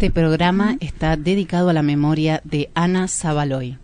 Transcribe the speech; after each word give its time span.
Este 0.00 0.10
programa 0.10 0.78
está 0.80 1.14
dedicado 1.18 1.68
a 1.68 1.74
la 1.74 1.82
memoria 1.82 2.40
de 2.42 2.70
Ana 2.74 3.06
Zabaloy. 3.06 3.76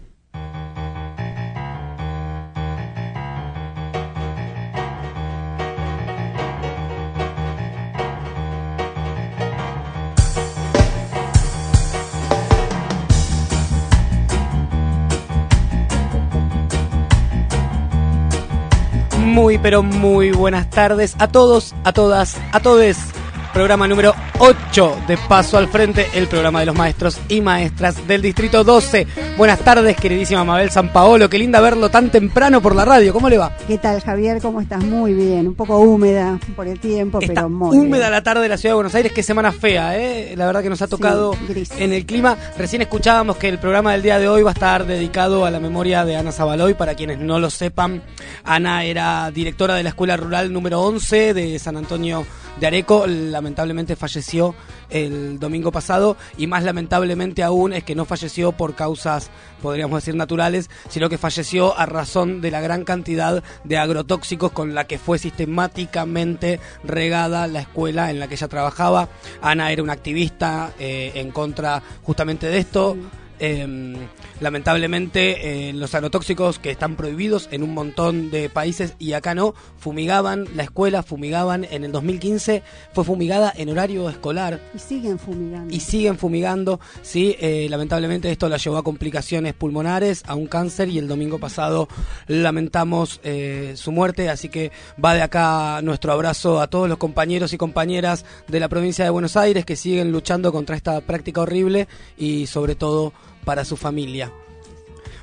Muy, 19.18 19.58
pero 19.58 19.82
muy 19.82 20.30
buenas 20.30 20.70
tardes 20.70 21.14
a 21.18 21.28
todos, 21.28 21.74
a 21.84 21.92
todas, 21.92 22.38
a 22.52 22.60
todes. 22.60 23.15
Programa 23.56 23.88
número 23.88 24.14
8 24.38 25.04
de 25.08 25.16
Paso 25.16 25.56
al 25.56 25.68
Frente, 25.68 26.10
el 26.12 26.26
programa 26.26 26.60
de 26.60 26.66
los 26.66 26.76
maestros 26.76 27.18
y 27.30 27.40
maestras 27.40 28.06
del 28.06 28.20
Distrito 28.20 28.64
12. 28.64 29.06
Buenas 29.36 29.58
tardes, 29.60 29.96
queridísima 29.98 30.44
Mabel 30.44 30.70
San 30.70 30.90
Paolo. 30.90 31.28
Qué 31.28 31.38
linda 31.38 31.60
verlo 31.60 31.90
tan 31.90 32.08
temprano 32.08 32.62
por 32.62 32.74
la 32.74 32.86
radio. 32.86 33.12
¿Cómo 33.12 33.28
le 33.28 33.36
va? 33.36 33.54
¿Qué 33.68 33.76
tal, 33.76 34.00
Javier? 34.00 34.40
¿Cómo 34.40 34.62
estás? 34.62 34.82
Muy 34.82 35.12
bien. 35.12 35.46
Un 35.48 35.54
poco 35.54 35.76
húmeda 35.78 36.38
por 36.56 36.66
el 36.66 36.80
tiempo, 36.80 37.20
Está 37.20 37.34
pero 37.34 37.48
muy 37.50 37.76
húmeda 37.76 38.04
bien. 38.06 38.12
la 38.12 38.22
tarde 38.22 38.40
de 38.40 38.48
la 38.48 38.56
ciudad 38.56 38.70
de 38.72 38.76
Buenos 38.76 38.94
Aires. 38.94 39.12
Qué 39.12 39.22
semana 39.22 39.52
fea, 39.52 39.98
¿eh? 39.98 40.32
La 40.38 40.46
verdad 40.46 40.62
que 40.62 40.70
nos 40.70 40.80
ha 40.80 40.86
tocado 40.88 41.36
gris. 41.48 41.70
en 41.76 41.92
el 41.92 42.06
clima. 42.06 42.34
Recién 42.56 42.80
escuchábamos 42.80 43.36
que 43.36 43.50
el 43.50 43.58
programa 43.58 43.92
del 43.92 44.00
día 44.00 44.18
de 44.18 44.26
hoy 44.26 44.42
va 44.42 44.52
a 44.52 44.54
estar 44.54 44.86
dedicado 44.86 45.44
a 45.44 45.50
la 45.50 45.60
memoria 45.60 46.06
de 46.06 46.16
Ana 46.16 46.32
Zabaloy. 46.32 46.72
Para 46.72 46.94
quienes 46.94 47.18
no 47.18 47.38
lo 47.38 47.50
sepan, 47.50 48.02
Ana 48.42 48.84
era 48.84 49.30
directora 49.32 49.74
de 49.74 49.82
la 49.82 49.90
Escuela 49.90 50.16
Rural 50.16 50.50
número 50.50 50.80
11 50.80 51.34
de 51.34 51.58
San 51.58 51.76
Antonio 51.76 52.24
de 52.58 52.66
Areco. 52.68 53.04
Lamentablemente 53.06 53.96
falleció 53.96 54.54
el 54.90 55.38
domingo 55.38 55.72
pasado 55.72 56.16
y 56.36 56.46
más 56.46 56.64
lamentablemente 56.64 57.42
aún 57.42 57.72
es 57.72 57.84
que 57.84 57.94
no 57.94 58.04
falleció 58.04 58.52
por 58.52 58.74
causas, 58.74 59.30
podríamos 59.62 60.02
decir, 60.02 60.14
naturales, 60.14 60.70
sino 60.88 61.08
que 61.08 61.18
falleció 61.18 61.76
a 61.78 61.86
razón 61.86 62.40
de 62.40 62.50
la 62.50 62.60
gran 62.60 62.84
cantidad 62.84 63.42
de 63.64 63.78
agrotóxicos 63.78 64.52
con 64.52 64.74
la 64.74 64.86
que 64.86 64.98
fue 64.98 65.18
sistemáticamente 65.18 66.60
regada 66.84 67.46
la 67.46 67.60
escuela 67.60 68.10
en 68.10 68.18
la 68.18 68.28
que 68.28 68.34
ella 68.34 68.48
trabajaba. 68.48 69.08
Ana 69.42 69.72
era 69.72 69.82
una 69.82 69.92
activista 69.92 70.72
eh, 70.78 71.12
en 71.14 71.30
contra 71.30 71.82
justamente 72.02 72.46
de 72.46 72.58
esto. 72.58 72.96
Eh, 73.38 73.96
lamentablemente 74.40 75.68
eh, 75.68 75.72
los 75.72 75.94
agrotóxicos 75.94 76.58
que 76.58 76.70
están 76.70 76.96
prohibidos 76.96 77.48
en 77.50 77.62
un 77.62 77.74
montón 77.74 78.30
de 78.30 78.48
países 78.48 78.94
y 78.98 79.12
acá 79.12 79.34
no, 79.34 79.54
fumigaban 79.78 80.46
la 80.54 80.64
escuela, 80.64 81.02
fumigaban 81.02 81.66
en 81.70 81.84
el 81.84 81.92
2015, 81.92 82.62
fue 82.92 83.04
fumigada 83.04 83.52
en 83.56 83.70
horario 83.70 84.08
escolar 84.08 84.60
Y 84.74 84.78
siguen 84.78 85.18
fumigando. 85.18 85.74
y 85.74 85.80
siguen 85.80 86.18
fumigando, 86.18 86.80
sí, 87.02 87.36
eh, 87.40 87.66
lamentablemente 87.70 88.30
esto 88.30 88.48
la 88.48 88.56
llevó 88.56 88.76
a 88.76 88.82
complicaciones 88.82 89.54
pulmonares, 89.54 90.22
a 90.26 90.34
un 90.34 90.46
cáncer 90.46 90.88
y 90.88 90.98
el 90.98 91.08
domingo 91.08 91.38
pasado 91.38 91.88
lamentamos 92.26 93.20
eh, 93.24 93.74
su 93.76 93.92
muerte, 93.92 94.28
así 94.28 94.48
que 94.48 94.72
va 95.02 95.14
de 95.14 95.22
acá 95.22 95.80
nuestro 95.82 96.12
abrazo 96.12 96.60
a 96.60 96.68
todos 96.68 96.88
los 96.88 96.98
compañeros 96.98 97.52
y 97.52 97.58
compañeras 97.58 98.24
de 98.48 98.60
la 98.60 98.68
provincia 98.68 99.04
de 99.04 99.10
Buenos 99.10 99.36
Aires 99.36 99.64
que 99.64 99.76
siguen 99.76 100.12
luchando 100.12 100.52
contra 100.52 100.76
esta 100.76 101.00
práctica 101.00 101.40
horrible 101.40 101.88
y 102.16 102.46
sobre 102.46 102.74
todo 102.74 103.12
para 103.46 103.64
su 103.64 103.76
familia. 103.76 104.34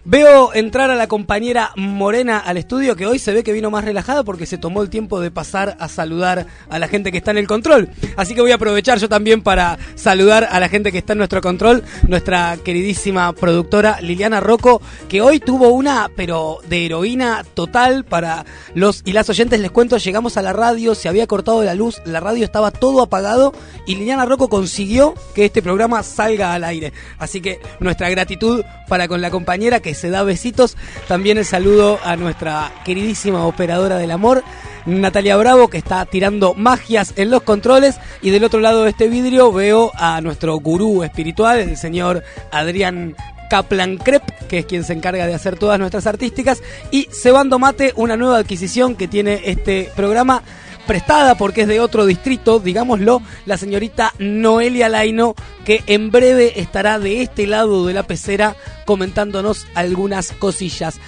Veo 0.05 0.53
entrar 0.53 0.91
a 0.91 0.95
la 0.95 1.07
compañera 1.07 1.71
Morena 1.77 2.37
al 2.37 2.57
estudio 2.57 2.97
que 2.97 3.07
hoy 3.07 3.19
se 3.19 3.31
ve 3.31 3.41
que 3.41 3.53
vino 3.53 3.71
más 3.71 3.85
relajada 3.85 4.25
porque 4.25 4.45
se 4.45 4.57
tomó 4.57 4.81
el 4.81 4.89
tiempo 4.89 5.21
de 5.21 5.31
pasar 5.31 5.77
a 5.79 5.87
saludar 5.87 6.45
a 6.69 6.77
la 6.77 6.89
gente 6.89 7.09
que 7.09 7.19
está 7.19 7.31
en 7.31 7.37
el 7.37 7.47
control. 7.47 7.87
Así 8.17 8.35
que 8.35 8.41
voy 8.41 8.51
a 8.51 8.55
aprovechar 8.55 8.99
yo 8.99 9.07
también 9.07 9.41
para 9.41 9.79
saludar 9.95 10.49
a 10.51 10.59
la 10.59 10.67
gente 10.67 10.91
que 10.91 10.97
está 10.97 11.13
en 11.13 11.19
nuestro 11.19 11.39
control, 11.39 11.85
nuestra 12.05 12.57
queridísima 12.65 13.31
productora 13.31 14.01
Liliana 14.01 14.41
Rocco, 14.41 14.81
que 15.07 15.21
hoy 15.21 15.39
tuvo 15.39 15.69
una, 15.69 16.11
pero 16.13 16.57
de 16.67 16.85
heroína 16.85 17.45
total 17.53 18.03
para 18.03 18.45
los 18.75 19.03
y 19.05 19.13
las 19.13 19.29
oyentes. 19.29 19.61
Les 19.61 19.71
cuento, 19.71 19.95
llegamos 19.95 20.35
a 20.35 20.41
la 20.41 20.51
radio, 20.51 20.95
se 20.95 21.07
había 21.07 21.27
cortado 21.27 21.63
la 21.63 21.75
luz, 21.75 22.01
la 22.03 22.19
radio 22.19 22.43
estaba 22.43 22.71
todo 22.71 23.03
apagado 23.03 23.53
y 23.87 23.95
Liliana 23.95 24.25
Rocco 24.25 24.49
consiguió 24.49 25.13
que 25.33 25.45
este 25.45 25.61
programa 25.61 26.03
salga 26.03 26.53
al 26.53 26.65
aire. 26.65 26.91
Así 27.19 27.39
que 27.39 27.61
nuestra 27.79 28.09
gratitud 28.09 28.65
para 28.89 29.07
con 29.07 29.21
la 29.21 29.31
compañera 29.31 29.79
que 29.79 29.92
se 29.93 30.09
da 30.09 30.23
besitos. 30.23 30.77
También 31.07 31.37
el 31.37 31.45
saludo 31.45 31.99
a 32.03 32.15
nuestra 32.15 32.71
queridísima 32.85 33.45
operadora 33.45 33.97
del 33.97 34.11
amor, 34.11 34.43
Natalia 34.85 35.37
Bravo, 35.37 35.69
que 35.69 35.77
está 35.77 36.05
tirando 36.05 36.53
magias 36.53 37.13
en 37.15 37.31
los 37.31 37.43
controles. 37.43 37.95
Y 38.21 38.31
del 38.31 38.43
otro 38.43 38.59
lado 38.59 38.83
de 38.83 38.89
este 38.89 39.07
vidrio 39.07 39.51
veo 39.51 39.91
a 39.95 40.21
nuestro 40.21 40.57
gurú 40.57 41.03
espiritual, 41.03 41.59
el 41.59 41.77
señor 41.77 42.23
Adrián 42.51 43.15
Kaplan 43.49 43.97
Crep, 43.97 44.23
que 44.47 44.59
es 44.59 44.65
quien 44.65 44.83
se 44.83 44.93
encarga 44.93 45.27
de 45.27 45.33
hacer 45.35 45.57
todas 45.59 45.77
nuestras 45.79 46.07
artísticas, 46.07 46.63
y 46.89 47.07
Cebando 47.11 47.59
Mate, 47.59 47.93
una 47.95 48.17
nueva 48.17 48.37
adquisición 48.37 48.95
que 48.95 49.07
tiene 49.07 49.41
este 49.45 49.91
programa 49.95 50.41
prestada 50.85 51.35
porque 51.35 51.61
es 51.61 51.67
de 51.67 51.79
otro 51.79 52.05
distrito, 52.05 52.59
digámoslo, 52.59 53.21
la 53.45 53.57
señorita 53.57 54.13
Noelia 54.19 54.89
Laino, 54.89 55.35
que 55.65 55.83
en 55.87 56.11
breve 56.11 56.59
estará 56.59 56.99
de 56.99 57.21
este 57.21 57.47
lado 57.47 57.85
de 57.85 57.93
la 57.93 58.03
pecera 58.03 58.55
comentándonos 58.85 59.65
algunas 59.75 60.31
cosillas. 60.31 60.99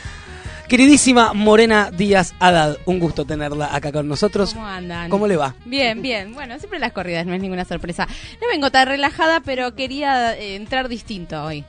Queridísima 0.68 1.34
Morena 1.34 1.92
Díaz 1.92 2.34
Haddad, 2.40 2.78
un 2.86 3.00
gusto 3.00 3.24
tenerla 3.26 3.76
acá 3.76 3.92
con 3.92 4.08
nosotros. 4.08 4.54
¿Cómo 4.54 4.66
andan? 4.66 5.10
¿Cómo 5.12 5.28
le 5.28 5.38
va? 5.38 5.54
Bien, 5.64 6.02
bien. 6.02 6.34
Bueno, 6.34 6.58
siempre 6.58 6.80
las 6.80 6.92
corridas, 6.92 7.28
no 7.28 7.36
es 7.36 7.42
ninguna 7.42 7.66
sorpresa. 7.66 8.08
No 8.42 8.48
vengo 8.48 8.72
tan 8.72 8.88
relajada, 8.88 9.42
pero 9.42 9.76
quería 9.76 10.36
eh, 10.36 10.56
entrar 10.56 10.90
distinto 10.90 11.44
hoy. 11.44 11.66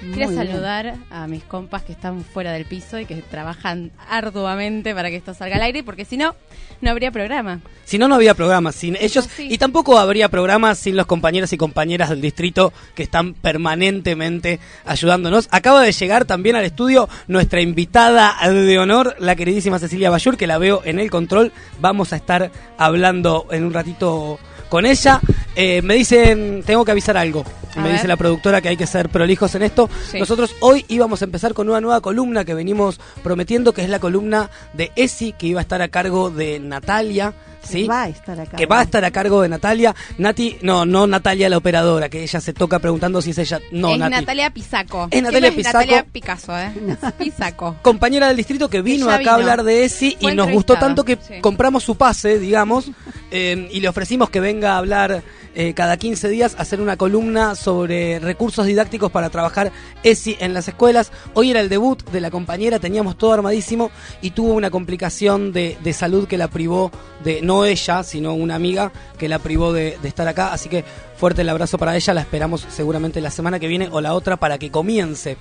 Quería 0.00 0.28
saludar 0.28 0.94
a 1.10 1.26
mis 1.26 1.44
compas 1.44 1.82
que 1.82 1.92
están 1.92 2.24
fuera 2.24 2.52
del 2.52 2.64
piso 2.64 2.98
y 2.98 3.04
que 3.04 3.16
trabajan 3.16 3.90
arduamente 4.08 4.94
para 4.94 5.10
que 5.10 5.16
esto 5.16 5.34
salga 5.34 5.56
al 5.56 5.62
aire, 5.62 5.84
porque 5.84 6.04
si 6.04 6.16
no, 6.16 6.34
no 6.80 6.90
habría 6.90 7.10
programa. 7.10 7.60
Si 7.84 7.98
no, 7.98 8.08
no 8.08 8.14
había 8.14 8.34
programa 8.34 8.72
sin 8.72 8.96
ellos 8.96 9.28
sí. 9.36 9.48
y 9.50 9.58
tampoco 9.58 9.98
habría 9.98 10.28
programa 10.28 10.74
sin 10.74 10.96
los 10.96 11.06
compañeros 11.06 11.52
y 11.52 11.58
compañeras 11.58 12.08
del 12.08 12.20
distrito 12.20 12.72
que 12.94 13.02
están 13.02 13.34
permanentemente 13.34 14.58
ayudándonos. 14.86 15.48
Acaba 15.50 15.82
de 15.82 15.92
llegar 15.92 16.24
también 16.24 16.56
al 16.56 16.64
estudio 16.64 17.08
nuestra 17.28 17.60
invitada 17.60 18.36
de 18.48 18.78
honor, 18.78 19.16
la 19.18 19.36
queridísima 19.36 19.78
Cecilia 19.78 20.10
Bayur, 20.10 20.36
que 20.36 20.46
la 20.46 20.58
veo 20.58 20.80
en 20.84 20.98
el 20.98 21.10
control. 21.10 21.52
Vamos 21.78 22.12
a 22.12 22.16
estar 22.16 22.50
hablando 22.78 23.46
en 23.50 23.64
un 23.64 23.74
ratito 23.74 24.38
con 24.70 24.86
ella. 24.86 25.20
Eh, 25.54 25.82
me 25.82 25.94
dicen, 25.94 26.62
tengo 26.64 26.84
que 26.84 26.92
avisar 26.92 27.16
algo. 27.18 27.44
A 27.74 27.80
me 27.80 27.88
ver. 27.88 27.92
dice 27.94 28.08
la 28.08 28.16
productora 28.16 28.60
que 28.60 28.68
hay 28.68 28.76
que 28.76 28.86
ser 28.86 29.08
prolijos 29.08 29.54
en 29.54 29.62
esto. 29.62 29.88
Sí. 30.10 30.18
Nosotros 30.18 30.54
hoy 30.60 30.84
íbamos 30.88 31.22
a 31.22 31.24
empezar 31.24 31.54
con 31.54 31.68
una 31.68 31.80
nueva 31.80 32.00
columna 32.00 32.44
que 32.44 32.54
venimos 32.54 33.00
prometiendo, 33.22 33.72
que 33.72 33.82
es 33.82 33.88
la 33.88 33.98
columna 33.98 34.50
de 34.72 34.92
Esi, 34.96 35.32
que 35.32 35.46
iba 35.46 35.60
a 35.60 35.62
estar 35.62 35.82
a 35.82 35.88
cargo 35.88 36.30
de 36.30 36.58
Natalia. 36.60 37.34
¿sí? 37.62 37.82
Que 37.82 37.88
va 37.88 38.02
a 38.04 38.08
estar 38.08 38.40
acá. 38.40 38.56
que 38.56 38.66
va 38.66 38.80
a 38.80 38.82
estar 38.82 39.04
a 39.04 39.10
cargo 39.10 39.42
de 39.42 39.48
Natalia. 39.48 39.94
Nati, 40.18 40.58
no, 40.62 40.86
no 40.86 41.06
Natalia 41.06 41.48
la 41.48 41.58
operadora, 41.58 42.08
que 42.08 42.22
ella 42.22 42.40
se 42.40 42.52
toca 42.52 42.78
preguntando 42.78 43.20
si 43.22 43.30
es 43.30 43.38
ella. 43.38 43.60
No, 43.72 43.92
es 43.92 43.98
Nati. 43.98 44.10
Natalia 44.12 44.50
Pisaco. 44.50 45.08
Es 45.10 45.22
Natalia 45.22 45.50
no 45.50 45.56
Pisaco. 45.56 45.78
Natalia 45.78 46.06
Picasso, 46.10 46.58
¿eh? 46.58 46.72
Pisaco. 47.18 47.76
Compañera 47.82 48.28
del 48.28 48.36
distrito 48.36 48.68
que 48.68 48.82
vino 48.82 49.10
acá 49.10 49.32
a 49.32 49.34
hablar 49.34 49.62
de 49.62 49.84
ESI 49.84 50.16
y 50.20 50.34
nos 50.34 50.50
gustó 50.50 50.76
tanto 50.76 51.04
que 51.04 51.16
sí. 51.16 51.40
compramos 51.40 51.84
su 51.84 51.96
pase, 51.96 52.38
digamos, 52.38 52.90
eh, 53.30 53.68
y 53.70 53.80
le 53.80 53.88
ofrecimos 53.88 54.30
que 54.30 54.40
venga 54.40 54.72
a 54.72 54.78
hablar 54.78 55.22
eh, 55.54 55.74
cada 55.74 55.96
15 55.96 56.28
días, 56.28 56.54
hacer 56.58 56.80
una 56.80 56.96
columna 56.96 57.56
sobre 57.56 58.20
recursos 58.20 58.66
didácticos 58.66 59.10
para 59.10 59.30
trabajar 59.30 59.72
ESI 60.04 60.36
en 60.40 60.54
las 60.54 60.68
escuelas. 60.68 61.10
Hoy 61.34 61.50
era 61.50 61.60
el 61.60 61.68
debut 61.68 62.02
de 62.10 62.20
la 62.20 62.30
compañera, 62.30 62.78
teníamos 62.78 63.18
todo 63.18 63.32
armadísimo 63.32 63.90
y 64.22 64.30
tuvo 64.30 64.54
una 64.54 64.70
complicación 64.70 65.52
de, 65.52 65.76
de 65.82 65.92
salud 65.92 66.28
que 66.28 66.38
la 66.38 66.48
privó 66.48 66.92
de, 67.24 67.42
no 67.42 67.64
ella, 67.64 68.04
sino 68.04 68.34
una 68.34 68.54
amiga 68.54 68.92
que 69.18 69.28
la 69.28 69.40
privó 69.40 69.72
de, 69.72 69.98
de 70.00 70.08
estar 70.08 70.28
acá. 70.28 70.52
Así 70.52 70.68
que 70.68 70.84
fuerte 71.16 71.42
el 71.42 71.48
abrazo 71.48 71.78
para 71.78 71.96
ella, 71.96 72.14
la 72.14 72.20
esperamos 72.20 72.66
seguramente 72.68 73.20
la 73.20 73.30
semana 73.30 73.58
que 73.58 73.66
viene 73.66 73.88
o 73.90 74.00
la 74.00 74.14
otra 74.14 74.36
para 74.36 74.58
que 74.58 74.70
comience. 74.70 75.36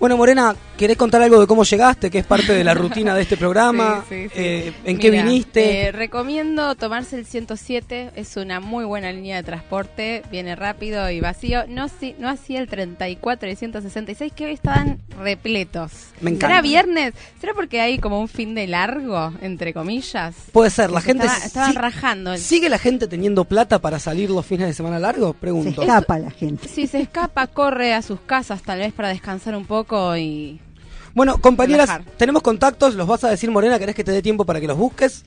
Bueno, 0.00 0.16
Morena, 0.16 0.56
¿querés 0.78 0.96
contar 0.96 1.20
algo 1.20 1.38
de 1.38 1.46
cómo 1.46 1.62
llegaste, 1.62 2.10
que 2.10 2.20
es 2.20 2.24
parte 2.24 2.54
de 2.54 2.64
la 2.64 2.72
rutina 2.72 3.14
de 3.14 3.20
este 3.20 3.36
programa? 3.36 4.02
Sí, 4.08 4.22
sí, 4.22 4.28
sí. 4.30 4.34
Eh, 4.34 4.72
¿En 4.84 4.98
qué 4.98 5.10
viniste? 5.10 5.88
eh, 5.88 5.92
recomiendo 5.92 6.74
tomarse 6.74 7.18
el 7.18 7.26
107, 7.26 8.12
es 8.16 8.34
una 8.38 8.60
muy 8.60 8.86
buena 8.86 9.12
línea 9.12 9.36
de 9.36 9.42
transporte, 9.42 10.22
viene 10.30 10.56
rápido 10.56 11.10
y 11.10 11.20
vacío. 11.20 11.64
No, 11.68 11.88
si, 11.90 12.14
no 12.18 12.30
así 12.30 12.56
el 12.56 12.66
34 12.66 13.50
y 13.50 13.56
166, 13.56 14.32
que 14.34 14.46
hoy 14.46 14.52
estaban 14.52 15.00
repletos. 15.22 15.92
Me 16.22 16.30
encanta. 16.30 16.46
¿Será 16.46 16.62
viernes? 16.62 17.12
¿Será 17.38 17.52
porque 17.52 17.82
hay 17.82 17.98
como 17.98 18.22
un 18.22 18.28
fin 18.28 18.54
de 18.54 18.66
largo, 18.68 19.34
entre 19.42 19.74
comillas? 19.74 20.34
Puede 20.50 20.70
ser, 20.70 20.90
la 20.90 21.02
gente... 21.02 21.26
Estaba- 21.26 21.44
estaban 21.44 21.72
sí- 21.72 21.78
rajando. 21.78 22.36
¿Sigue 22.38 22.70
la 22.70 22.78
gente 22.78 23.06
teniendo 23.06 23.44
plata 23.44 23.80
para 23.80 23.98
salir 23.98 24.30
los 24.30 24.46
fines 24.46 24.66
de 24.68 24.72
semana 24.72 24.98
largos? 24.98 25.32
Se 25.32 25.38
Pregunto. 25.40 25.82
escapa 25.82 26.18
la 26.18 26.30
gente. 26.30 26.68
Si 26.68 26.86
se 26.86 27.02
escapa, 27.02 27.46
corre 27.48 27.92
a 27.92 28.00
sus 28.00 28.20
casas 28.22 28.62
tal 28.62 28.78
vez 28.78 28.94
para 28.94 29.10
descansar 29.10 29.54
un 29.54 29.66
poco 29.66 29.89
y... 30.18 30.60
Bueno, 31.14 31.38
compañeras, 31.40 31.88
Relajar. 31.88 32.12
tenemos 32.16 32.42
contactos, 32.42 32.94
los 32.94 33.06
vas 33.06 33.24
a 33.24 33.30
decir 33.30 33.50
Morena, 33.50 33.78
¿querés 33.78 33.94
que 33.96 34.04
te 34.04 34.12
dé 34.12 34.22
tiempo 34.22 34.44
para 34.44 34.60
que 34.60 34.66
los 34.68 34.78
busques? 34.78 35.24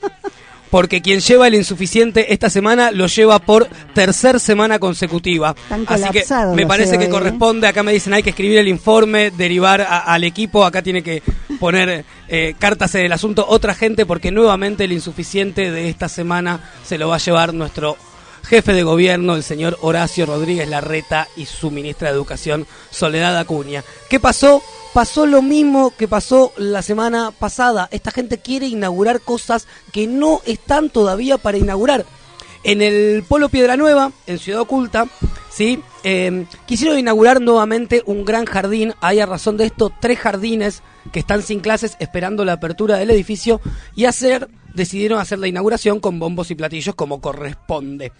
Porque 0.71 1.01
quien 1.01 1.21
lleva 1.21 1.47
el 1.47 1.53
insuficiente 1.55 2.33
esta 2.33 2.49
semana 2.49 2.91
lo 2.91 3.05
lleva 3.07 3.39
por 3.39 3.65
tercer 3.93 4.41
semana 4.41 4.77
consecutiva. 4.77 5.55
Están 5.55 5.85
Así 5.87 6.09
que 6.11 6.25
me 6.53 6.65
parece 6.67 6.97
que 6.97 7.05
EOE, 7.05 7.07
¿eh? 7.07 7.11
corresponde, 7.11 7.67
acá 7.67 7.81
me 7.81 7.93
dicen 7.93 8.13
hay 8.13 8.23
que 8.23 8.31
escribir 8.31 8.57
el 8.57 8.67
informe, 8.67 9.31
derivar 9.31 9.79
a- 9.81 9.99
al 9.99 10.25
equipo, 10.25 10.65
acá 10.65 10.81
tiene 10.81 11.01
que 11.01 11.21
poner 11.61 12.03
eh, 12.27 12.55
cartas 12.59 12.93
en 12.95 13.05
el 13.05 13.13
asunto 13.13 13.45
otra 13.47 13.73
gente 13.73 14.05
porque 14.05 14.31
nuevamente 14.31 14.83
el 14.83 14.91
insuficiente 14.91 15.71
de 15.71 15.87
esta 15.87 16.09
semana 16.09 16.59
se 16.83 16.97
lo 16.97 17.07
va 17.07 17.15
a 17.15 17.19
llevar 17.19 17.53
nuestro 17.53 17.95
jefe 18.45 18.73
de 18.73 18.83
gobierno, 18.83 19.35
el 19.35 19.43
señor 19.43 19.77
Horacio 19.81 20.25
Rodríguez 20.25 20.69
Larreta 20.69 21.27
y 21.35 21.45
su 21.45 21.71
ministra 21.71 22.09
de 22.09 22.15
Educación, 22.15 22.67
Soledad 22.91 23.37
Acuña. 23.37 23.83
¿Qué 24.09 24.19
pasó? 24.19 24.61
Pasó 24.93 25.25
lo 25.25 25.41
mismo 25.41 25.91
que 25.97 26.07
pasó 26.07 26.53
la 26.55 26.81
semana 26.81 27.31
pasada. 27.31 27.89
Esta 27.91 28.11
gente 28.11 28.37
quiere 28.37 28.67
inaugurar 28.67 29.19
cosas 29.21 29.67
que 29.91 30.07
no 30.07 30.41
están 30.45 30.89
todavía 30.89 31.37
para 31.37 31.57
inaugurar. 31.57 32.05
En 32.63 32.81
el 32.81 33.23
Polo 33.27 33.49
Piedra 33.49 33.77
Nueva, 33.77 34.11
en 34.25 34.39
Ciudad 34.39 34.61
Oculta, 34.61 35.07
¿sí? 35.55 35.81
Eh, 36.03 36.45
quisieron 36.65 36.99
inaugurar 36.99 37.39
nuevamente 37.39 38.03
un 38.05 38.25
gran 38.25 38.45
jardín. 38.45 38.93
Hay 38.99 39.21
a 39.21 39.25
razón 39.25 39.55
de 39.55 39.65
esto 39.65 39.91
tres 40.01 40.19
jardines 40.19 40.83
que 41.13 41.19
están 41.19 41.43
sin 41.43 41.61
clases 41.61 41.95
esperando 41.99 42.43
la 42.43 42.53
apertura 42.53 42.97
del 42.97 43.09
edificio 43.11 43.61
y 43.95 44.03
hacer, 44.03 44.49
decidieron 44.73 45.19
hacer 45.19 45.39
la 45.39 45.47
inauguración 45.47 46.01
con 46.01 46.19
bombos 46.19 46.51
y 46.51 46.55
platillos 46.55 46.95
como 46.95 47.21
corresponde. 47.21 48.11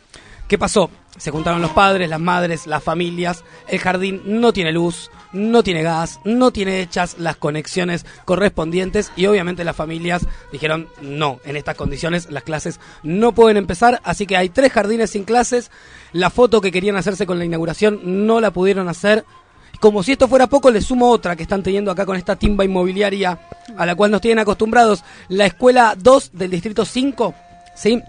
¿Qué 0.47 0.59
pasó? 0.59 0.91
Se 1.17 1.31
juntaron 1.31 1.61
los 1.61 1.71
padres, 1.71 2.07
las 2.07 2.19
madres, 2.19 2.67
las 2.67 2.83
familias. 2.83 3.43
El 3.67 3.79
jardín 3.79 4.21
no 4.25 4.53
tiene 4.53 4.71
luz, 4.71 5.09
no 5.33 5.63
tiene 5.63 5.81
gas, 5.81 6.19
no 6.23 6.51
tiene 6.51 6.81
hechas 6.81 7.15
las 7.17 7.35
conexiones 7.37 8.05
correspondientes 8.25 9.11
y 9.15 9.25
obviamente 9.25 9.63
las 9.63 9.75
familias 9.75 10.27
dijeron 10.51 10.87
no, 11.01 11.39
en 11.45 11.55
estas 11.55 11.75
condiciones 11.75 12.29
las 12.29 12.43
clases 12.43 12.79
no 13.01 13.31
pueden 13.31 13.57
empezar, 13.57 14.01
así 14.03 14.27
que 14.27 14.37
hay 14.37 14.49
tres 14.49 14.71
jardines 14.71 15.09
sin 15.09 15.23
clases. 15.23 15.71
La 16.11 16.29
foto 16.29 16.61
que 16.61 16.71
querían 16.71 16.95
hacerse 16.95 17.25
con 17.25 17.39
la 17.39 17.45
inauguración 17.45 18.27
no 18.27 18.39
la 18.39 18.51
pudieron 18.51 18.87
hacer. 18.87 19.25
Como 19.79 20.03
si 20.03 20.11
esto 20.11 20.27
fuera 20.27 20.47
poco, 20.47 20.69
le 20.69 20.81
sumo 20.81 21.09
otra 21.09 21.35
que 21.35 21.43
están 21.43 21.63
teniendo 21.63 21.89
acá 21.89 22.05
con 22.05 22.17
esta 22.17 22.35
timba 22.35 22.63
inmobiliaria 22.63 23.39
a 23.75 23.85
la 23.85 23.95
cual 23.95 24.11
nos 24.11 24.21
tienen 24.21 24.39
acostumbrados. 24.39 25.03
La 25.27 25.47
escuela 25.47 25.95
2 25.97 26.31
del 26.33 26.51
distrito 26.51 26.85
5, 26.85 27.33
¿sí? 27.75 27.99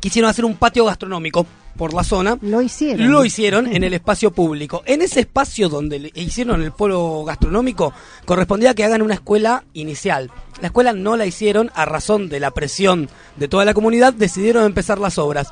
Quisieron 0.00 0.30
hacer 0.30 0.44
un 0.44 0.56
patio 0.56 0.84
gastronómico 0.84 1.44
por 1.76 1.94
la 1.94 2.04
zona. 2.04 2.38
Lo 2.40 2.62
hicieron. 2.62 3.10
Lo 3.10 3.24
hicieron 3.24 3.66
en 3.66 3.84
el 3.84 3.94
espacio 3.94 4.30
público. 4.30 4.82
En 4.86 5.02
ese 5.02 5.20
espacio 5.20 5.68
donde 5.68 6.10
hicieron 6.14 6.62
el 6.62 6.72
polo 6.72 7.24
gastronómico, 7.24 7.92
correspondía 8.24 8.74
que 8.74 8.84
hagan 8.84 9.02
una 9.02 9.14
escuela 9.14 9.64
inicial. 9.72 10.30
La 10.60 10.68
escuela 10.68 10.92
no 10.92 11.16
la 11.16 11.26
hicieron 11.26 11.70
a 11.74 11.84
razón 11.84 12.28
de 12.28 12.40
la 12.40 12.52
presión 12.52 13.08
de 13.36 13.48
toda 13.48 13.64
la 13.64 13.74
comunidad, 13.74 14.12
decidieron 14.12 14.64
empezar 14.64 14.98
las 14.98 15.18
obras. 15.18 15.48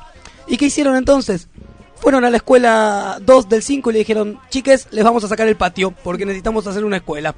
¿Y 0.47 0.57
qué 0.57 0.65
hicieron 0.65 0.95
entonces? 0.95 1.47
Fueron 1.95 2.25
a 2.25 2.29
la 2.29 2.37
escuela 2.37 3.19
2 3.21 3.49
del 3.49 3.61
5 3.61 3.89
y 3.89 3.93
le 3.93 3.99
dijeron, 3.99 4.39
chiques, 4.49 4.87
les 4.91 5.03
vamos 5.03 5.23
a 5.23 5.27
sacar 5.27 5.47
el 5.47 5.55
patio 5.55 5.91
porque 5.91 6.25
necesitamos 6.25 6.65
hacer 6.65 6.83
una 6.83 6.97
escuela. 6.97 7.35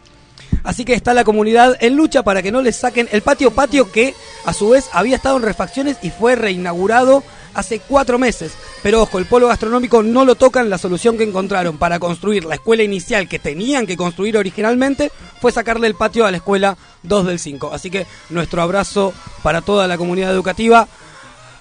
Así 0.63 0.85
que 0.85 0.93
está 0.93 1.13
la 1.13 1.23
comunidad 1.23 1.75
en 1.81 1.95
lucha 1.95 2.23
para 2.23 2.41
que 2.41 2.51
no 2.51 2.61
les 2.61 2.77
saquen 2.77 3.09
el 3.11 3.21
patio, 3.21 3.51
patio 3.51 3.91
que 3.91 4.13
a 4.45 4.53
su 4.53 4.69
vez 4.69 4.89
había 4.93 5.17
estado 5.17 5.37
en 5.37 5.43
refacciones 5.43 5.97
y 6.01 6.09
fue 6.09 6.35
reinaugurado 6.35 7.23
hace 7.53 7.79
cuatro 7.79 8.17
meses. 8.17 8.53
Pero 8.83 9.01
ojo, 9.01 9.17
el 9.17 9.25
polo 9.25 9.47
gastronómico 9.47 10.03
no 10.03 10.25
lo 10.25 10.35
tocan, 10.35 10.69
la 10.69 10.77
solución 10.77 11.17
que 11.17 11.23
encontraron 11.23 11.77
para 11.77 11.99
construir 11.99 12.43
la 12.43 12.55
escuela 12.55 12.83
inicial 12.83 13.29
que 13.29 13.39
tenían 13.39 13.87
que 13.87 13.95
construir 13.95 14.37
originalmente 14.37 15.09
fue 15.39 15.53
sacarle 15.53 15.87
el 15.87 15.95
patio 15.95 16.25
a 16.25 16.31
la 16.31 16.37
escuela 16.37 16.77
2 17.03 17.25
del 17.25 17.39
5. 17.39 17.71
Así 17.73 17.89
que 17.89 18.05
nuestro 18.29 18.61
abrazo 18.61 19.13
para 19.41 19.61
toda 19.61 19.87
la 19.87 19.97
comunidad 19.97 20.31
educativa. 20.31 20.89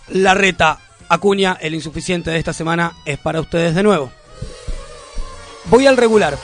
La 0.09 0.35
reta 0.35 0.81
Acuña, 1.09 1.57
el 1.61 1.75
insuficiente 1.75 2.31
de 2.31 2.39
esta 2.39 2.53
semana, 2.53 2.97
es 3.05 3.19
para 3.19 3.41
ustedes 3.41 3.75
de 3.77 3.85
nuevo. 3.85 4.11
Voy 5.67 5.87
al 5.87 5.97
regular. 5.97 6.37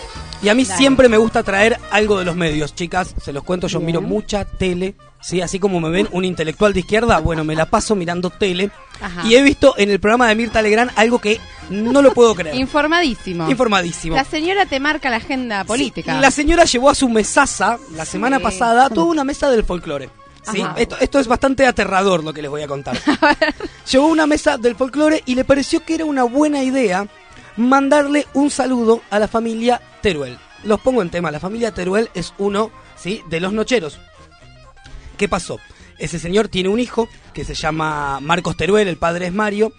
Y 0.42 0.48
a 0.48 0.54
mí 0.54 0.64
Dale. 0.64 0.78
siempre 0.78 1.08
me 1.08 1.16
gusta 1.16 1.42
traer 1.42 1.76
algo 1.90 2.18
de 2.18 2.24
los 2.24 2.36
medios, 2.36 2.74
chicas. 2.74 3.14
Se 3.20 3.32
los 3.32 3.42
cuento, 3.42 3.66
yo 3.66 3.80
Bien. 3.80 3.86
miro 3.86 4.00
mucha 4.00 4.44
tele. 4.44 4.94
Sí, 5.20 5.40
así 5.40 5.58
como 5.58 5.80
me 5.80 5.90
ven 5.90 6.08
un 6.12 6.24
intelectual 6.24 6.72
de 6.72 6.80
izquierda, 6.80 7.18
bueno, 7.18 7.44
me 7.44 7.56
la 7.56 7.66
paso 7.66 7.96
mirando 7.96 8.30
tele. 8.30 8.70
Ajá. 9.00 9.26
Y 9.26 9.34
he 9.34 9.42
visto 9.42 9.74
en 9.76 9.90
el 9.90 10.00
programa 10.00 10.28
de 10.28 10.34
Mirta 10.34 10.62
Legrand 10.62 10.92
algo 10.96 11.18
que 11.18 11.40
no 11.70 12.02
lo 12.02 12.12
puedo 12.12 12.34
creer. 12.34 12.54
Informadísimo. 12.56 13.50
Informadísimo. 13.50 14.16
La 14.16 14.24
señora 14.24 14.66
te 14.66 14.80
marca 14.80 15.10
la 15.10 15.16
agenda 15.16 15.64
política. 15.64 16.14
Sí, 16.14 16.20
la 16.20 16.30
señora 16.30 16.64
llevó 16.64 16.90
a 16.90 16.94
su 16.94 17.08
mesaza 17.08 17.78
la 17.94 18.04
semana 18.04 18.38
pasada 18.38 18.88
toda 18.88 19.06
una 19.06 19.24
mesa 19.24 19.50
del 19.50 19.64
folclore. 19.64 20.10
¿sí? 20.52 20.62
Esto 20.76 21.18
es 21.18 21.26
bastante 21.26 21.66
aterrador 21.66 22.24
lo 22.24 22.32
que 22.32 22.42
les 22.42 22.50
voy 22.50 22.62
a 22.62 22.68
contar. 22.68 22.96
llevó 23.90 24.06
una 24.06 24.26
mesa 24.26 24.56
del 24.56 24.76
folclore 24.76 25.22
y 25.26 25.34
le 25.34 25.44
pareció 25.44 25.84
que 25.84 25.96
era 25.96 26.04
una 26.04 26.24
buena 26.24 26.62
idea 26.62 27.06
mandarle 27.56 28.26
un 28.34 28.50
saludo 28.50 29.02
a 29.10 29.18
la 29.18 29.28
familia 29.28 29.80
Teruel. 30.00 30.38
Los 30.64 30.80
pongo 30.80 31.02
en 31.02 31.10
tema, 31.10 31.30
la 31.30 31.40
familia 31.40 31.72
Teruel 31.72 32.08
es 32.14 32.34
uno 32.38 32.70
¿sí? 32.96 33.22
de 33.28 33.40
los 33.40 33.52
nocheros. 33.52 33.98
¿Qué 35.18 35.28
pasó? 35.28 35.58
Ese 35.98 36.20
señor 36.20 36.46
tiene 36.46 36.68
un 36.68 36.78
hijo 36.78 37.08
que 37.34 37.44
se 37.44 37.54
llama 37.54 38.20
Marcos 38.20 38.56
Teruel, 38.56 38.86
el 38.86 38.96
padre 38.96 39.26
es 39.26 39.34
Mario, 39.34 39.72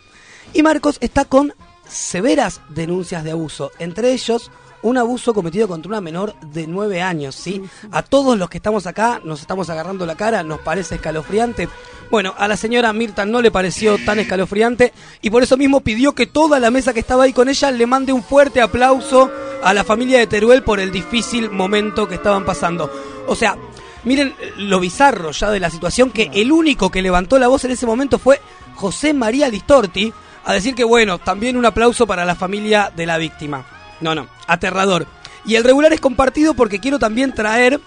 y 0.54 0.62
Marcos 0.64 0.98
está 1.00 1.24
con 1.24 1.54
severas 1.88 2.60
denuncias 2.68 3.24
de 3.24 3.32
abuso, 3.32 3.72
entre 3.80 4.12
ellos 4.12 4.52
un 4.82 4.98
abuso 4.98 5.34
cometido 5.34 5.68
contra 5.68 5.90
una 5.90 6.02
menor 6.02 6.36
de 6.42 6.68
9 6.68 7.02
años, 7.02 7.36
¿sí? 7.36 7.62
A 7.92 8.04
todos 8.04 8.38
los 8.38 8.50
que 8.50 8.58
estamos 8.58 8.86
acá 8.86 9.22
nos 9.24 9.42
estamos 9.42 9.70
agarrando 9.70 10.06
la 10.06 10.16
cara, 10.16 10.44
nos 10.44 10.60
parece 10.60 10.96
escalofriante. 10.96 11.70
Bueno, 12.12 12.34
a 12.38 12.48
la 12.48 12.58
señora 12.58 12.94
Mirta 12.94 13.26
no 13.26 13.42
le 13.42 13.52
pareció 13.52 13.98
tan 14.06 14.20
escalofriante 14.20 14.94
y 15.22 15.30
por 15.30 15.44
eso 15.44 15.58
mismo 15.58 15.82
pidió 15.82 16.16
que 16.16 16.28
toda 16.28 16.60
la 16.60 16.72
mesa 16.72 16.94
que 16.94 17.02
estaba 17.02 17.24
ahí 17.24 17.34
con 17.34 17.50
ella 17.50 17.72
le 17.72 17.86
mande 17.88 18.14
un 18.14 18.24
fuerte 18.24 18.62
aplauso 18.62 19.30
a 19.64 19.74
la 19.74 19.84
familia 19.84 20.20
de 20.20 20.28
Teruel 20.28 20.64
por 20.64 20.80
el 20.80 20.92
difícil 20.92 21.50
momento 21.50 22.08
que 22.08 22.16
estaban 22.16 22.46
pasando. 22.46 22.90
O 23.28 23.36
sea, 23.36 23.58
miren 24.04 24.34
lo 24.58 24.80
bizarro 24.80 25.32
ya 25.32 25.50
de 25.50 25.60
la 25.60 25.70
situación 25.70 26.12
que 26.12 26.30
el 26.34 26.52
único 26.52 26.90
que 26.90 27.02
levantó 27.02 27.40
la 27.40 27.48
voz 27.48 27.66
en 27.66 27.72
ese 27.72 27.86
momento 27.86 28.20
fue 28.20 28.42
José 28.76 29.14
María 29.14 29.50
Listorti 29.50 30.14
a 30.46 30.54
decir 30.54 30.76
que 30.76 30.84
bueno, 30.84 31.20
también 31.20 31.58
un 31.58 31.66
aplauso 31.66 32.08
para 32.08 32.26
la 32.26 32.36
familia 32.36 32.92
de 32.96 33.06
la 33.06 33.18
víctima. 33.18 33.66
No, 34.02 34.16
no, 34.16 34.28
aterrador. 34.48 35.06
Y 35.46 35.56
el 35.56 35.64
regular 35.64 35.94
es 35.94 36.00
compartido 36.00 36.54
porque 36.54 36.80
quiero 36.80 37.00
también 37.00 37.34
traer 37.34 37.80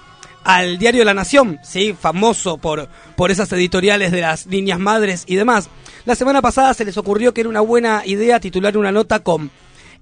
al 0.44 0.78
diario 0.78 1.04
La 1.04 1.14
Nación, 1.14 1.60
¿sí? 1.62 1.96
famoso 1.98 2.58
por, 2.58 2.88
por 3.16 3.30
esas 3.30 3.52
editoriales 3.52 4.12
de 4.12 4.20
las 4.20 4.46
niñas 4.46 4.78
madres 4.78 5.24
y 5.26 5.36
demás. 5.36 5.68
La 6.04 6.14
semana 6.14 6.42
pasada 6.42 6.74
se 6.74 6.84
les 6.84 6.96
ocurrió 6.96 7.32
que 7.32 7.42
era 7.42 7.50
una 7.50 7.60
buena 7.60 8.02
idea 8.04 8.40
titular 8.40 8.76
una 8.76 8.92
nota 8.92 9.20
con 9.20 9.50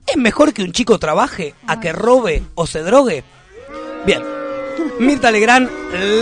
¿Es 0.06 0.16
mejor 0.16 0.52
que 0.52 0.62
un 0.62 0.72
chico 0.72 0.98
trabaje 0.98 1.54
a 1.66 1.78
que 1.78 1.92
robe 1.92 2.42
o 2.54 2.66
se 2.66 2.82
drogue? 2.82 3.22
Bien. 4.04 4.39
Mirta 4.98 5.30
Legrand, 5.30 5.70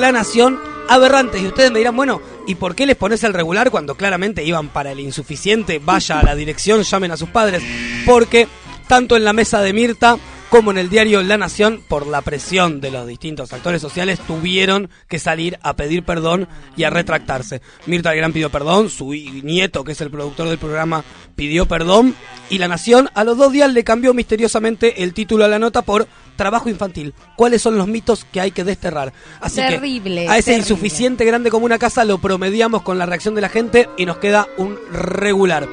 La 0.00 0.12
Nación, 0.12 0.58
aberrantes. 0.88 1.42
Y 1.42 1.46
ustedes 1.46 1.70
me 1.70 1.78
dirán, 1.78 1.96
bueno, 1.96 2.20
¿y 2.46 2.54
por 2.54 2.74
qué 2.74 2.86
les 2.86 2.96
pones 2.96 3.24
el 3.24 3.34
regular 3.34 3.70
cuando 3.70 3.94
claramente 3.94 4.44
iban 4.44 4.68
para 4.68 4.92
el 4.92 5.00
insuficiente? 5.00 5.80
Vaya 5.84 6.20
a 6.20 6.24
la 6.24 6.34
dirección, 6.34 6.82
llamen 6.82 7.12
a 7.12 7.16
sus 7.16 7.28
padres. 7.28 7.62
Porque 8.06 8.48
tanto 8.86 9.16
en 9.16 9.24
la 9.24 9.32
mesa 9.32 9.60
de 9.60 9.72
Mirta 9.72 10.18
como 10.48 10.70
en 10.70 10.78
el 10.78 10.88
diario 10.88 11.22
La 11.22 11.36
Nación, 11.36 11.82
por 11.86 12.06
la 12.06 12.22
presión 12.22 12.80
de 12.80 12.90
los 12.90 13.06
distintos 13.06 13.52
actores 13.52 13.82
sociales, 13.82 14.18
tuvieron 14.20 14.88
que 15.06 15.18
salir 15.18 15.58
a 15.62 15.76
pedir 15.76 16.04
perdón 16.04 16.48
y 16.76 16.84
a 16.84 16.90
retractarse. 16.90 17.60
Mirta 17.86 18.12
Legrand 18.12 18.32
pidió 18.32 18.50
perdón, 18.50 18.88
su 18.88 19.12
nieto, 19.12 19.84
que 19.84 19.92
es 19.92 20.00
el 20.00 20.10
productor 20.10 20.48
del 20.48 20.58
programa, 20.58 21.04
pidió 21.36 21.66
perdón, 21.66 22.14
y 22.48 22.58
La 22.58 22.68
Nación 22.68 23.10
a 23.14 23.24
los 23.24 23.36
dos 23.36 23.52
días 23.52 23.72
le 23.72 23.84
cambió 23.84 24.14
misteriosamente 24.14 25.02
el 25.02 25.12
título 25.12 25.44
a 25.44 25.48
la 25.48 25.58
nota 25.58 25.82
por 25.82 26.08
Trabajo 26.38 26.68
infantil. 26.68 27.14
¿Cuáles 27.36 27.60
son 27.60 27.76
los 27.76 27.88
mitos 27.88 28.24
que 28.30 28.40
hay 28.40 28.52
que 28.52 28.62
desterrar? 28.62 29.12
Así 29.40 29.56
Terrible, 29.56 30.22
que 30.26 30.28
a 30.30 30.38
ese 30.38 30.52
terrible. 30.52 30.58
insuficiente 30.72 31.24
grande 31.24 31.50
como 31.50 31.66
una 31.66 31.78
casa 31.80 32.04
lo 32.04 32.18
promediamos 32.18 32.82
con 32.82 32.96
la 32.96 33.06
reacción 33.06 33.34
de 33.34 33.40
la 33.40 33.48
gente 33.48 33.88
y 33.96 34.06
nos 34.06 34.18
queda 34.18 34.46
un 34.56 34.78
regular. 34.92 35.66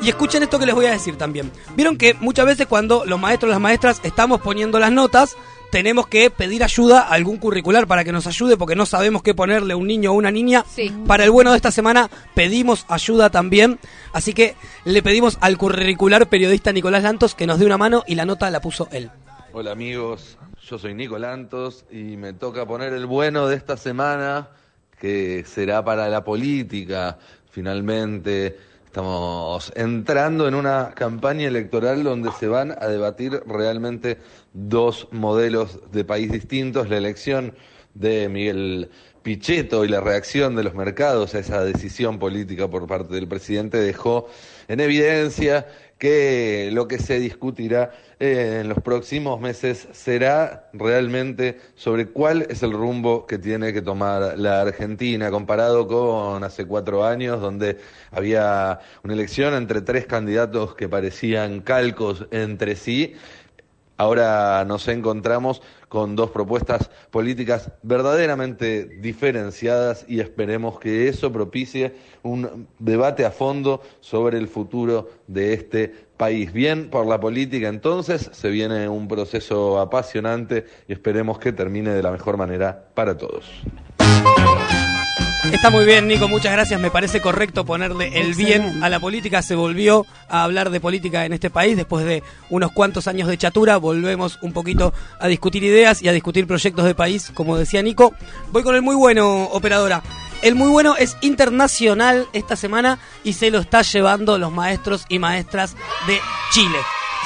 Y 0.00 0.08
escuchen 0.08 0.42
esto 0.42 0.58
que 0.58 0.64
les 0.64 0.74
voy 0.74 0.86
a 0.86 0.90
decir 0.92 1.16
también. 1.16 1.52
Vieron 1.76 1.98
que 1.98 2.14
muchas 2.14 2.46
veces 2.46 2.66
cuando 2.66 3.04
los 3.04 3.20
maestros 3.20 3.50
y 3.50 3.52
las 3.52 3.60
maestras 3.60 4.00
estamos 4.02 4.40
poniendo 4.40 4.78
las 4.80 4.90
notas, 4.90 5.36
tenemos 5.70 6.06
que 6.06 6.30
pedir 6.30 6.64
ayuda 6.64 7.00
a 7.02 7.12
algún 7.12 7.36
curricular 7.36 7.86
para 7.86 8.04
que 8.04 8.12
nos 8.12 8.26
ayude 8.26 8.56
porque 8.56 8.74
no 8.74 8.84
sabemos 8.86 9.22
qué 9.22 9.34
ponerle 9.34 9.74
a 9.74 9.76
un 9.76 9.86
niño 9.86 10.12
o 10.12 10.14
una 10.14 10.30
niña. 10.30 10.64
Sí. 10.74 10.90
Para 11.06 11.24
el 11.24 11.30
bueno 11.30 11.50
de 11.50 11.56
esta 11.56 11.70
semana 11.70 12.10
pedimos 12.34 12.84
ayuda 12.88 13.30
también. 13.30 13.78
Así 14.14 14.32
que 14.32 14.56
le 14.84 15.02
pedimos 15.02 15.36
al 15.40 15.56
curricular 15.58 16.26
periodista 16.28 16.72
Nicolás 16.72 17.02
Lantos 17.02 17.34
que 17.34 17.46
nos 17.46 17.58
dé 17.58 17.66
una 17.66 17.78
mano 17.78 18.02
y 18.06 18.14
la 18.16 18.24
nota 18.24 18.50
la 18.50 18.60
puso 18.60 18.88
él. 18.92 19.10
Hola 19.54 19.72
amigos, 19.72 20.38
yo 20.62 20.78
soy 20.78 20.94
Nico 20.94 21.18
Lantos 21.18 21.84
y 21.90 22.16
me 22.16 22.32
toca 22.32 22.64
poner 22.64 22.94
el 22.94 23.04
bueno 23.04 23.48
de 23.48 23.56
esta 23.56 23.76
semana, 23.76 24.48
que 24.98 25.44
será 25.44 25.84
para 25.84 26.08
la 26.08 26.24
política. 26.24 27.18
Finalmente 27.50 28.56
estamos 28.86 29.70
entrando 29.76 30.48
en 30.48 30.54
una 30.54 30.92
campaña 30.94 31.48
electoral 31.48 32.02
donde 32.02 32.32
se 32.32 32.48
van 32.48 32.70
a 32.70 32.88
debatir 32.88 33.42
realmente 33.46 34.16
dos 34.54 35.08
modelos 35.10 35.80
de 35.92 36.06
país 36.06 36.32
distintos, 36.32 36.88
la 36.88 36.96
elección 36.96 37.54
de 37.92 38.30
Miguel 38.30 38.88
Pichetto 39.22 39.84
y 39.84 39.88
la 39.88 40.00
reacción 40.00 40.56
de 40.56 40.64
los 40.64 40.74
mercados 40.74 41.34
a 41.34 41.40
esa 41.40 41.62
decisión 41.62 42.18
política 42.18 42.68
por 42.68 42.86
parte 42.86 43.14
del 43.14 43.28
presidente 43.28 43.76
dejó 43.76 44.28
en 44.66 44.80
evidencia 44.80 45.66
que 46.02 46.70
lo 46.72 46.88
que 46.88 46.98
se 46.98 47.20
discutirá 47.20 47.92
eh, 48.18 48.58
en 48.62 48.68
los 48.68 48.78
próximos 48.82 49.40
meses 49.40 49.86
será 49.92 50.68
realmente 50.72 51.60
sobre 51.76 52.08
cuál 52.08 52.44
es 52.50 52.64
el 52.64 52.72
rumbo 52.72 53.24
que 53.24 53.38
tiene 53.38 53.72
que 53.72 53.82
tomar 53.82 54.36
la 54.36 54.62
Argentina, 54.62 55.30
comparado 55.30 55.86
con 55.86 56.42
hace 56.42 56.66
cuatro 56.66 57.04
años, 57.04 57.40
donde 57.40 57.78
había 58.10 58.80
una 59.04 59.14
elección 59.14 59.54
entre 59.54 59.80
tres 59.80 60.06
candidatos 60.06 60.74
que 60.74 60.88
parecían 60.88 61.60
calcos 61.60 62.26
entre 62.32 62.74
sí. 62.74 63.14
Ahora 63.96 64.64
nos 64.66 64.88
encontramos 64.88 65.62
con 65.92 66.16
dos 66.16 66.30
propuestas 66.30 66.88
políticas 67.10 67.70
verdaderamente 67.82 68.86
diferenciadas 68.86 70.06
y 70.08 70.20
esperemos 70.20 70.80
que 70.80 71.06
eso 71.06 71.30
propicie 71.30 71.92
un 72.22 72.66
debate 72.78 73.26
a 73.26 73.30
fondo 73.30 73.82
sobre 74.00 74.38
el 74.38 74.48
futuro 74.48 75.10
de 75.26 75.52
este 75.52 75.92
país. 76.16 76.50
Bien 76.50 76.88
por 76.88 77.06
la 77.06 77.20
política 77.20 77.68
entonces, 77.68 78.30
se 78.32 78.48
viene 78.48 78.88
un 78.88 79.06
proceso 79.06 79.78
apasionante 79.80 80.64
y 80.88 80.94
esperemos 80.94 81.38
que 81.38 81.52
termine 81.52 81.90
de 81.90 82.02
la 82.02 82.10
mejor 82.10 82.38
manera 82.38 82.88
para 82.94 83.18
todos. 83.18 83.44
Está 85.50 85.70
muy 85.70 85.84
bien, 85.84 86.06
Nico, 86.06 86.28
muchas 86.28 86.52
gracias. 86.52 86.80
Me 86.80 86.90
parece 86.90 87.20
correcto 87.20 87.64
ponerle 87.64 88.20
el 88.20 88.34
bien 88.34 88.82
a 88.84 88.88
la 88.88 89.00
política. 89.00 89.42
Se 89.42 89.56
volvió 89.56 90.06
a 90.28 90.44
hablar 90.44 90.70
de 90.70 90.80
política 90.80 91.24
en 91.24 91.32
este 91.32 91.50
país 91.50 91.76
después 91.76 92.04
de 92.04 92.22
unos 92.48 92.70
cuantos 92.70 93.08
años 93.08 93.28
de 93.28 93.36
chatura. 93.36 93.76
Volvemos 93.76 94.38
un 94.40 94.52
poquito 94.52 94.94
a 95.18 95.26
discutir 95.26 95.64
ideas 95.64 96.00
y 96.00 96.08
a 96.08 96.12
discutir 96.12 96.46
proyectos 96.46 96.84
de 96.84 96.94
país, 96.94 97.32
como 97.34 97.56
decía 97.56 97.82
Nico. 97.82 98.14
Voy 98.52 98.62
con 98.62 98.76
el 98.76 98.82
muy 98.82 98.94
bueno, 98.94 99.44
operadora. 99.44 100.02
El 100.42 100.54
muy 100.54 100.68
bueno 100.68 100.96
es 100.96 101.16
internacional 101.22 102.28
esta 102.32 102.54
semana 102.54 102.98
y 103.24 103.32
se 103.32 103.50
lo 103.50 103.58
está 103.58 103.82
llevando 103.82 104.38
los 104.38 104.52
maestros 104.52 105.04
y 105.08 105.18
maestras 105.18 105.74
de 106.06 106.20
Chile. 106.52 106.78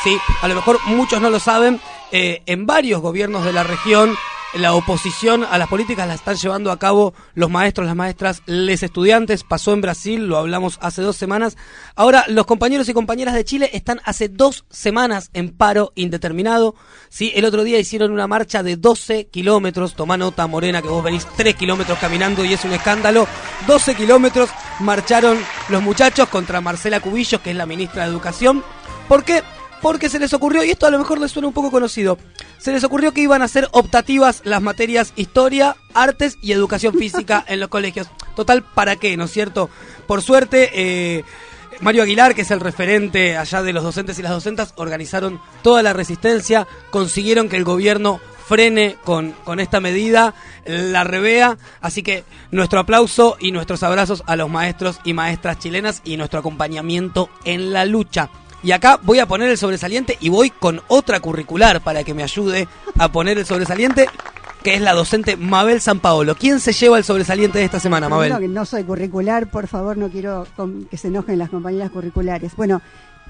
Sí, 0.03 0.17
a 0.41 0.49
lo 0.49 0.55
mejor 0.55 0.79
muchos 0.87 1.21
no 1.21 1.31
lo 1.31 1.39
saben. 1.39 1.81
Eh, 2.13 2.43
en 2.47 2.67
varios 2.67 3.01
gobiernos 3.01 3.45
de 3.45 3.53
la 3.53 3.63
región 3.63 4.17
la 4.55 4.75
oposición 4.75 5.45
a 5.45 5.59
las 5.59 5.69
políticas 5.69 6.09
la 6.09 6.15
están 6.15 6.37
llevando 6.37 6.71
a 6.71 6.79
cabo 6.79 7.13
los 7.35 7.51
maestros, 7.51 7.87
las 7.87 7.97
maestras, 7.97 8.43
les 8.47 8.83
estudiantes. 8.83 9.45
Pasó 9.45 9.73
en 9.73 9.83
Brasil, 9.83 10.27
lo 10.27 10.39
hablamos 10.39 10.79
hace 10.81 11.03
dos 11.03 11.17
semanas. 11.17 11.57
Ahora, 11.95 12.25
los 12.29 12.47
compañeros 12.47 12.89
y 12.89 12.95
compañeras 12.95 13.35
de 13.35 13.45
Chile 13.45 13.71
están 13.75 14.01
hace 14.05 14.29
dos 14.29 14.65
semanas 14.71 15.31
en 15.35 15.51
paro 15.51 15.93
indeterminado. 15.95 16.75
Sí, 17.11 17.33
el 17.35 17.45
otro 17.45 17.65
día 17.65 17.79
hicieron 17.79 18.13
una 18.13 18.27
marcha 18.27 18.63
de 18.63 18.77
12 18.77 19.27
kilómetros. 19.27 19.95
Toma 19.95 20.17
nota, 20.17 20.47
Morena, 20.47 20.81
que 20.81 20.89
vos 20.89 21.05
venís 21.05 21.27
3 21.37 21.55
kilómetros 21.55 21.99
caminando 21.99 22.45
y 22.45 22.55
es 22.55 22.65
un 22.65 22.73
escándalo. 22.73 23.27
12 23.67 23.95
kilómetros 23.95 24.49
marcharon 24.81 25.39
los 25.69 25.83
muchachos 25.83 26.29
contra 26.29 26.61
Marcela 26.61 27.01
Cubillos, 27.01 27.41
que 27.41 27.51
es 27.51 27.57
la 27.57 27.67
ministra 27.67 28.05
de 28.05 28.11
Educación. 28.11 28.65
¿Por 29.09 29.25
qué? 29.25 29.43
Porque 29.83 30.09
se 30.09 30.19
les 30.19 30.33
ocurrió, 30.33 30.65
y 30.65 30.71
esto 30.71 30.87
a 30.87 30.91
lo 30.91 30.99
mejor 30.99 31.21
les 31.21 31.31
suena 31.31 31.49
un 31.49 31.55
poco 31.55 31.71
conocido, 31.71 32.19
se 32.59 32.73
les 32.73 32.83
ocurrió 32.85 33.13
que 33.13 33.21
iban 33.21 33.43
a 33.43 33.49
ser 33.49 33.69
optativas 33.73 34.41
las 34.45 34.63
materias 34.63 35.13
historia, 35.17 35.77
artes 35.95 36.39
y 36.41 36.53
educación 36.53 36.95
física 36.95 37.45
en 37.49 37.61
los 37.61 37.69
colegios. 37.69 38.09
Total, 38.35 38.63
¿para 38.63 38.97
qué? 38.97 39.17
¿No 39.17 39.25
es 39.25 39.31
cierto? 39.31 39.71
Por 40.07 40.23
suerte, 40.23 40.71
eh, 40.73 41.25
Mario 41.81 42.03
Aguilar, 42.03 42.35
que 42.35 42.43
es 42.43 42.51
el 42.51 42.61
referente 42.61 43.37
allá 43.37 43.63
de 43.63 43.73
los 43.73 43.85
docentes 43.85 44.19
y 44.19 44.23
las 44.23 44.33
docentas, 44.33 44.73
organizaron 44.77 45.41
toda 45.63 45.83
la 45.83 45.93
resistencia, 45.93 46.67
consiguieron 46.91 47.49
que 47.49 47.57
el 47.57 47.65
gobierno 47.65 48.21
frene 48.47 48.97
con, 49.05 49.33
con 49.45 49.59
esta 49.59 49.81
medida, 49.81 50.35
la 50.65 51.05
revea, 51.05 51.59
así 51.81 52.03
que 52.03 52.25
nuestro 52.51 52.79
aplauso 52.79 53.37
y 53.41 53.51
nuestros 53.51 53.83
abrazos 53.83 54.23
a 54.27 54.37
los 54.37 54.49
maestros 54.49 55.01
y 55.05 55.15
maestras 55.15 55.59
chilenas 55.59 56.01
y 56.05 56.17
nuestro 56.17 56.39
acompañamiento 56.39 57.29
en 57.45 57.73
la 57.73 57.85
lucha. 57.85 58.31
Y 58.63 58.73
acá 58.73 58.99
voy 59.03 59.19
a 59.19 59.27
poner 59.27 59.51
el 59.51 59.59
sobresaliente 59.59 60.17
y 60.21 60.29
voy 60.29 60.51
con 60.51 60.81
otra 60.89 61.21
curricular 61.21 61.81
para 61.81 62.05
que 62.05 62.15
me 62.15 62.23
ayude 62.23 62.69
a 62.99 63.13
poner 63.13 63.39
el 63.39 63.47
sobresaliente, 63.47 64.09
que 64.63 64.75
es 64.75 64.81
la 64.81 64.93
docente 64.93 65.37
Mabel 65.37 65.81
San 65.81 66.01
Paolo. 66.01 66.35
¿Quién 66.35 66.59
se 66.61 66.73
lleva 66.73 66.99
el 66.99 67.05
sobresaliente 67.05 67.59
de 67.59 67.65
esta 67.65 67.81
semana, 67.81 68.09
Mabel? 68.09 68.37
Que 68.39 68.49
no 68.49 68.65
soy 68.65 68.85
curricular, 68.85 69.51
por 69.51 69.69
favor, 69.69 69.97
no 69.97 70.09
quiero 70.09 70.47
que 70.91 70.97
se 70.97 71.09
enojen 71.09 71.39
las 71.39 71.51
compañeras 71.51 71.91
curriculares. 71.91 72.57
Bueno, 72.57 72.83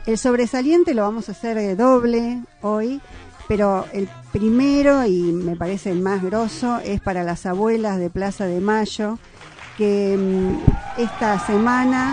el 0.06 0.18
sobresaliente 0.18 0.94
lo 0.94 1.02
vamos 1.02 1.28
a 1.28 1.32
hacer 1.32 1.56
de 1.56 1.74
doble 1.74 2.42
hoy, 2.62 3.00
pero 3.48 3.86
el 3.92 4.08
primero 4.32 5.04
y 5.04 5.20
me 5.20 5.56
parece 5.56 5.90
el 5.90 6.00
más 6.00 6.22
grosso 6.22 6.78
es 6.84 7.00
para 7.00 7.24
las 7.24 7.44
abuelas 7.44 7.98
de 7.98 8.08
Plaza 8.08 8.46
de 8.46 8.60
Mayo, 8.60 9.18
que 9.76 10.16
mm, 10.16 11.00
esta 11.00 11.44
semana 11.44 12.12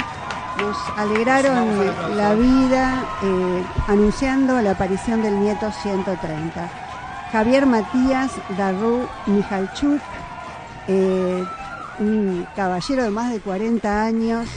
nos 0.58 0.78
alegraron 0.98 2.18
la 2.18 2.36
vida 2.36 3.06
eh, 3.24 3.64
anunciando 3.88 4.62
la 4.62 4.72
aparición 4.72 5.22
del 5.22 5.40
nieto 5.40 5.72
130. 5.72 6.70
Javier 7.32 7.66
Matías 7.66 8.32
Darru 8.58 9.08
Mijalchuk, 9.26 10.02
eh, 10.88 11.44
un 12.00 12.48
caballero 12.56 13.04
de 13.04 13.10
más 13.10 13.32
de 13.32 13.40
40 13.40 14.04
años 14.06 14.48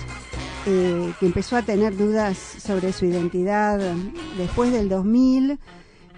eh, 0.68 1.12
que 1.20 1.26
empezó 1.26 1.56
a 1.56 1.62
tener 1.62 1.96
dudas 1.96 2.36
sobre 2.36 2.92
su 2.92 3.04
identidad 3.04 3.78
después 4.36 4.72
del 4.72 4.88
2000. 4.88 5.60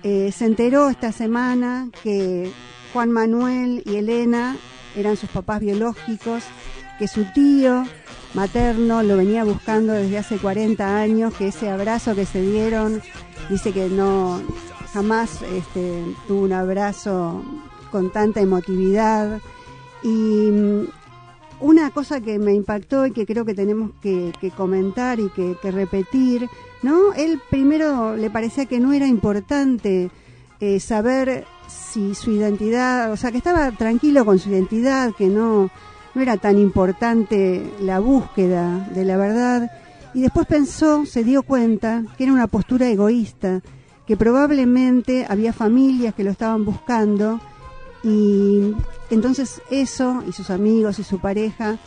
Eh, 0.03 0.33
se 0.33 0.47
enteró 0.47 0.89
esta 0.89 1.13
semana 1.13 1.91
que 2.03 2.51
Juan 2.95 3.11
Manuel 3.11 3.83
y 3.85 3.97
Elena 3.97 4.57
eran 4.97 5.19
sus 5.19 5.29
papás 5.29 5.61
biológicos, 5.61 6.45
que 6.99 7.09
su 7.09 7.25
tío 7.33 7.85
materno 8.35 9.03
lo 9.03 9.17
venía 9.17 9.45
buscando 9.45 9.93
desde 9.93 10.19
hace 10.19 10.39
40 10.39 10.99
años, 10.99 11.35
que 11.35 11.49
ese 11.49 11.71
abrazo 11.71 12.15
que 12.15 12.27
se 12.27 12.43
dieron, 12.43 13.01
dice 13.49 13.73
que 13.73 13.89
no 13.89 14.41
jamás 14.93 15.43
este, 15.43 16.05
tuvo 16.27 16.43
un 16.43 16.53
abrazo 16.53 17.43
con 17.91 18.11
tanta 18.11 18.41
emotividad. 18.41 19.41
Y 20.03 20.09
mm, 20.09 20.87
una 21.61 21.91
cosa 21.91 22.21
que 22.21 22.39
me 22.39 22.53
impactó 22.53 23.07
y 23.07 23.13
que 23.13 23.27
creo 23.27 23.45
que 23.45 23.55
tenemos 23.55 23.93
que, 24.01 24.33
comentar 24.57 25.19
y 25.21 25.29
que, 25.31 25.57
que 25.61 25.71
repetir, 25.71 26.49
¿no? 26.83 27.13
Él 27.15 27.41
primero 27.51 28.17
le 28.17 28.31
parecía 28.31 28.67
que 28.67 28.81
no 28.81 28.93
era 28.93 29.07
importante 29.07 30.11
eh, 30.61 30.81
saber 30.81 31.47
si 31.69 32.15
su 32.15 32.31
identidad, 32.31 33.13
o 33.13 33.17
sea, 33.17 33.31
que 33.31 33.39
estaba 33.39 33.71
tranquilo 33.73 34.25
con 34.25 34.39
su 34.39 34.51
identidad, 34.51 35.15
que 35.15 35.27
no, 35.27 35.71
era 36.23 36.37
tan 36.37 36.59
importante 36.59 37.71
la 37.81 37.99
búsqueda 37.99 38.89
de 38.95 39.05
la 39.05 39.17
verdad. 39.17 39.71
Y 40.15 40.23
después 40.23 40.47
pensó, 40.47 41.07
se 41.07 41.25
dio 41.25 41.43
cuenta 41.43 42.05
que 42.17 42.25
era 42.25 42.33
una 42.33 42.47
postura 42.47 42.89
egoísta, 42.89 43.61
que 44.07 44.17
probablemente 44.17 45.27
había 45.29 45.53
familias 45.53 46.15
que 46.15 46.25
lo 46.25 46.31
estaban 46.31 46.65
buscando 46.65 47.41
y 48.03 48.75
entonces 49.11 49.61
eso 49.71 50.23
y 50.27 50.33
sus 50.33 50.51
amigos 50.51 50.99
y 50.99 51.05
su 51.05 51.19
pareja 51.19 51.79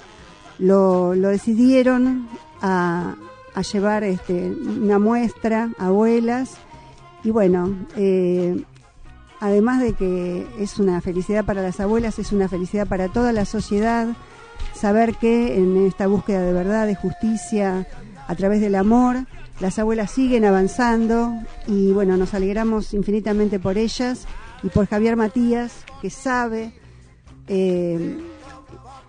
lo, 0.59 1.15
lo 1.15 1.29
decidieron 1.29 2.27
a, 2.61 3.15
a 3.55 3.61
llevar 3.61 4.03
este, 4.03 4.51
una 4.51 4.99
muestra 4.99 5.71
a 5.77 5.87
abuelas 5.87 6.57
y 7.23 7.29
bueno, 7.29 7.75
eh, 7.95 8.63
además 9.41 9.81
de 9.81 9.93
que 9.93 10.47
es 10.59 10.79
una 10.79 11.01
felicidad 11.01 11.43
para 11.43 11.61
las 11.61 11.79
abuelas, 11.81 12.19
es 12.19 12.31
una 12.31 12.47
felicidad 12.47 12.87
para 12.87 13.09
toda 13.09 13.33
la 13.33 13.43
sociedad 13.43 14.07
saber 14.73 15.15
que 15.15 15.57
en 15.57 15.85
esta 15.85 16.07
búsqueda 16.07 16.41
de 16.41 16.53
verdad, 16.53 16.87
de 16.87 16.95
justicia, 16.95 17.87
a 18.27 18.35
través 18.35 18.61
del 18.61 18.75
amor, 18.75 19.25
las 19.59 19.77
abuelas 19.79 20.11
siguen 20.11 20.45
avanzando 20.45 21.33
y 21.67 21.91
bueno, 21.91 22.17
nos 22.17 22.33
alegramos 22.33 22.93
infinitamente 22.93 23.59
por 23.59 23.77
ellas 23.77 24.25
y 24.63 24.69
por 24.69 24.87
Javier 24.87 25.15
Matías, 25.15 25.85
que 26.01 26.09
sabe, 26.09 26.73
eh, 27.47 28.17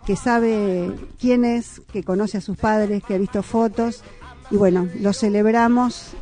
que 0.07 0.17
sabe 0.17 0.91
quién 1.21 1.45
es, 1.45 1.81
que 1.93 2.03
conoce 2.03 2.39
a 2.39 2.41
sus 2.41 2.57
padres, 2.57 3.03
que 3.05 3.15
ha 3.15 3.19
visto 3.19 3.43
fotos 3.43 4.03
y 4.51 4.57
bueno, 4.57 4.89
lo 4.99 5.13
celebramos. 5.13 6.15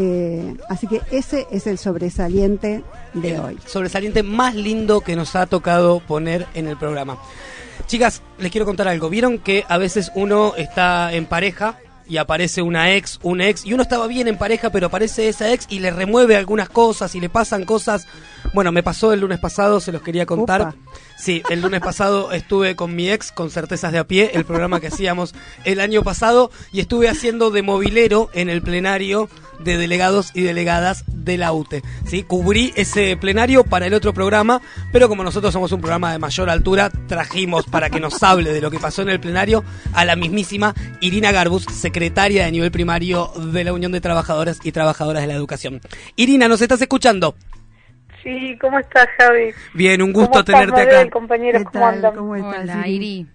Eh, 0.00 0.54
así 0.68 0.86
que 0.86 1.00
ese 1.10 1.48
es 1.50 1.66
el 1.66 1.76
sobresaliente 1.76 2.84
de 3.14 3.34
El 3.34 3.40
hoy. 3.40 3.58
Sobresaliente 3.66 4.22
más 4.22 4.54
lindo 4.54 5.00
que 5.00 5.16
nos 5.16 5.34
ha 5.34 5.46
tocado 5.46 5.98
poner 5.98 6.46
en 6.54 6.68
el 6.68 6.76
programa. 6.76 7.18
Chicas, 7.88 8.22
les 8.38 8.52
quiero 8.52 8.64
contar 8.64 8.86
algo. 8.86 9.10
Vieron 9.10 9.38
que 9.38 9.64
a 9.68 9.76
veces 9.76 10.12
uno 10.14 10.54
está 10.56 11.12
en 11.12 11.26
pareja 11.26 11.78
y 12.06 12.18
aparece 12.18 12.62
una 12.62 12.94
ex, 12.94 13.18
un 13.24 13.40
ex, 13.40 13.66
y 13.66 13.72
uno 13.72 13.82
estaba 13.82 14.06
bien 14.06 14.28
en 14.28 14.38
pareja, 14.38 14.70
pero 14.70 14.86
aparece 14.86 15.28
esa 15.28 15.52
ex 15.52 15.66
y 15.68 15.80
le 15.80 15.90
remueve 15.90 16.36
algunas 16.36 16.68
cosas 16.68 17.16
y 17.16 17.20
le 17.20 17.28
pasan 17.28 17.64
cosas. 17.64 18.06
Bueno, 18.54 18.72
me 18.72 18.82
pasó 18.82 19.12
el 19.12 19.20
lunes 19.20 19.38
pasado, 19.38 19.80
se 19.80 19.92
los 19.92 20.02
quería 20.02 20.26
contar. 20.26 20.74
Sí, 21.16 21.42
el 21.50 21.60
lunes 21.60 21.80
pasado 21.80 22.32
estuve 22.32 22.76
con 22.76 22.94
mi 22.94 23.10
ex, 23.10 23.32
con 23.32 23.50
Certezas 23.50 23.92
de 23.92 23.98
a 23.98 24.06
pie, 24.06 24.30
el 24.34 24.44
programa 24.44 24.80
que 24.80 24.88
hacíamos 24.88 25.34
el 25.64 25.80
año 25.80 26.02
pasado, 26.02 26.50
y 26.72 26.80
estuve 26.80 27.08
haciendo 27.08 27.50
de 27.50 27.62
movilero 27.62 28.30
en 28.32 28.48
el 28.48 28.62
plenario 28.62 29.28
de 29.58 29.76
delegados 29.76 30.30
y 30.34 30.42
delegadas 30.42 31.04
de 31.08 31.36
la 31.36 31.52
UTE. 31.52 31.82
¿sí? 32.06 32.22
Cubrí 32.22 32.72
ese 32.76 33.16
plenario 33.16 33.64
para 33.64 33.86
el 33.86 33.94
otro 33.94 34.14
programa, 34.14 34.62
pero 34.92 35.08
como 35.08 35.24
nosotros 35.24 35.52
somos 35.52 35.72
un 35.72 35.80
programa 35.80 36.12
de 36.12 36.18
mayor 36.18 36.48
altura, 36.50 36.90
trajimos 37.08 37.66
para 37.66 37.90
que 37.90 38.00
nos 38.00 38.22
hable 38.22 38.52
de 38.52 38.60
lo 38.60 38.70
que 38.70 38.78
pasó 38.78 39.02
en 39.02 39.10
el 39.10 39.20
plenario 39.20 39.64
a 39.92 40.04
la 40.04 40.16
mismísima 40.16 40.74
Irina 41.00 41.32
Garbus, 41.32 41.64
secretaria 41.64 42.44
de 42.44 42.52
nivel 42.52 42.70
primario 42.70 43.32
de 43.36 43.64
la 43.64 43.72
Unión 43.72 43.92
de 43.92 44.00
Trabajadoras 44.00 44.58
y 44.62 44.72
Trabajadoras 44.72 45.22
de 45.22 45.28
la 45.28 45.34
Educación. 45.34 45.80
Irina, 46.16 46.48
¿nos 46.48 46.62
estás 46.62 46.80
escuchando? 46.80 47.34
Sí, 48.22 48.56
¿cómo 48.60 48.78
estás, 48.78 49.08
Javi? 49.18 49.52
Bien, 49.74 50.02
un 50.02 50.12
gusto 50.12 50.30
¿Cómo 50.30 50.40
estás, 50.40 50.54
tenerte 50.54 50.80
Mabel, 50.84 50.96
acá. 51.02 51.10
compañeros? 51.10 51.62
¿Qué 51.62 51.64
¿Cómo 51.64 51.84
tal? 51.84 51.94
andan? 51.94 52.16
¿Cómo 52.16 52.36
estás, 52.36 52.62
Hola, 52.62 52.88
Iri? 52.88 53.06
Iri. 53.06 53.26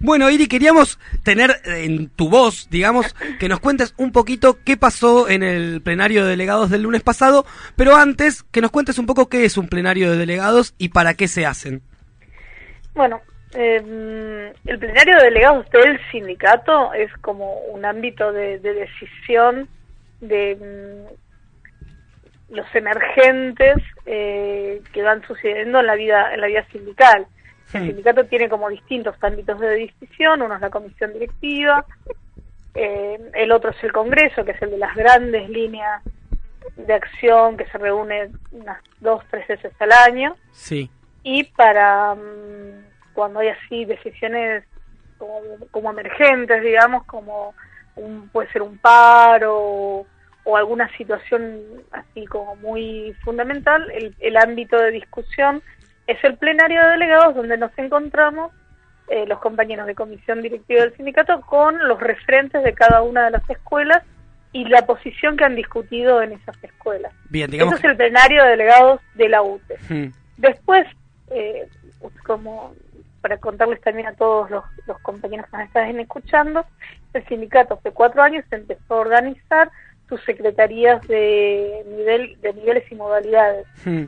Bueno, 0.00 0.30
Iri, 0.30 0.46
queríamos 0.46 0.98
tener 1.24 1.50
en 1.64 2.08
tu 2.10 2.28
voz, 2.30 2.68
digamos, 2.70 3.14
que 3.40 3.48
nos 3.48 3.58
cuentes 3.58 3.94
un 3.96 4.12
poquito 4.12 4.58
qué 4.64 4.76
pasó 4.76 5.28
en 5.28 5.42
el 5.42 5.82
plenario 5.82 6.22
de 6.24 6.30
delegados 6.30 6.70
del 6.70 6.82
lunes 6.82 7.02
pasado, 7.02 7.44
pero 7.74 7.96
antes 7.96 8.44
que 8.44 8.60
nos 8.60 8.70
cuentes 8.70 8.98
un 8.98 9.06
poco 9.06 9.28
qué 9.28 9.44
es 9.44 9.56
un 9.58 9.68
plenario 9.68 10.10
de 10.12 10.16
delegados 10.16 10.74
y 10.78 10.90
para 10.90 11.14
qué 11.14 11.26
se 11.26 11.46
hacen. 11.46 11.82
Bueno, 12.94 13.20
eh, 13.54 14.52
el 14.66 14.78
plenario 14.78 15.16
de 15.18 15.24
delegados 15.24 15.68
del 15.70 15.98
sindicato 16.12 16.92
es 16.94 17.10
como 17.20 17.58
un 17.72 17.84
ámbito 17.84 18.32
de, 18.32 18.60
de 18.60 18.74
decisión 18.74 19.68
de 20.20 20.56
los 22.50 22.66
emergentes 22.74 23.76
eh, 24.06 24.80
que 24.92 25.02
van 25.02 25.22
sucediendo 25.26 25.80
en 25.80 25.86
la 25.86 25.94
vida 25.94 26.32
en 26.32 26.40
la 26.40 26.46
vida 26.46 26.64
sindical. 26.72 27.26
El 27.74 27.86
sindicato 27.88 28.24
tiene 28.24 28.48
como 28.48 28.70
distintos 28.70 29.14
ámbitos 29.22 29.60
de 29.60 29.68
decisión, 29.68 30.40
uno 30.40 30.54
es 30.54 30.60
la 30.62 30.70
comisión 30.70 31.12
directiva, 31.12 31.84
eh, 32.74 33.18
el 33.34 33.52
otro 33.52 33.70
es 33.70 33.84
el 33.84 33.92
Congreso, 33.92 34.42
que 34.44 34.52
es 34.52 34.62
el 34.62 34.70
de 34.70 34.78
las 34.78 34.94
grandes 34.94 35.50
líneas 35.50 36.02
de 36.76 36.94
acción 36.94 37.58
que 37.58 37.66
se 37.66 37.76
reúne 37.76 38.30
unas 38.52 38.78
dos, 39.00 39.22
tres 39.30 39.46
veces 39.48 39.72
al 39.80 39.92
año 39.92 40.34
Sí. 40.52 40.90
y 41.22 41.44
para 41.44 42.14
mm, 42.14 42.84
cuando 43.12 43.40
hay 43.40 43.48
así 43.48 43.84
decisiones 43.84 44.64
como, 45.18 45.40
como 45.70 45.90
emergentes, 45.90 46.62
digamos, 46.62 47.04
como 47.04 47.54
un, 47.96 48.28
puede 48.30 48.50
ser 48.52 48.62
un 48.62 48.78
paro 48.78 50.06
o 50.48 50.56
alguna 50.56 50.88
situación 50.96 51.60
así 51.92 52.24
como 52.24 52.56
muy 52.56 53.14
fundamental, 53.22 53.86
el, 53.90 54.14
el 54.18 54.36
ámbito 54.38 54.78
de 54.78 54.92
discusión 54.92 55.62
es 56.06 56.16
el 56.24 56.38
plenario 56.38 56.80
de 56.80 56.92
delegados 56.92 57.34
donde 57.34 57.58
nos 57.58 57.70
encontramos 57.76 58.50
eh, 59.08 59.26
los 59.26 59.40
compañeros 59.40 59.86
de 59.86 59.94
comisión 59.94 60.40
directiva 60.40 60.80
del 60.80 60.96
sindicato 60.96 61.42
con 61.42 61.86
los 61.86 62.00
referentes 62.00 62.64
de 62.64 62.72
cada 62.72 63.02
una 63.02 63.26
de 63.26 63.32
las 63.32 63.50
escuelas 63.50 64.02
y 64.52 64.64
la 64.64 64.86
posición 64.86 65.36
que 65.36 65.44
han 65.44 65.54
discutido 65.54 66.22
en 66.22 66.32
esas 66.32 66.56
escuelas. 66.64 67.12
Bien, 67.28 67.50
digamos. 67.50 67.74
Eso 67.74 67.86
es 67.86 67.90
el 67.90 67.96
plenario 67.98 68.42
de 68.42 68.48
delegados 68.48 69.02
de 69.16 69.28
la 69.28 69.42
UTE. 69.42 69.76
Hmm. 69.90 70.12
Después, 70.38 70.86
eh, 71.30 71.68
como 72.24 72.74
para 73.20 73.36
contarles 73.36 73.82
también 73.82 74.08
a 74.08 74.14
todos 74.14 74.48
los, 74.48 74.64
los 74.86 74.98
compañeros 75.00 75.44
que 75.50 75.58
nos 75.58 75.66
están 75.66 76.00
escuchando, 76.00 76.64
el 77.12 77.26
sindicato 77.26 77.74
hace 77.74 77.90
cuatro 77.90 78.22
años 78.22 78.46
empezó 78.50 78.94
a 78.94 79.00
organizar 79.00 79.70
sus 80.08 80.22
secretarías 80.24 81.06
de 81.08 81.84
nivel 81.86 82.40
de 82.40 82.52
niveles 82.54 82.90
y 82.90 82.94
modalidades 82.94 83.66
Hmm. 83.84 84.04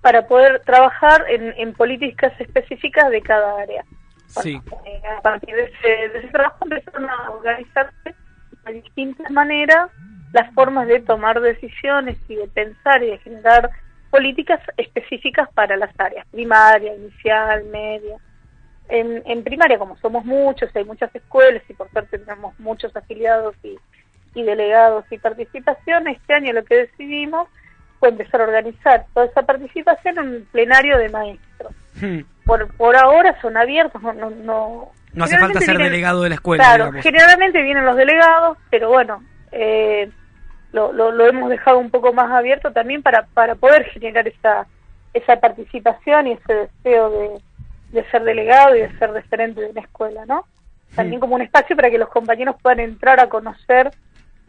para 0.00 0.26
poder 0.26 0.60
trabajar 0.64 1.24
en, 1.28 1.54
en 1.56 1.72
políticas 1.74 2.32
específicas 2.40 3.10
de 3.10 3.20
cada 3.22 3.60
área. 3.60 3.84
Sí. 4.26 4.60
A 5.18 5.20
partir 5.22 5.54
de 5.54 5.64
ese, 5.64 6.08
de 6.08 6.18
ese 6.20 6.28
trabajo 6.28 6.58
empezaron 6.62 7.08
a 7.10 7.30
organizarse 7.30 8.14
de 8.64 8.72
distintas 8.74 9.30
maneras 9.30 9.90
las 10.32 10.52
formas 10.54 10.86
de 10.86 11.00
tomar 11.00 11.40
decisiones 11.40 12.16
y 12.28 12.36
de 12.36 12.46
pensar 12.46 13.02
y 13.02 13.10
de 13.10 13.18
generar 13.18 13.70
políticas 14.10 14.60
específicas 14.76 15.48
para 15.54 15.76
las 15.76 15.90
áreas, 15.98 16.26
primaria, 16.30 16.94
inicial, 16.94 17.64
media. 17.64 18.16
En, 18.88 19.22
en 19.24 19.44
primaria, 19.44 19.78
como 19.78 19.96
somos 19.98 20.24
muchos, 20.24 20.74
hay 20.74 20.84
muchas 20.84 21.14
escuelas 21.14 21.62
y 21.68 21.74
por 21.74 21.90
suerte 21.90 22.18
tenemos 22.18 22.58
muchos 22.58 22.94
afiliados 22.96 23.54
y, 23.62 23.76
y 24.34 24.42
delegados 24.42 25.04
y 25.10 25.18
participación, 25.18 26.08
este 26.08 26.34
año 26.34 26.52
lo 26.52 26.64
que 26.64 26.76
decidimos 26.76 27.48
fue 27.98 28.08
empezar 28.10 28.40
a 28.40 28.44
organizar 28.44 29.04
toda 29.12 29.26
esa 29.26 29.42
participación 29.42 30.18
en 30.18 30.28
un 30.28 30.48
plenario 30.52 30.96
de 30.98 31.08
maestros. 31.10 31.72
Hmm. 32.00 32.20
Por, 32.46 32.68
por 32.76 32.96
ahora 32.96 33.38
son 33.40 33.56
abiertos, 33.56 34.02
no, 34.02 34.12
no, 34.12 34.30
no, 34.30 34.92
No 35.12 35.24
hace 35.24 35.38
falta 35.38 35.60
ser 35.60 35.76
vienen- 35.76 35.92
delegado 35.92 36.22
de 36.22 36.28
la 36.30 36.34
escuela, 36.36 36.64
Claro, 36.64 36.84
digamos. 36.86 37.02
generalmente 37.04 37.62
vienen 37.62 37.84
los 37.84 37.96
delegados, 37.96 38.56
pero 38.70 38.88
bueno, 38.88 39.22
eh, 39.52 40.10
lo, 40.72 40.92
lo, 40.92 41.12
lo 41.12 41.26
hemos 41.26 41.50
dejado 41.50 41.78
un 41.78 41.90
poco 41.90 42.12
más 42.12 42.30
abierto 42.30 42.72
también 42.72 43.02
para, 43.02 43.26
para 43.34 43.54
poder 43.56 43.84
generar 43.90 44.26
esa, 44.28 44.66
esa 45.12 45.36
participación 45.40 46.28
y 46.28 46.32
ese 46.32 46.54
deseo 46.54 47.10
de, 47.10 47.40
de 48.00 48.10
ser 48.10 48.22
delegado 48.24 48.74
y 48.76 48.80
de 48.80 48.98
ser 48.98 49.10
referente 49.12 49.60
de 49.60 49.70
una 49.70 49.80
escuela, 49.82 50.24
¿no? 50.26 50.46
También 50.94 51.20
como 51.20 51.34
un 51.36 51.42
espacio 51.42 51.76
para 51.76 51.90
que 51.90 51.98
los 51.98 52.08
compañeros 52.08 52.56
puedan 52.60 52.80
entrar 52.80 53.20
a 53.20 53.28
conocer 53.28 53.90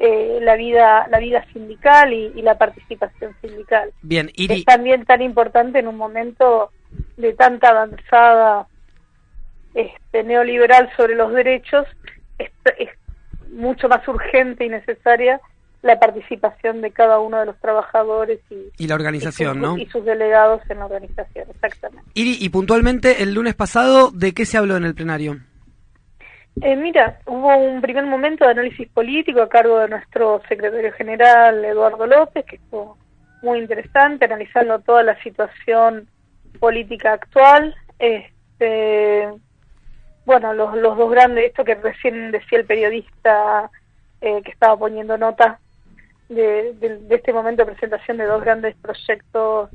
eh, 0.03 0.39
la 0.41 0.55
vida 0.55 1.07
la 1.09 1.19
vida 1.19 1.45
sindical 1.53 2.11
y, 2.11 2.31
y 2.35 2.41
la 2.41 2.57
participación 2.57 3.35
sindical 3.39 3.91
Bien, 4.01 4.31
Iri, 4.35 4.55
es 4.55 4.65
también 4.65 5.05
tan 5.05 5.21
importante 5.21 5.77
en 5.77 5.87
un 5.87 5.95
momento 5.95 6.71
de 7.17 7.33
tanta 7.33 7.69
avanzada 7.69 8.67
este, 9.75 10.23
neoliberal 10.23 10.89
sobre 10.97 11.15
los 11.15 11.31
derechos, 11.33 11.85
es, 12.39 12.49
es 12.79 12.89
mucho 13.51 13.87
más 13.87 14.05
urgente 14.07 14.65
y 14.65 14.69
necesaria 14.69 15.39
la 15.81 15.99
participación 15.99 16.81
de 16.81 16.91
cada 16.91 17.19
uno 17.19 17.39
de 17.39 17.45
los 17.45 17.59
trabajadores 17.59 18.39
y, 18.49 18.83
y 18.83 18.87
la 18.87 18.95
organización, 18.95 19.57
y 19.57 19.59
sus, 19.59 19.61
¿no? 19.61 19.77
y 19.77 19.85
sus 19.87 20.05
delegados 20.05 20.61
en 20.69 20.79
la 20.79 20.85
organización, 20.85 21.47
exactamente. 21.49 22.09
Iri, 22.13 22.37
y 22.39 22.49
puntualmente 22.49 23.23
el 23.23 23.33
lunes 23.33 23.55
pasado, 23.55 24.11
¿de 24.11 24.33
qué 24.33 24.45
se 24.45 24.57
habló 24.57 24.77
en 24.77 24.85
el 24.85 24.93
plenario? 24.93 25.39
Eh, 26.61 26.75
mira, 26.75 27.19
hubo 27.25 27.55
un 27.55 27.81
primer 27.81 28.05
momento 28.05 28.45
de 28.45 28.51
análisis 28.51 28.87
político 28.89 29.41
a 29.41 29.49
cargo 29.49 29.79
de 29.79 29.87
nuestro 29.87 30.41
secretario 30.49 30.91
general 30.93 31.63
Eduardo 31.63 32.05
López, 32.05 32.45
que 32.45 32.57
estuvo 32.57 32.97
muy 33.41 33.59
interesante, 33.59 34.25
analizando 34.25 34.79
toda 34.79 35.01
la 35.03 35.21
situación 35.23 36.07
política 36.59 37.13
actual. 37.13 37.73
Este, 37.97 39.29
bueno, 40.25 40.53
los, 40.53 40.75
los 40.75 40.97
dos 40.97 41.09
grandes, 41.09 41.45
esto 41.45 41.63
que 41.63 41.75
recién 41.75 42.31
decía 42.31 42.59
el 42.59 42.65
periodista 42.65 43.71
eh, 44.19 44.41
que 44.43 44.51
estaba 44.51 44.77
poniendo 44.77 45.17
nota 45.17 45.59
de, 46.29 46.73
de- 46.73 46.97
de 46.99 47.15
este 47.15 47.33
momento 47.33 47.65
de 47.65 47.71
presentación 47.71 48.17
de 48.17 48.25
dos 48.25 48.41
grandes 48.43 48.75
proyectos 48.75 49.69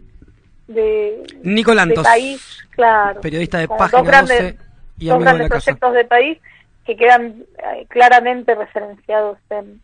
de, 0.69 1.23
Nico 1.43 1.75
de 1.75 1.95
país, 2.03 2.59
claro. 2.71 3.21
periodista 3.21 3.59
de 3.59 3.69
Página 3.69 3.99
dos 3.99 4.07
grandes, 4.07 4.39
12 4.57 4.57
y 4.99 5.07
dos 5.07 5.15
amigo 5.17 5.19
de 5.19 5.25
grandes 5.25 5.43
la 5.51 5.55
casa. 5.55 5.65
proyectos 5.65 5.95
de 5.95 6.05
país 6.05 6.39
que 6.87 6.97
quedan 6.97 7.45
eh, 7.75 7.87
claramente 7.89 8.55
referenciados 8.55 9.39
en, 9.51 9.81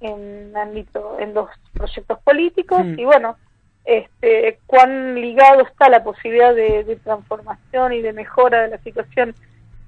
en 0.00 0.56
ámbito, 0.56 1.16
en 1.18 1.32
dos 1.34 1.48
proyectos 1.72 2.18
políticos 2.20 2.84
Mm. 2.84 2.98
y 3.00 3.04
bueno, 3.04 3.36
este, 3.84 4.58
cuán 4.66 5.14
ligado 5.16 5.62
está 5.62 5.88
la 5.88 6.04
posibilidad 6.04 6.54
de, 6.54 6.84
de 6.84 6.96
transformación 6.96 7.92
y 7.92 8.00
de 8.02 8.12
mejora 8.12 8.62
de 8.62 8.68
la 8.68 8.78
situación 8.78 9.34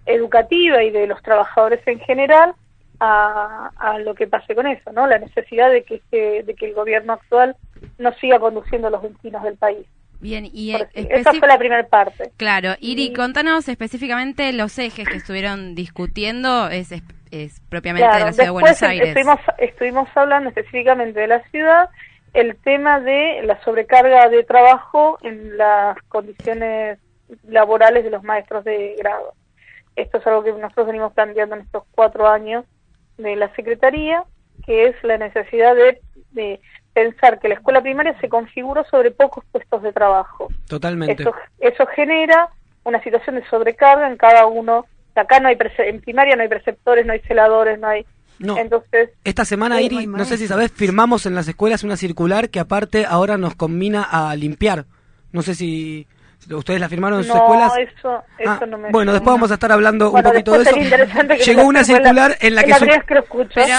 educativa 0.07 0.83
y 0.83 0.90
de 0.90 1.07
los 1.07 1.23
trabajadores 1.23 1.81
en 1.87 1.99
general 2.01 2.55
a, 3.01 3.71
a 3.77 3.99
lo 3.99 4.14
que 4.14 4.27
pase 4.27 4.55
con 4.55 4.66
eso, 4.66 4.92
¿no? 4.92 5.07
La 5.07 5.19
necesidad 5.19 5.71
de 5.71 5.83
que, 5.85 5.97
este- 5.97 6.42
de 6.45 6.55
que 6.55 6.66
el 6.66 6.75
gobierno 6.75 7.12
actual 7.14 7.57
no 7.99 8.12
siga 8.14 8.38
conduciendo 8.38 8.88
los 8.90 9.03
destinos 9.03 9.42
del 9.42 9.57
país. 9.57 9.87
Bien, 10.20 10.48
y 10.50 10.74
eh, 10.74 10.88
Esa 10.94 11.33
fue 11.35 11.46
la 11.46 11.59
primera 11.59 11.87
parte. 11.87 12.31
Claro, 12.37 12.74
Iri, 12.81 13.07
Y- 13.07 13.12
contanos 13.12 13.68
específicamente 13.68 14.52
los 14.52 14.79
ejes 14.79 15.09
que 15.09 15.16
estuvieron 15.16 15.74
discutiendo, 15.74 16.68
es, 16.68 16.92
es, 16.92 17.02
es 17.31 17.61
propiamente 17.68 18.09
Claro, 18.09 18.24
de 18.24 18.24
la 18.26 18.33
ciudad 18.33 18.46
de 18.48 18.52
después 18.52 18.62
Buenos 18.62 18.83
Aires. 18.83 19.09
Estuvimos, 19.09 19.40
estuvimos 19.59 20.09
hablando 20.16 20.48
específicamente 20.48 21.20
de 21.20 21.26
la 21.26 21.42
ciudad, 21.50 21.90
el 22.33 22.57
tema 22.57 23.00
de 23.00 23.42
la 23.44 23.62
sobrecarga 23.62 24.29
de 24.29 24.42
trabajo 24.44 25.18
en 25.22 25.57
las 25.57 25.96
condiciones 26.09 26.98
laborales 27.48 28.05
de 28.05 28.11
los 28.11 28.22
maestros 28.22 28.64
de 28.64 28.94
grado. 28.98 29.33
Esto 29.96 30.18
es 30.18 30.26
algo 30.26 30.44
que 30.44 30.52
nosotros 30.52 30.87
venimos 30.87 31.12
planteando 31.14 31.57
en 31.57 31.62
estos 31.62 31.85
cuatro 31.92 32.29
años 32.29 32.64
de 33.16 33.35
la 33.37 33.55
Secretaría, 33.55 34.24
que 34.64 34.87
es 34.87 34.96
la 35.02 35.16
necesidad 35.16 35.74
de, 35.74 36.00
de 36.33 36.61
pensar 36.96 37.38
que 37.38 37.48
la 37.48 37.56
escuela 37.56 37.82
primaria 37.82 38.18
se 38.22 38.28
configuró 38.30 38.82
sobre 38.90 39.11
pocos 39.11 39.44
puestos 39.52 39.82
de 39.82 39.92
trabajo. 39.92 40.48
Totalmente. 40.66 41.22
Eso, 41.22 41.35
eso 41.61 41.87
genera 41.94 42.48
una 42.85 43.02
situación 43.02 43.37
de 43.37 43.46
sobrecarga 43.50 44.09
en 44.09 44.16
cada 44.16 44.46
uno. 44.46 44.87
Acá 45.14 45.38
no 45.38 45.48
hay 45.48 45.59
en 45.78 46.00
primaria 46.00 46.37
no 46.37 46.42
hay 46.42 46.48
preceptores, 46.48 47.04
no 47.04 47.12
hay 47.12 47.20
celadores, 47.20 47.78
no 47.78 47.88
hay. 47.88 48.06
No. 48.38 48.56
Entonces, 48.56 49.11
Esta 49.24 49.44
semana, 49.44 49.82
Iri, 49.82 50.06
no 50.06 50.24
sé 50.24 50.38
si 50.38 50.46
sabes, 50.46 50.72
firmamos 50.72 51.26
en 51.26 51.35
las 51.35 51.48
escuelas 51.48 51.85
una 51.85 51.98
circular 51.98 52.48
que 52.48 52.61
aparte 52.61 53.04
ahora 53.06 53.37
nos 53.37 53.54
combina 53.54 54.02
a 54.02 54.35
limpiar. 54.35 54.87
No 55.32 55.42
sé 55.42 55.54
si 55.54 56.06
ustedes 56.50 56.80
la 56.80 56.88
firmaron 56.88 57.18
en 57.20 57.24
sus 57.24 57.35
no, 57.35 57.40
escuelas. 57.42 57.72
eso, 57.78 58.22
eso 58.38 58.50
Ah, 58.61 58.66
no 58.66 58.78
me 58.78 58.90
bueno, 58.90 59.12
después 59.12 59.35
vamos 59.35 59.50
a 59.50 59.54
estar 59.54 59.72
hablando 59.72 60.11
Bueno, 60.11 60.28
un 60.28 60.32
poquito 60.32 60.52
de 60.59 60.62
eso. 60.62 60.76
Llegó 61.44 61.64
una 61.64 61.85
circular 61.85 62.37
en 62.40 62.54
la 62.54 62.62
que, 62.64 62.74
su- 62.74 62.87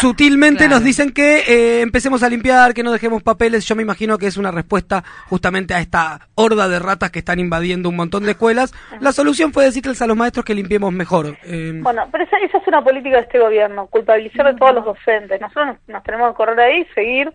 sutilmente 0.02 0.66
Claro. 0.66 0.76
nos 0.76 0.84
dicen 0.84 1.12
que 1.12 1.40
eh, 1.48 1.82
empecemos 1.82 2.24
a 2.24 2.30
limpiar, 2.30 2.74
que 2.74 2.84
no 2.84 2.92
dejemos 2.92 3.24
papeles. 3.24 3.66
Yo 3.66 3.76
me 3.76 3.84
imagino 3.84 4.18
que 4.18 4.28
es 4.28 4.38
una 4.38 4.52
respuesta 4.52 5.04
justamente 5.30 5.74
a 5.74 5.80
esta 5.80 6.28
horda 6.36 6.68
de 6.68 6.80
ratas 6.80 7.12
que 7.12 7.20
están 7.20 7.40
invadiendo 7.40 7.90
un 7.90 7.96
montón 7.96 8.24
de 8.24 8.32
escuelas. 8.32 8.74
La 9.00 9.12
solución 9.12 9.54
fue 9.54 9.66
decirles 9.66 10.02
a 10.02 10.08
los 10.08 10.18
maestros 10.18 10.46
que 10.46 10.54
limpiemos 10.56 10.92
mejor. 10.92 11.38
Eh, 11.44 11.80
Bueno, 11.82 12.08
pero 12.12 12.24
esa, 12.24 12.38
esa 12.38 12.58
es 12.58 12.68
una 12.68 12.84
política 12.84 13.18
de 13.18 13.24
este 13.24 13.40
gobierno, 13.40 13.88
culpabilizar 13.88 14.48
a 14.48 14.56
todos 14.56 14.76
los 14.76 14.86
docentes. 14.86 15.40
Nosotros 15.40 15.68
nos, 15.68 15.78
nos 15.88 16.04
tenemos 16.04 16.30
que 16.32 16.36
correr 16.36 16.60
ahí 16.60 16.82
y 16.82 16.94
seguir 16.94 17.32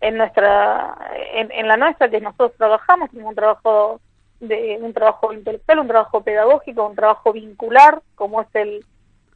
en 0.00 0.16
nuestra, 0.16 0.94
en, 1.34 1.52
en 1.52 1.68
la 1.68 1.76
nuestra 1.76 2.08
que 2.10 2.20
nosotros 2.20 2.52
trabajamos, 2.58 3.10
tenemos 3.10 3.30
un 3.30 3.36
trabajo 3.36 4.00
de 4.42 4.78
un 4.80 4.92
trabajo 4.92 5.32
intelectual, 5.32 5.78
un 5.78 5.88
trabajo 5.88 6.22
pedagógico, 6.22 6.86
un 6.86 6.96
trabajo 6.96 7.32
vincular, 7.32 8.02
como 8.16 8.42
es 8.42 8.48
el, 8.54 8.84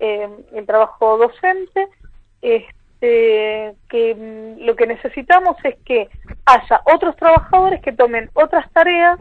eh, 0.01 0.29
el 0.53 0.67
trabajo 0.67 1.17
docente, 1.17 1.89
este, 2.43 3.75
que 3.89 4.15
mm, 4.15 4.65
lo 4.65 4.75
que 4.77 4.87
necesitamos 4.87 5.57
es 5.65 5.77
que 5.85 6.09
haya 6.45 6.81
otros 6.85 7.17
trabajadores 7.17 7.81
que 7.83 7.93
tomen 7.93 8.31
otras 8.35 8.71
tareas 8.73 9.19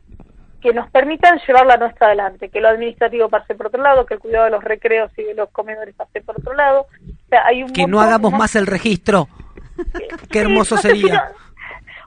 que 0.62 0.74
nos 0.74 0.90
permitan 0.90 1.40
llevar 1.48 1.68
la 1.68 1.78
nuestra 1.78 2.08
adelante, 2.08 2.50
que 2.50 2.60
lo 2.60 2.70
administrativo 2.70 3.30
pase 3.30 3.54
por 3.54 3.68
otro 3.68 3.84
lado, 3.84 4.06
que 4.08 4.16
el 4.16 4.20
cuidado 4.20 4.46
de 4.46 4.52
los 4.52 4.64
recreos 4.64 5.12
y 5.18 5.24
de 5.24 5.36
los 5.36 5.50
comedores 5.52 5.94
pase 5.94 6.22
por 6.22 6.40
otro 6.40 6.54
lado. 6.56 6.88
O 7.08 7.30
sea, 7.30 7.46
hay 7.46 7.62
un 7.62 7.72
que 7.72 7.86
no 7.86 8.02
hagamos 8.02 8.32
más 8.32 8.56
el 8.56 8.66
registro. 8.66 9.28
Qué 10.32 10.40
Sí, 10.40 10.40
hermoso 10.40 10.76
no 10.76 10.82
sé 10.82 10.92
si 10.94 11.02
sería. 11.02 11.14
no- 11.30 11.45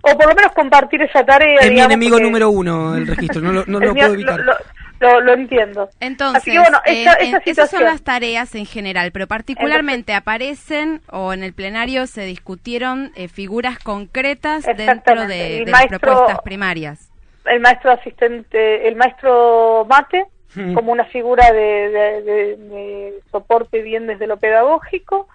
o 0.03 0.17
por 0.17 0.29
lo 0.29 0.35
menos 0.35 0.53
compartir 0.53 1.03
esa 1.03 1.25
tarea. 1.25 1.61
Es 1.61 1.73
mi 1.73 1.81
enemigo 1.81 2.13
porque 2.17 2.25
número 2.25 2.51
uno 2.51 2.95
el 2.97 3.07
registro, 3.07 3.41
no 3.41 3.53
lo, 3.53 3.65
no 3.67 3.81
lo 3.81 3.95
puedo 3.95 4.15
evitar. 4.15 4.41
Lo, 4.41 4.53
lo- 5.01 5.21
lo 5.21 5.33
entiendo. 5.35 5.89
Entonces, 6.01 6.43
Así 6.43 6.51
que 6.53 6.59
bueno, 6.59 6.79
esa, 6.85 7.13
eh, 7.15 7.17
esa 7.29 7.37
en- 7.37 7.43
esas 7.45 7.71
son 7.71 7.85
las 7.85 8.03
tareas 8.03 8.55
en 8.57 8.67
general, 8.67 9.13
pero 9.13 9.27
particularmente 9.29 10.13
aparecen 10.13 11.01
o 11.11 11.33
en 11.33 11.43
el 11.45 11.53
plenario 11.53 12.07
se 12.09 12.23
discutieron 12.23 13.13
eh, 13.15 13.29
figuras 13.29 13.79
concretas 13.79 14.65
dentro 14.77 15.27
de, 15.27 15.65
las 15.67 15.87
propuestas 15.87 16.41
primarias. 16.43 17.11
el 17.45 17.61
maestro 17.61 17.93
asistente, 17.93 18.89
el 18.89 18.97
maestro 18.97 19.87
mate, 19.89 20.25
Mm. 20.55 20.73
como 20.75 20.93
una 20.93 21.05
figura 21.05 21.53
de, 21.53 21.61
de- 21.91 22.23
de- 22.23 22.57
de 22.57 23.15
soporte 23.31 23.83
bien 23.83 24.07
desde 24.07 24.27
lo 24.27 24.39
pedagógico. 24.39 25.29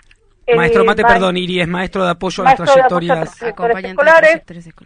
El 0.46 0.58
Maestro 0.58 0.84
Mate, 0.84 1.02
ma- 1.04 1.08
perdón, 1.08 1.38
Iri, 1.38 1.62
es 1.62 1.68
maestro 1.68 2.04
de 2.04 2.12
apoyo 2.12 2.44
a 2.44 2.50
las 2.50 2.60
maestro 2.60 2.76
de 2.76 2.82
apoyo 2.86 3.14
a 3.14 3.16
trayectorias. 3.16 3.42
las 3.42 3.88
escolares, 3.90 4.42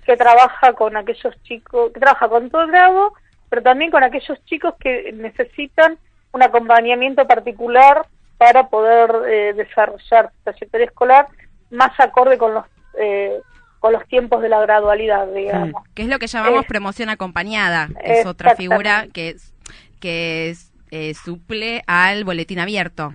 que 0.06 0.18
trabaja 0.18 0.74
con 0.74 0.96
aquellos 0.98 1.44
chicos, 1.44 1.92
que 1.94 2.00
trabaja 2.00 2.30
con 2.30 2.50
todo 2.50 2.62
el 2.62 2.68
grado, 2.72 3.14
pero 3.50 3.64
también 3.64 3.90
con 3.92 4.04
aquellos 4.04 4.44
chicos 4.46 4.76
que 4.80 5.12
necesitan 5.14 5.98
un 6.34 6.44
acompañamiento 6.44 7.26
particular 7.26 8.06
para 8.38 8.68
poder 8.68 9.10
eh, 9.28 9.54
desarrollar 9.56 10.30
su 10.38 10.44
trayectoria 10.44 10.86
escolar 10.86 11.28
más 11.72 12.00
acorde 12.00 12.38
con 12.38 12.54
los 12.54 12.66
eh, 13.00 13.40
con 13.80 13.94
los 13.94 14.06
tiempos 14.08 14.42
de 14.42 14.50
la 14.50 14.60
gradualidad, 14.62 15.28
digamos. 15.34 15.84
Que 15.94 16.02
es 16.04 16.08
lo 16.08 16.18
que 16.20 16.28
llamamos 16.28 16.64
Eh, 16.64 16.68
promoción 16.68 17.10
acompañada. 17.10 17.90
Es 18.04 18.26
otra 18.26 18.56
figura 18.56 19.08
que, 19.14 19.30
es- 19.30 19.54
que 20.00 20.50
es, 20.50 20.72
eh, 20.92 21.14
suple 21.14 21.84
al 21.88 22.24
boletín 22.26 22.60
abierto. 22.60 23.14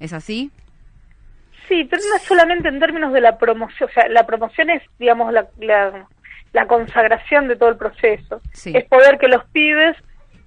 ¿Es 0.00 0.12
así? 0.12 0.50
Sí, 1.68 1.84
pero 1.84 2.02
no 2.08 2.16
es 2.16 2.22
solamente 2.22 2.68
en 2.68 2.80
términos 2.80 3.12
de 3.12 3.20
la 3.20 3.36
promoción, 3.38 3.88
o 3.88 3.92
sea, 3.92 4.08
la 4.08 4.24
promoción 4.26 4.70
es, 4.70 4.82
digamos, 4.98 5.32
la, 5.32 5.46
la, 5.60 6.06
la 6.52 6.66
consagración 6.66 7.46
de 7.48 7.56
todo 7.56 7.68
el 7.68 7.76
proceso. 7.76 8.40
Sí. 8.52 8.72
Es 8.74 8.84
poder 8.86 9.18
que 9.18 9.28
los 9.28 9.44
pibes 9.50 9.96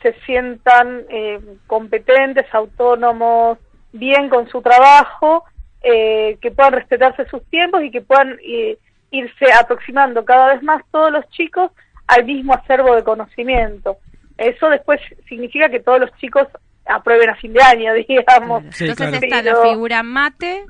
se 0.01 0.13
sientan 0.25 1.03
eh, 1.10 1.39
competentes, 1.67 2.45
autónomos, 2.53 3.60
bien 3.93 4.29
con 4.29 4.47
su 4.49 4.62
trabajo, 4.62 5.43
eh, 5.84 6.38
que 6.41 6.51
puedan 6.51 6.73
respetarse 6.73 7.25
sus 7.25 7.43
tiempos 7.49 7.84
y 7.84 7.91
que 7.91 8.01
puedan 8.01 8.38
eh, 8.43 8.77
irse 9.12 9.45
aproximando 9.60 10.25
cada 10.25 10.53
vez 10.53 10.63
más 10.63 10.81
todos 10.91 11.12
los 11.12 11.27
chicos 11.29 11.71
al 12.07 12.25
mismo 12.25 12.53
acervo 12.53 12.95
de 12.95 13.03
conocimiento. 13.03 13.97
Eso 14.38 14.69
después 14.69 14.99
significa 15.29 15.69
que 15.69 15.79
todos 15.81 15.99
los 15.99 16.12
chicos 16.17 16.47
aprueben 16.86 17.29
a 17.29 17.36
fin 17.36 17.53
de 17.53 17.62
año, 17.62 17.93
digamos. 18.07 18.63
Sí, 18.71 18.86
Entonces 18.88 19.19
claro. 19.19 19.25
está 19.25 19.43
Pero- 19.43 19.63
la 19.63 19.69
figura 19.69 20.03
mate, 20.03 20.65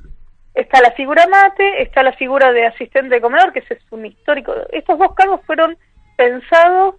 Está 0.54 0.82
la 0.82 0.92
figura 0.92 1.26
mate, 1.28 1.82
está 1.82 2.04
la 2.04 2.12
figura 2.14 2.52
de 2.52 2.66
asistente 2.66 3.16
de 3.16 3.22
comedor, 3.22 3.54
que 3.54 3.60
ese 3.60 3.76
es 3.76 3.84
un 3.92 4.06
histórico. 4.06 4.54
Estos 4.72 5.00
dos 5.00 5.14
cargos 5.16 5.42
fueron 5.46 5.78
pensados 6.18 6.96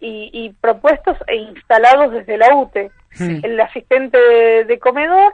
y, 0.00 0.30
y 0.32 0.50
propuestos 0.60 1.16
e 1.28 1.36
instalados 1.36 2.12
desde 2.12 2.36
la 2.36 2.54
UTE. 2.54 2.90
Sí. 3.12 3.40
El 3.42 3.60
asistente 3.60 4.18
de, 4.18 4.64
de 4.64 4.78
comedor, 4.78 5.32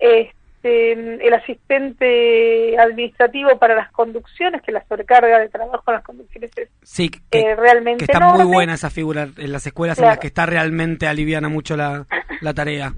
este, 0.00 0.92
el 0.92 1.32
asistente 1.32 2.76
administrativo 2.78 3.58
para 3.58 3.74
las 3.74 3.90
conducciones, 3.92 4.60
que 4.62 4.72
la 4.72 4.84
sobrecarga 4.86 5.38
de 5.38 5.48
trabajo 5.48 5.82
en 5.86 5.94
las 5.94 6.04
conducciones 6.04 6.50
es 6.56 6.68
Sí, 6.82 7.08
que, 7.30 7.40
eh, 7.40 7.56
realmente 7.56 8.04
que 8.04 8.12
está 8.12 8.20
muy 8.34 8.44
buena 8.44 8.74
esa 8.74 8.90
figura 8.90 9.28
en 9.36 9.52
las 9.52 9.66
escuelas 9.66 9.98
en 9.98 10.06
las 10.06 10.18
que 10.18 10.26
está 10.26 10.44
realmente 10.44 11.06
aliviana 11.06 11.48
mucho 11.48 11.76
la, 11.76 12.04
la 12.40 12.52
tarea. 12.52 12.92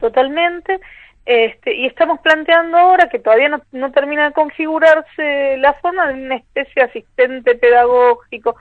totalmente. 0.00 0.80
Este, 1.24 1.74
y 1.74 1.86
estamos 1.86 2.18
planteando 2.20 2.76
ahora 2.76 3.08
que 3.08 3.18
todavía 3.20 3.48
no, 3.48 3.62
no 3.72 3.92
termina 3.92 4.26
de 4.26 4.32
configurarse 4.32 5.56
la 5.58 5.72
forma 5.74 6.08
de 6.08 6.14
una 6.14 6.36
especie 6.36 6.72
de 6.76 6.82
asistente 6.82 7.54
pedagógico, 7.54 8.56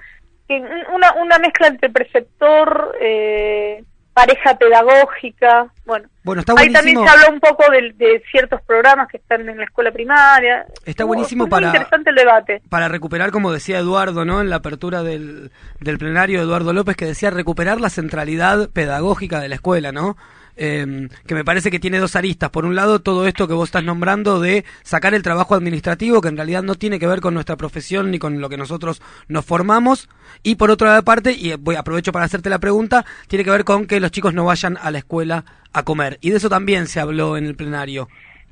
que 0.47 0.60
una, 0.93 1.13
una 1.13 1.39
mezcla 1.39 1.67
entre 1.67 1.89
preceptor, 1.89 2.95
eh, 3.02 3.84
pareja 4.13 4.56
pedagógica, 4.58 5.71
bueno. 5.86 6.08
Bueno, 6.24 6.41
está 6.41 6.54
Ahí 6.58 6.71
también 6.71 7.04
se 7.04 7.10
habló 7.10 7.30
un 7.34 7.39
poco 7.39 7.63
de, 7.71 7.93
de 7.95 8.21
ciertos 8.30 8.62
programas 8.62 9.08
que 9.08 9.17
están 9.17 9.47
en 9.50 9.58
la 9.58 9.63
escuela 9.63 9.91
primaria. 9.91 10.65
Está 10.86 11.04
buenísimo 11.06 11.45
fue 11.45 11.50
para- 11.50 11.67
interesante 11.67 12.10
el 12.12 12.15
debate. 12.15 12.62
para 12.69 12.89
recuperar, 12.89 13.32
como 13.32 13.52
decía 13.52 13.80
Eduardo, 13.80 14.24
¿no? 14.26 14.39
En 14.41 14.50
la 14.52 14.58
apertura 14.58 15.02
del, 15.02 15.52
del 15.80 15.97
plenario, 15.97 16.41
Eduardo 16.41 16.74
López, 16.74 16.95
que 16.95 17.06
decía 17.06 17.32
recuperar 17.32 17.82
la 17.82 17.89
centralidad 17.89 18.69
pedagógica 18.69 19.39
de 19.39 19.50
la 19.50 19.56
escuela, 19.56 19.91
¿no? 19.91 20.15
Eh, 20.63 21.08
que 21.26 21.34
me 21.34 21.43
parece 21.43 21.71
que 21.71 21.80
tiene 21.80 21.97
dos 21.97 22.15
aristas. 22.15 22.52
Por 22.52 22.65
un 22.65 22.76
lado, 22.76 23.00
todo 23.00 23.26
esto 23.26 23.47
que 23.47 23.56
vos 23.56 23.69
estás 23.69 23.84
nombrando 23.84 24.39
de 24.39 24.63
sacar 24.84 25.15
el 25.15 25.24
trabajo 25.24 25.56
administrativo, 25.56 26.21
que 26.21 26.28
en 26.28 26.38
realidad 26.38 26.62
no 26.62 26.76
tiene 26.76 27.00
que 27.00 27.08
ver 27.08 27.19
con 27.19 27.34
nuestra 27.34 27.56
profesión 27.56 28.12
ni 28.12 28.19
con 28.19 28.39
lo 28.39 28.47
que 28.47 28.58
nosotros 28.58 29.02
nos 29.28 29.43
formamos. 29.43 30.08
Y 30.43 30.58
por 30.58 30.69
otra 30.69 31.02
parte, 31.02 31.32
y 31.32 31.56
voy 31.56 31.78
aprovecho 31.78 32.12
para 32.12 32.26
hacerte 32.26 32.52
la 32.52 32.60
pregunta, 32.60 33.06
tiene 33.28 33.43
que 33.43 33.50
ver 33.50 33.63
con 33.63 33.88
que 33.88 34.00
los 34.00 34.12
chicos 34.12 34.36
no 34.36 34.45
vayan 34.45 34.78
a 34.80 34.91
la 34.91 35.00
escuela 35.00 35.45
a 35.74 35.82
comer. 35.82 36.19
Y 36.21 36.30
de 36.30 36.38
eso 36.38 36.47
también 36.47 36.86
se 36.86 37.00
habló 37.00 37.38
en 37.38 37.47
el 37.47 37.56
plenario. 37.56 38.08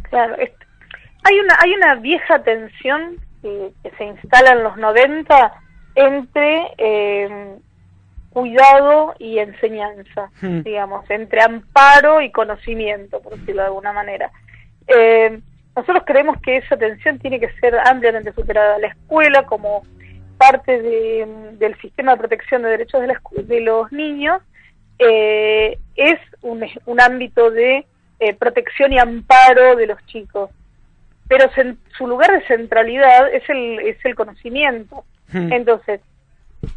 Claro, 0.10 0.36
hay 0.36 1.40
una 1.40 1.58
hay 1.60 1.74
una 1.76 1.94
vieja 2.02 2.42
tensión 2.42 3.18
que, 3.44 3.70
que 3.84 3.92
se 4.00 4.06
instala 4.06 4.54
en 4.54 4.64
los 4.64 4.78
90 4.78 5.54
entre 5.94 6.74
eh, 6.80 7.60
cuidado 8.40 9.14
y 9.20 9.40
enseñanza, 9.40 10.32
Hmm. 10.42 10.62
digamos, 10.62 11.10
entre 11.10 11.42
amparo 11.42 12.22
y 12.22 12.32
conocimiento, 12.32 13.22
por 13.22 13.38
decirlo 13.38 13.62
de 13.62 13.68
alguna 13.68 13.94
manera. 13.94 14.32
Eh, 14.88 15.40
nosotros 15.76 16.04
creemos 16.06 16.38
que 16.42 16.58
esa 16.58 16.76
atención 16.76 17.20
tiene 17.20 17.40
que 17.40 17.52
ser 17.60 17.78
ampliamente 17.78 18.34
superada. 18.34 18.80
La 18.80 18.88
escuela, 18.88 19.46
como 19.46 19.84
parte 20.38 20.82
de, 20.82 21.28
del 21.58 21.80
sistema 21.82 22.14
de 22.14 22.18
protección 22.18 22.64
de 22.64 22.70
derechos 22.70 23.02
de, 23.02 23.08
la 23.08 23.22
de 23.44 23.62
los 23.62 23.92
niños, 23.92 24.42
eh, 24.98 25.78
es 25.96 26.20
un, 26.42 26.66
un 26.86 27.02
ámbito 27.02 27.52
de 27.52 27.86
eh, 28.20 28.34
protección 28.34 28.92
y 28.92 29.00
amparo 29.00 29.76
de 29.76 29.88
los 29.88 30.06
chicos. 30.08 30.50
Pero 31.28 31.50
su 31.98 32.08
lugar 32.08 32.32
de 32.32 32.48
centralidad 32.48 33.32
es 33.34 33.48
el, 33.50 33.80
es 33.80 34.04
el 34.04 34.16
conocimiento. 34.16 35.04
Hmm. 35.32 35.54
Entonces, 35.54 36.02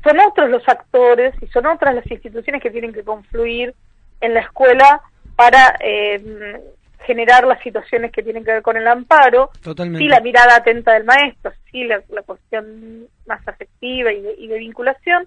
son 0.04 0.20
otros 0.20 0.50
los 0.50 0.68
actores 0.68 1.34
y 1.42 1.46
son 1.48 1.66
otras 1.66 1.94
las 1.94 2.10
instituciones 2.10 2.62
que 2.62 2.70
tienen 2.70 2.92
que 2.92 3.02
confluir 3.02 3.74
en 4.20 4.34
la 4.34 4.40
escuela 4.40 5.00
para 5.36 5.76
eh, 5.80 6.60
generar 7.06 7.44
las 7.46 7.60
situaciones 7.62 8.12
que 8.12 8.22
tienen 8.22 8.44
que 8.44 8.52
ver 8.52 8.62
con 8.62 8.76
el 8.76 8.86
amparo, 8.86 9.50
Totalmente. 9.62 9.98
sí 10.04 10.08
la 10.08 10.20
mirada 10.20 10.56
atenta 10.56 10.92
del 10.92 11.04
maestro, 11.04 11.52
sí 11.70 11.84
la, 11.84 12.00
la 12.10 12.22
cuestión 12.22 13.06
más 13.26 13.46
afectiva 13.48 14.12
y 14.12 14.20
de, 14.20 14.34
y 14.38 14.46
de 14.48 14.58
vinculación, 14.58 15.26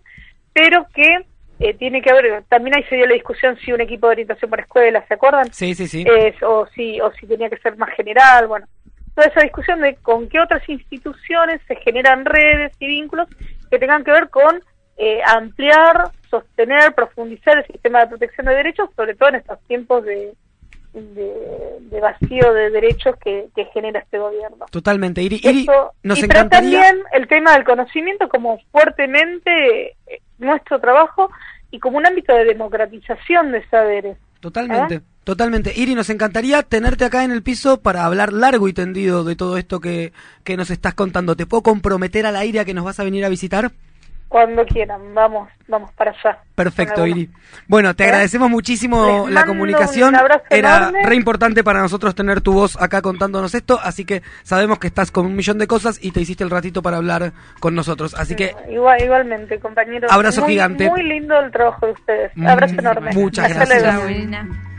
pero 0.54 0.88
que 0.94 1.26
eh, 1.60 1.74
tiene 1.74 2.02
que 2.02 2.12
haber, 2.12 2.44
también 2.50 2.76
ahí 2.78 2.84
se 2.84 2.96
dio 2.96 3.06
la 3.08 3.14
discusión 3.14 3.58
si 3.58 3.72
un 3.74 3.82
equipo 3.82 4.08
de 4.08 4.12
orientación 4.12 4.50
por 4.50 4.60
escuela, 4.60 5.06
¿se 5.08 5.14
acuerdan? 5.16 5.52
Sí, 5.54 5.74
sí, 5.76 5.88
sí. 5.88 6.06
Es- 6.08 6.42
o 6.44 6.68
si 6.68 7.00
o 7.02 7.12
si 7.14 7.28
tenía 7.28 7.50
que 7.50 7.58
ser 7.58 7.78
más 7.78 7.90
general, 7.96 8.48
bueno, 8.48 8.68
toda 9.16 9.28
esa 9.28 9.42
discusión 9.42 9.82
de 9.82 9.96
con 9.96 10.28
qué 10.30 10.40
otras 10.40 10.68
instituciones 10.70 11.62
se 11.68 11.76
generan 11.78 12.26
redes 12.26 12.74
y 12.80 12.88
vínculos 12.88 13.28
que 13.76 13.80
tengan 13.80 14.04
que 14.06 14.12
ver 14.12 14.30
con 14.30 14.64
eh, 14.98 15.20
ampliar, 15.26 16.12
sostener, 16.30 16.94
profundizar 16.96 17.58
el 17.58 17.66
sistema 17.66 18.00
de 18.00 18.08
protección 18.08 18.46
de 18.48 18.56
derechos, 18.56 18.90
sobre 18.96 19.16
todo 19.16 19.30
en 19.30 19.36
estos 19.36 19.60
tiempos 19.68 20.06
de, 20.06 20.34
de, 20.94 21.34
de 21.82 22.00
vacío 22.00 22.54
de 22.54 22.70
derechos 22.70 23.16
que, 23.22 23.48
que 23.54 23.66
genera 23.74 24.00
este 24.00 24.18
gobierno. 24.18 24.66
Totalmente. 24.72 25.22
Iri, 25.22 25.42
Iri, 25.44 25.64
Eso- 25.64 25.92
nos 26.04 26.18
y 26.20 26.28
pero 26.28 26.48
también 26.48 27.02
el 27.12 27.28
tema 27.28 27.54
del 27.54 27.66
conocimiento 27.66 28.30
como 28.30 28.60
fuertemente 28.72 29.90
eh, 30.08 30.22
nuestro 30.38 30.80
trabajo 30.80 31.30
y 31.72 31.80
como 31.80 31.98
un 31.98 32.06
ámbito 32.08 32.34
de 32.34 32.46
democratización 32.46 33.52
de 33.52 33.68
saberes. 33.68 34.18
Totalmente, 34.40 34.96
¿Eh? 34.96 35.02
Totalmente. 35.26 35.74
Iri, 35.76 35.94
nos 35.96 36.10
encantaría 36.10 36.64
tenerte 36.64 37.04
acá 37.04 37.26
en 37.26 37.32
el 37.32 37.44
piso 37.44 37.82
para 37.82 38.06
hablar 38.06 38.32
largo 38.32 38.70
y 38.70 38.74
tendido 38.74 39.26
de 39.26 39.36
todo 39.36 39.58
esto 39.58 39.82
que, 39.82 40.14
que 40.46 40.56
nos 40.56 40.70
estás 40.72 40.94
contando. 40.94 41.36
¿Te 41.36 41.46
puedo 41.46 41.64
comprometer 41.64 42.26
al 42.26 42.38
aire 42.38 42.62
a 42.62 42.66
que 42.66 42.74
nos 42.74 42.86
vas 42.86 43.00
a 43.02 43.04
venir 43.04 43.26
a 43.26 43.30
visitar? 43.30 43.72
Cuando 44.28 44.66
quieran, 44.66 45.14
vamos, 45.14 45.48
vamos 45.68 45.92
para 45.94 46.12
allá. 46.12 46.40
Perfecto, 46.56 47.06
Iri. 47.06 47.30
Bueno, 47.68 47.96
te 47.96 48.04
¿Eh? 48.04 48.08
agradecemos 48.08 48.50
muchísimo 48.50 49.26
Les 49.28 49.34
la 49.36 49.46
comunicación. 49.46 50.10
un 50.10 50.16
abrazo 50.16 50.44
Era 50.50 50.78
enorme. 50.78 51.06
re 51.06 51.16
importante 51.16 51.64
para 51.64 51.80
nosotros 51.80 52.16
tener 52.16 52.42
tu 52.42 52.52
voz 52.52 52.76
acá 52.82 53.02
contándonos 53.02 53.54
esto, 53.54 53.80
así 53.82 54.04
que 54.04 54.24
sabemos 54.44 54.80
que 54.80 54.88
estás 54.88 55.12
con 55.12 55.28
un 55.28 55.36
millón 55.36 55.58
de 55.60 55.68
cosas 55.68 56.00
y 56.02 56.12
te 56.12 56.22
hiciste 56.22 56.44
el 56.44 56.50
ratito 56.50 56.82
para 56.82 56.98
hablar 56.98 57.34
con 57.60 57.76
nosotros. 57.76 58.14
Así 58.16 58.36
que 58.36 58.54
Igual, 58.70 59.02
igualmente, 59.04 59.60
compañeros. 59.60 60.12
Abrazo 60.12 60.42
Muy- 60.42 60.52
gigante. 60.54 60.90
Muy 60.90 61.04
lindo 61.04 61.40
el 61.40 61.52
trabajo 61.52 61.86
de 61.86 61.92
ustedes. 61.94 62.32
Mm, 62.36 62.48
Abrazo 62.48 62.76
enorme. 62.80 63.12
muchas 63.14 63.52
Hasta 63.52 63.66
gracias. 63.80 64.75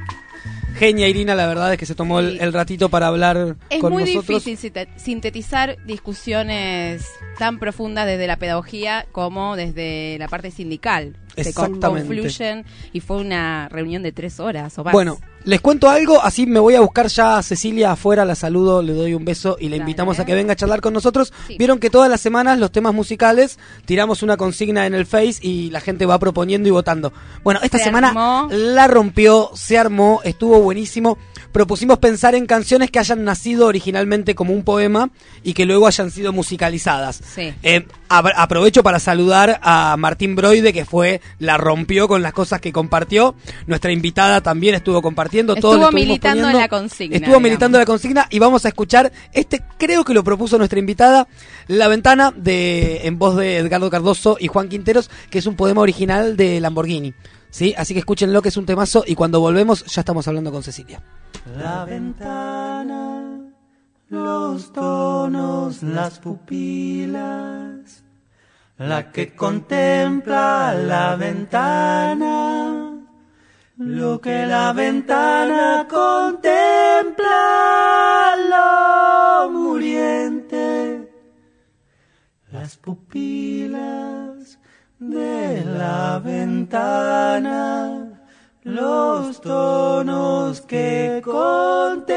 Genia 0.76 1.08
Irina, 1.08 1.34
la 1.34 1.46
verdad 1.46 1.72
es 1.72 1.78
que 1.78 1.86
se 1.86 1.94
tomó 1.94 2.20
el, 2.20 2.52
ratito 2.52 2.88
para 2.88 3.06
hablar 3.08 3.56
Es 3.70 3.80
con 3.80 3.92
muy 3.92 4.04
nosotros. 4.04 4.44
difícil 4.44 4.58
sinte- 4.72 4.88
sintetizar 4.96 5.76
discusiones 5.86 7.06
tan 7.38 7.58
profundas 7.58 8.06
desde 8.06 8.26
la 8.26 8.36
pedagogía 8.36 9.06
como 9.12 9.56
desde 9.56 10.16
la 10.18 10.28
parte 10.28 10.50
sindical. 10.50 11.16
Se 11.36 11.52
confluyen 11.52 12.64
y 12.92 13.00
fue 13.00 13.18
una 13.18 13.68
reunión 13.68 14.02
de 14.02 14.12
tres 14.12 14.40
horas 14.40 14.78
o 14.78 14.84
más. 14.84 14.92
Bueno, 14.92 15.18
les 15.46 15.60
cuento 15.60 15.88
algo, 15.88 16.20
así 16.22 16.44
me 16.44 16.58
voy 16.58 16.74
a 16.74 16.80
buscar 16.80 17.06
ya 17.06 17.38
a 17.38 17.42
Cecilia 17.42 17.92
afuera, 17.92 18.24
la 18.24 18.34
saludo, 18.34 18.82
le 18.82 18.92
doy 18.92 19.14
un 19.14 19.24
beso 19.24 19.56
y 19.60 19.68
la 19.68 19.76
Dale. 19.76 19.82
invitamos 19.82 20.18
a 20.18 20.26
que 20.26 20.34
venga 20.34 20.52
a 20.54 20.56
charlar 20.56 20.80
con 20.80 20.92
nosotros. 20.92 21.32
Sí. 21.46 21.56
Vieron 21.56 21.78
que 21.78 21.88
todas 21.88 22.10
las 22.10 22.20
semanas 22.20 22.58
los 22.58 22.72
temas 22.72 22.92
musicales 22.92 23.58
tiramos 23.84 24.24
una 24.24 24.36
consigna 24.36 24.86
en 24.86 24.94
el 24.94 25.06
Face 25.06 25.38
y 25.40 25.70
la 25.70 25.80
gente 25.80 26.04
va 26.04 26.18
proponiendo 26.18 26.68
y 26.68 26.72
votando. 26.72 27.12
Bueno, 27.44 27.60
esta 27.62 27.78
Se 27.78 27.84
semana 27.84 28.08
armó. 28.08 28.48
la 28.50 28.88
rompió, 28.88 29.50
se 29.54 29.78
armó, 29.78 30.20
estuvo 30.24 30.60
buenísimo. 30.60 31.16
Propusimos 31.52 31.98
pensar 31.98 32.34
en 32.34 32.44
canciones 32.46 32.90
que 32.90 32.98
hayan 32.98 33.24
nacido 33.24 33.66
originalmente 33.66 34.34
como 34.34 34.52
un 34.52 34.62
poema 34.64 35.10
y 35.44 35.54
que 35.54 35.64
luego 35.64 35.86
hayan 35.86 36.10
sido 36.10 36.32
musicalizadas. 36.32 37.22
Sí. 37.34 37.54
Eh, 37.62 37.86
aprovecho 38.08 38.82
para 38.82 38.98
saludar 38.98 39.58
a 39.62 39.96
Martín 39.96 40.34
Broide, 40.36 40.72
que 40.72 40.84
fue, 40.84 41.20
la 41.38 41.56
rompió 41.56 42.08
con 42.08 42.20
las 42.20 42.32
cosas 42.34 42.60
que 42.60 42.72
compartió. 42.72 43.36
Nuestra 43.66 43.92
invitada 43.92 44.40
también 44.42 44.74
estuvo 44.74 45.00
compartiendo. 45.00 45.35
Estuvo 45.38 45.92
militando 45.92 46.42
poniendo. 46.42 46.50
en 46.50 46.56
la 46.58 46.68
consigna, 46.68 47.16
Estuvo 47.16 47.26
digamos. 47.28 47.42
militando 47.42 47.78
en 47.78 47.80
la 47.82 47.86
consigna 47.86 48.26
y 48.30 48.38
vamos 48.38 48.64
a 48.64 48.68
escuchar 48.68 49.12
este, 49.32 49.62
creo 49.78 50.04
que 50.04 50.14
lo 50.14 50.24
propuso 50.24 50.58
nuestra 50.58 50.78
invitada, 50.78 51.28
La 51.68 51.88
Ventana, 51.88 52.32
de 52.36 53.06
en 53.06 53.18
voz 53.18 53.36
de 53.36 53.58
Edgardo 53.58 53.90
Cardoso 53.90 54.36
y 54.40 54.48
Juan 54.48 54.68
Quinteros, 54.68 55.10
que 55.30 55.38
es 55.38 55.46
un 55.46 55.56
poema 55.56 55.80
original 55.82 56.36
de 56.36 56.60
Lamborghini. 56.60 57.14
¿Sí? 57.50 57.74
Así 57.78 57.94
que 57.94 58.00
escúchenlo, 58.00 58.42
que 58.42 58.50
es 58.50 58.56
un 58.58 58.66
temazo. 58.66 59.02
Y 59.06 59.14
cuando 59.14 59.40
volvemos, 59.40 59.84
ya 59.86 60.00
estamos 60.02 60.28
hablando 60.28 60.52
con 60.52 60.62
Cecilia. 60.62 61.00
La 61.56 61.84
ventana, 61.86 63.22
los 64.10 64.72
tonos, 64.74 65.82
las 65.82 66.18
pupilas, 66.18 68.04
la 68.78 69.10
que 69.10 69.34
contempla 69.34 70.74
la 70.74 71.16
ventana, 71.16 72.85
lo 73.76 74.20
que 74.20 74.46
la 74.46 74.72
ventana 74.72 75.86
contempla, 75.88 77.28
lo 78.48 79.50
muriente, 79.50 81.12
las 82.50 82.78
pupilas 82.78 84.58
de 84.98 85.62
la 85.64 86.18
ventana, 86.24 88.22
los 88.62 89.42
tonos 89.42 90.62
que 90.62 91.20
contempla, 91.22 92.14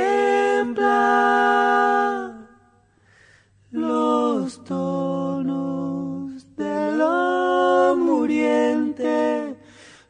los 3.72 4.64
tonos 4.64 6.56
de 6.56 6.92
lo 6.96 7.98
muriente, 7.98 8.89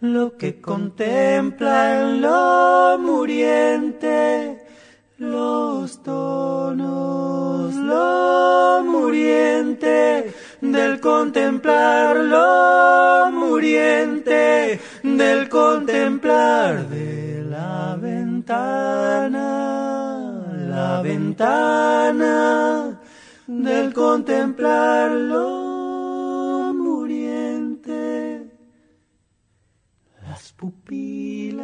lo 0.02 0.38
que 0.38 0.62
contempla 0.62 2.02
en 2.02 2.22
lo 2.22 2.98
muriente, 3.00 4.66
los 5.18 6.02
tonos, 6.04 7.76
lo 7.76 8.82
muriente, 8.86 10.34
del 10.62 11.02
contemplar 11.02 12.16
lo 12.16 13.30
muriente, 13.32 14.80
del 15.04 15.50
contemplar 15.50 16.88
de 16.88 17.44
la 17.50 17.98
ventana, 18.00 19.38
la 20.66 21.02
ventana, 21.02 22.98
del 23.48 23.94
contemplar 23.94 25.12
pupilas 30.60 31.64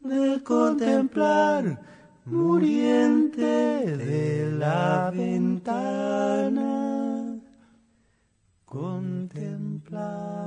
del 0.00 0.42
contemplar 0.42 1.80
muriente 2.26 3.42
de 3.42 4.52
la 4.58 5.10
ventana 5.10 6.70
contemplada. 8.66 10.41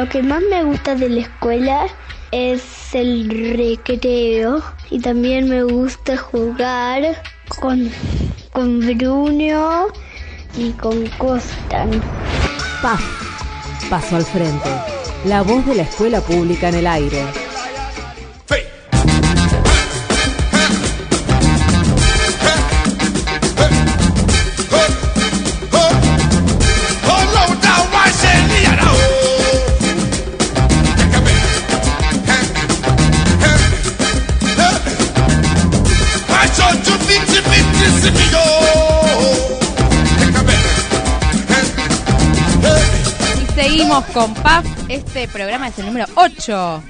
Lo 0.00 0.08
que 0.08 0.22
más 0.22 0.40
me 0.48 0.64
gusta 0.64 0.94
de 0.94 1.10
la 1.10 1.20
escuela 1.20 1.86
es 2.30 2.94
el 2.94 3.28
recreo 3.54 4.62
y 4.90 4.98
también 4.98 5.46
me 5.46 5.62
gusta 5.62 6.16
jugar 6.16 7.22
con, 7.60 7.90
con 8.50 8.80
Bruno 8.80 9.88
y 10.56 10.70
con 10.70 11.06
Costan. 11.18 12.00
Paz, 12.80 13.02
paso 13.90 14.16
al 14.16 14.24
frente. 14.24 14.70
La 15.26 15.42
voz 15.42 15.66
de 15.66 15.74
la 15.74 15.82
escuela 15.82 16.22
pública 16.22 16.70
en 16.70 16.76
el 16.76 16.86
aire. 16.86 17.39
Con 44.12 44.34
PAF. 44.34 44.64
Este 44.88 45.28
programa 45.28 45.68
es 45.68 45.78
el 45.78 45.86
número 45.86 46.06
8. 46.14 46.82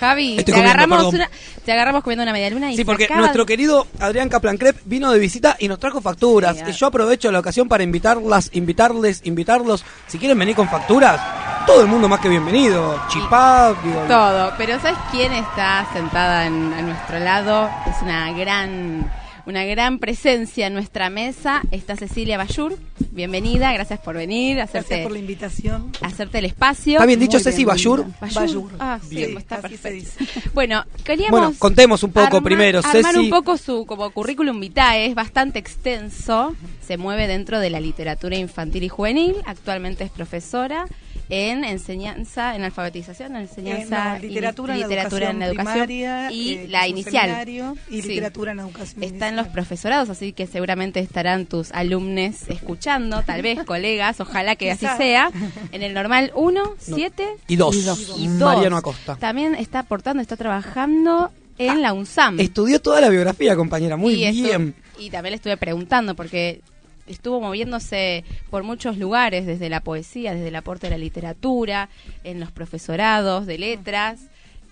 Javi, 0.00 0.30
Estoy 0.30 0.44
te 0.44 0.52
comiendo, 0.52 0.70
agarramos, 0.72 0.96
perdón. 0.98 1.14
una, 1.14 1.30
te 1.64 1.72
agarramos 1.72 2.02
comiendo 2.02 2.22
una 2.24 2.32
media 2.32 2.50
luna 2.50 2.68
y 2.68 2.72
Sí, 2.72 2.78
se 2.78 2.84
porque 2.84 3.04
acaba- 3.04 3.20
nuestro 3.20 3.46
querido 3.46 3.86
Adrián 4.00 4.28
Kaplan 4.28 4.56
Crep 4.56 4.76
vino 4.84 5.12
de 5.12 5.18
visita 5.20 5.56
y 5.60 5.68
nos 5.68 5.78
trajo 5.78 6.00
facturas. 6.00 6.56
Sí, 6.56 6.64
y 6.68 6.72
yo 6.72 6.86
aprovecho 6.88 7.30
la 7.30 7.38
ocasión 7.38 7.68
para 7.68 7.84
invitarlas, 7.84 8.50
invitarles, 8.54 9.20
invitarlos. 9.24 9.84
Si 10.08 10.18
quieren 10.18 10.38
venir 10.38 10.56
con 10.56 10.68
facturas, 10.68 11.20
todo 11.66 11.80
el 11.82 11.86
mundo 11.86 12.08
más 12.08 12.18
que 12.20 12.28
bienvenido. 12.28 13.00
Chipá, 13.08 13.72
digo, 13.84 14.00
Todo, 14.08 14.52
pero 14.58 14.80
¿sabes 14.80 14.98
quién 15.12 15.32
está 15.32 15.86
sentada 15.92 16.46
en- 16.46 16.72
a 16.74 16.82
nuestro 16.82 17.18
lado? 17.20 17.70
Es 17.86 18.02
una 18.02 18.32
gran, 18.32 19.10
una 19.46 19.64
gran 19.64 19.98
presencia 19.98 20.66
en 20.66 20.74
nuestra 20.74 21.10
mesa. 21.10 21.60
Está 21.70 21.96
Cecilia 21.96 22.38
Bayur. 22.38 22.78
Bienvenida, 23.10 23.72
gracias 23.72 24.00
por 24.00 24.16
venir, 24.16 24.60
hacerte, 24.60 24.88
Gracias 24.88 25.02
por 25.02 25.12
la 25.12 25.18
invitación. 25.18 25.92
hacerte 26.00 26.38
el 26.38 26.46
espacio. 26.46 26.94
¿Está 26.94 27.06
bien 27.06 27.20
dicho 27.20 27.36
Muy 27.36 27.44
Ceci 27.44 27.64
Bayur? 27.64 28.06
Bayur. 28.20 28.34
Bayur. 28.34 28.70
Ah, 28.80 28.98
sí, 29.06 29.16
Bien. 29.16 29.36
está 29.38 29.56
Así 29.56 29.76
se 29.76 29.88
perfecto. 29.90 30.50
Bueno, 30.54 30.84
queríamos 31.04 31.30
Bueno, 31.40 31.54
contemos 31.58 32.02
un 32.02 32.12
poco 32.12 32.38
armar- 32.38 32.42
primero, 32.42 32.78
armar 32.80 32.92
Ceci. 33.12 33.18
un 33.18 33.30
poco 33.30 33.56
su 33.56 33.84
como 33.86 34.10
currículum 34.10 34.58
vitae, 34.58 35.06
es 35.06 35.14
bastante 35.14 35.58
extenso, 35.58 36.56
se 36.86 36.96
mueve 36.96 37.26
dentro 37.28 37.60
de 37.60 37.70
la 37.70 37.80
literatura 37.80 38.36
infantil 38.36 38.82
y 38.84 38.88
juvenil, 38.88 39.36
actualmente 39.46 40.04
es 40.04 40.10
profesora 40.10 40.86
en 41.28 41.64
enseñanza, 41.64 42.54
en 42.54 42.62
alfabetización, 42.64 43.36
en 43.36 43.42
enseñanza, 43.42 44.16
Eh, 44.16 44.20
no, 44.22 44.28
literatura, 44.28 44.76
y- 44.76 44.82
en, 44.82 44.88
literatura 44.88 45.30
en 45.30 45.42
educación 45.42 45.50
educación 45.54 45.86
primaria, 45.86 46.32
y 46.32 46.52
eh, 46.54 46.66
la 46.68 46.86
inicial. 46.88 47.48
y 47.88 48.02
Sí. 48.02 48.08
literatura 48.08 48.52
en 48.52 48.60
educación 48.60 49.02
Está 49.02 49.28
en 49.28 49.36
los 49.36 49.44
inicial. 49.46 49.52
profesorados, 49.52 50.10
así 50.10 50.32
que 50.32 50.46
seguramente 50.46 51.00
estarán 51.00 51.46
tus 51.46 51.72
alumnos 51.72 52.48
escuchando, 52.48 53.22
tal 53.22 53.42
vez 53.42 53.58
colegas, 53.64 54.20
ojalá 54.20 54.56
que 54.56 54.70
así 54.70 54.86
sea. 54.96 55.30
En 55.72 55.82
el 55.82 55.94
normal 55.94 56.30
1, 56.34 56.74
7 56.78 57.26
Y 57.48 57.56
dos. 57.56 57.74
y 58.18 58.28
Mariano. 58.28 58.76
Acosta. 58.76 59.16
También 59.16 59.54
está 59.54 59.80
aportando, 59.80 60.20
está 60.22 60.36
trabajando 60.36 61.30
en 61.58 61.82
la 61.82 61.92
UNSAM. 61.92 62.40
Estudió 62.40 62.80
toda 62.80 63.00
la 63.00 63.08
biografía, 63.08 63.54
compañera. 63.56 63.96
Muy 63.96 64.14
y 64.24 64.42
bien. 64.42 64.74
y 64.98 65.10
también 65.10 65.30
le 65.32 65.36
estuve 65.36 65.56
preguntando 65.56 66.14
porque 66.14 66.60
estuvo 67.06 67.40
moviéndose 67.40 68.24
por 68.50 68.62
muchos 68.62 68.96
lugares, 68.98 69.46
desde 69.46 69.68
la 69.68 69.80
poesía, 69.80 70.34
desde 70.34 70.48
el 70.48 70.56
aporte 70.56 70.86
de 70.86 70.92
la 70.92 70.98
literatura, 70.98 71.88
en 72.24 72.40
los 72.40 72.50
profesorados 72.50 73.46
de 73.46 73.58
letras. 73.58 74.20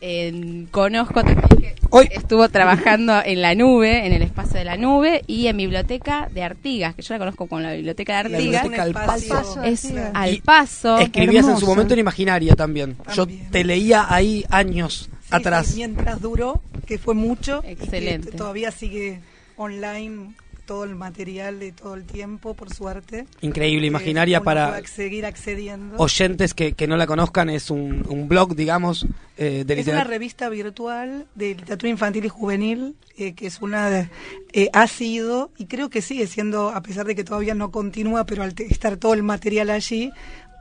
En- 0.04 0.66
conozco 0.66 1.22
también 1.22 1.42
que 1.60 1.74
Hoy- 1.90 2.08
estuvo 2.10 2.48
trabajando 2.48 3.22
en 3.24 3.40
la 3.40 3.54
nube, 3.54 4.04
en 4.04 4.12
el 4.12 4.22
espacio 4.22 4.58
de 4.58 4.64
la 4.64 4.76
nube 4.76 5.22
y 5.28 5.46
en 5.46 5.56
biblioteca 5.56 6.28
de 6.34 6.42
Artigas, 6.42 6.96
que 6.96 7.02
yo 7.02 7.14
la 7.14 7.18
conozco 7.18 7.46
como 7.46 7.60
la 7.60 7.72
biblioteca 7.74 8.20
de 8.24 8.28
La 8.30 8.36
Artigas. 8.38 8.62
biblioteca 8.64 8.82
al 8.82 8.92
paso. 8.94 9.62
Es 9.62 9.92
al 10.12 10.38
paso. 10.38 10.98
Escribías 10.98 11.46
en 11.46 11.56
su 11.56 11.66
momento 11.66 11.94
en 11.94 12.00
Imaginaria 12.00 12.56
también. 12.56 12.96
Yo 13.14 13.26
te 13.52 13.62
leía 13.62 14.06
ahí 14.12 14.44
años 14.50 15.08
Sí, 15.22 15.28
atrás. 15.30 15.68
sí, 15.68 15.76
mientras 15.76 16.20
duró, 16.20 16.60
que 16.84 16.98
fue 16.98 17.14
mucho. 17.14 17.60
y 17.62 17.76
que 17.76 17.84
Excelente. 17.84 18.32
todavía 18.32 18.72
sigue 18.72 19.20
online 19.56 20.32
todo 20.64 20.84
el 20.84 20.94
material 20.94 21.58
de 21.60 21.72
todo 21.72 21.94
el 21.94 22.04
tiempo, 22.04 22.54
por 22.54 22.72
suerte. 22.72 23.26
Increíble, 23.40 23.82
Que 23.82 23.86
Imaginaria 23.88 24.42
para 24.42 24.80
seguir 24.86 25.26
accediendo. 25.26 25.96
oyentes 25.98 26.54
que, 26.54 26.72
que 26.72 26.86
no 26.86 26.96
la 26.96 27.06
conozcan. 27.06 27.50
Es 27.50 27.70
un, 27.70 28.04
un 28.08 28.28
blog, 28.28 28.54
digamos, 28.54 29.06
eh, 29.36 29.64
de 29.66 29.80
Es 29.80 29.88
una 29.88 30.04
revista 30.04 30.48
virtual 30.48 31.26
de 31.34 31.54
literatura 31.54 31.90
infantil 31.90 32.24
y 32.24 32.28
juvenil, 32.28 32.94
eh, 33.16 33.34
que 33.34 33.46
es 33.46 33.60
una 33.60 34.10
eh, 34.52 34.68
ha 34.72 34.86
sido 34.86 35.50
y 35.58 35.66
creo 35.66 35.90
que 35.90 36.02
sigue 36.02 36.26
siendo, 36.26 36.68
a 36.68 36.82
pesar 36.82 37.06
de 37.06 37.14
que 37.14 37.24
todavía 37.24 37.54
no 37.54 37.70
continúa, 37.70 38.24
pero 38.26 38.42
al 38.42 38.54
estar 38.58 38.96
todo 38.96 39.14
el 39.14 39.22
material 39.22 39.70
allí, 39.70 40.12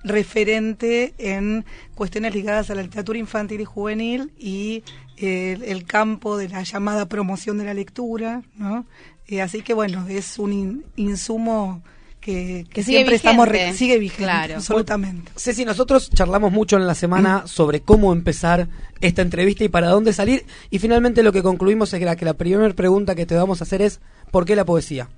referente 0.04 1.14
en 1.18 1.66
cuestiones 1.96 2.34
ligadas 2.34 2.70
a 2.70 2.76
la 2.76 2.84
literatura 2.84 3.20
infantil 3.20 3.62
y 3.62 3.66
juvenil 3.66 4.32
y 4.38 4.84
eh, 5.18 5.54
el, 5.54 5.64
el 5.64 5.84
campo 5.86 6.38
de 6.38 6.50
la 6.50 6.64
llamada 6.64 7.08
promoción 7.08 7.58
de 7.58 7.66
la 7.66 7.74
lectura, 7.74 8.44
¿no? 8.56 8.86
Eh, 9.28 9.42
así 9.42 9.62
que 9.62 9.74
bueno, 9.74 10.06
es 10.10 10.40
un 10.40 10.52
in- 10.54 10.86
insumo 10.96 11.82
que, 12.20 12.66
que 12.68 12.74
Que 12.76 12.84
sigue 12.84 12.98
siempre 12.98 13.16
estamos 13.16 13.48
re- 13.48 13.74
sigue 13.74 13.98
vigente, 13.98 14.24
Claro. 14.26 14.56
absolutamente. 14.56 15.32
Ceci, 15.36 15.66
nosotros 15.66 16.10
charlamos 16.12 16.52
mucho 16.52 16.78
en 16.78 16.86
la 16.86 16.94
semana 16.96 17.44
sobre 17.48 17.82
cómo 17.82 18.14
empezar 18.14 18.68
esta 19.00 19.22
entrevista 19.22 19.64
y 19.64 19.70
para 19.70 19.88
dónde 19.88 20.14
salir. 20.14 20.46
Y 20.70 20.80
finalmente 20.80 21.24
lo 21.24 21.32
que 21.32 21.42
concluimos 21.44 21.94
es 21.94 22.00
que 22.00 22.06
la, 22.06 22.16
que 22.16 22.26
la 22.26 22.34
primera 22.36 22.72
pregunta 22.74 23.16
que 23.16 23.26
te 23.26 23.36
vamos 23.36 23.62
a 23.62 23.64
hacer 23.64 23.82
es 23.82 24.02
¿por 24.32 24.46
qué 24.46 24.56
la 24.56 24.66
poesía? 24.66 25.10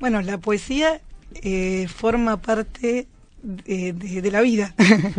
Bueno, 0.00 0.20
la 0.22 0.38
poesía 0.38 1.00
eh, 1.42 1.86
forma 1.88 2.40
parte 2.40 3.06
de, 3.48 3.92
de- 3.92 4.22
de 4.22 4.30
la 4.30 4.40
vida. 4.40 4.74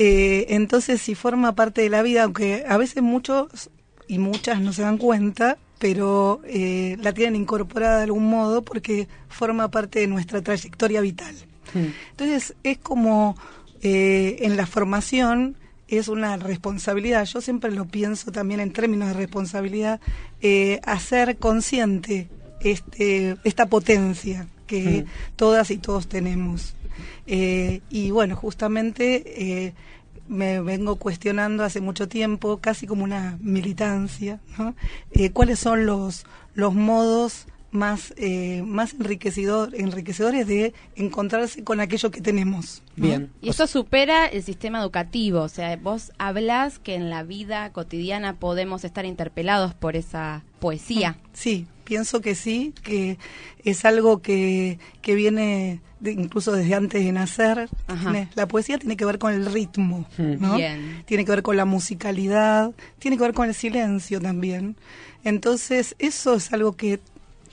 Eh, 0.00 0.54
entonces, 0.54 1.00
si 1.00 1.16
forma 1.16 1.56
parte 1.56 1.80
de 1.82 1.90
la 1.90 2.02
vida, 2.02 2.22
aunque 2.22 2.64
a 2.68 2.76
veces 2.76 3.02
muchos 3.02 3.68
y 4.06 4.18
muchas 4.20 4.60
no 4.60 4.72
se 4.72 4.82
dan 4.82 4.96
cuenta, 4.96 5.58
pero 5.80 6.40
eh, 6.44 6.96
la 7.00 7.12
tienen 7.12 7.34
incorporada 7.42 7.96
de 7.98 8.04
algún 8.04 8.30
modo 8.30 8.62
porque 8.62 9.08
forma 9.28 9.72
parte 9.72 9.98
de 9.98 10.06
nuestra 10.06 10.40
trayectoria 10.40 11.00
vital. 11.00 11.34
Entonces, 12.10 12.54
es 12.62 12.78
como 12.78 13.36
eh, 13.82 14.36
en 14.42 14.56
la 14.56 14.66
formación 14.66 15.56
es 15.88 16.06
una 16.06 16.36
responsabilidad, 16.36 17.24
yo 17.24 17.40
siempre 17.40 17.72
lo 17.72 17.84
pienso 17.86 18.30
también 18.30 18.60
en 18.60 18.72
términos 18.72 19.08
de 19.08 19.14
responsabilidad, 19.14 20.00
eh, 20.40 20.80
hacer 20.84 21.38
consciente 21.38 22.28
este, 22.60 23.36
esta 23.42 23.66
potencia 23.66 24.46
que 24.68 25.06
todas 25.34 25.72
y 25.72 25.78
todos 25.78 26.06
tenemos. 26.06 26.74
Eh, 27.26 27.80
y 27.90 28.12
bueno, 28.12 28.36
justamente 28.36 29.66
eh, 29.66 29.74
me 30.28 30.60
vengo 30.60 30.96
cuestionando 30.96 31.64
hace 31.64 31.80
mucho 31.80 32.08
tiempo, 32.08 32.58
casi 32.58 32.86
como 32.86 33.02
una 33.02 33.38
militancia, 33.40 34.40
¿no? 34.58 34.74
Eh, 35.10 35.30
cuáles 35.30 35.58
son 35.58 35.86
los, 35.86 36.24
los 36.54 36.74
modos 36.74 37.46
más, 37.70 38.14
eh, 38.16 38.62
más 38.62 38.94
enriquecedor, 38.94 39.74
enriquecedores 39.74 40.46
de 40.46 40.72
encontrarse 40.96 41.64
con 41.64 41.80
aquello 41.80 42.10
que 42.10 42.20
tenemos. 42.20 42.82
¿no? 42.96 43.06
Bien. 43.06 43.30
Y 43.42 43.50
eso 43.50 43.66
supera 43.66 44.26
el 44.26 44.42
sistema 44.42 44.80
educativo, 44.80 45.40
o 45.42 45.48
sea, 45.48 45.76
vos 45.76 46.12
hablas 46.18 46.78
que 46.78 46.94
en 46.94 47.10
la 47.10 47.22
vida 47.22 47.70
cotidiana 47.72 48.36
podemos 48.36 48.84
estar 48.84 49.04
interpelados 49.04 49.74
por 49.74 49.96
esa 49.96 50.44
poesía. 50.60 51.18
Sí, 51.32 51.66
pienso 51.88 52.20
que 52.20 52.34
sí, 52.34 52.74
que 52.82 53.16
es 53.64 53.84
algo 53.86 54.20
que, 54.20 54.78
que 55.00 55.14
viene 55.14 55.80
de- 56.00 56.12
incluso 56.12 56.52
desde 56.52 56.74
antes 56.74 57.02
de 57.02 57.10
nacer. 57.12 57.68
Ajá. 57.86 58.28
La 58.34 58.46
poesía 58.46 58.76
tiene 58.78 58.96
que 58.98 59.06
ver 59.06 59.18
con 59.18 59.32
el 59.32 59.46
ritmo, 59.46 60.04
Mm. 60.18 60.34
¿no? 60.38 60.56
Bien. 60.56 61.02
Tiene 61.06 61.24
que 61.24 61.30
ver 61.32 61.42
con 61.42 61.56
la 61.56 61.64
musicalidad, 61.64 62.72
tiene 62.98 63.16
que 63.16 63.22
ver 63.24 63.32
con 63.32 63.48
el 63.48 63.54
silencio 63.54 64.20
también. 64.20 64.76
Entonces, 65.24 65.96
eso 65.98 66.34
es 66.34 66.52
algo 66.52 66.76
que 66.76 67.00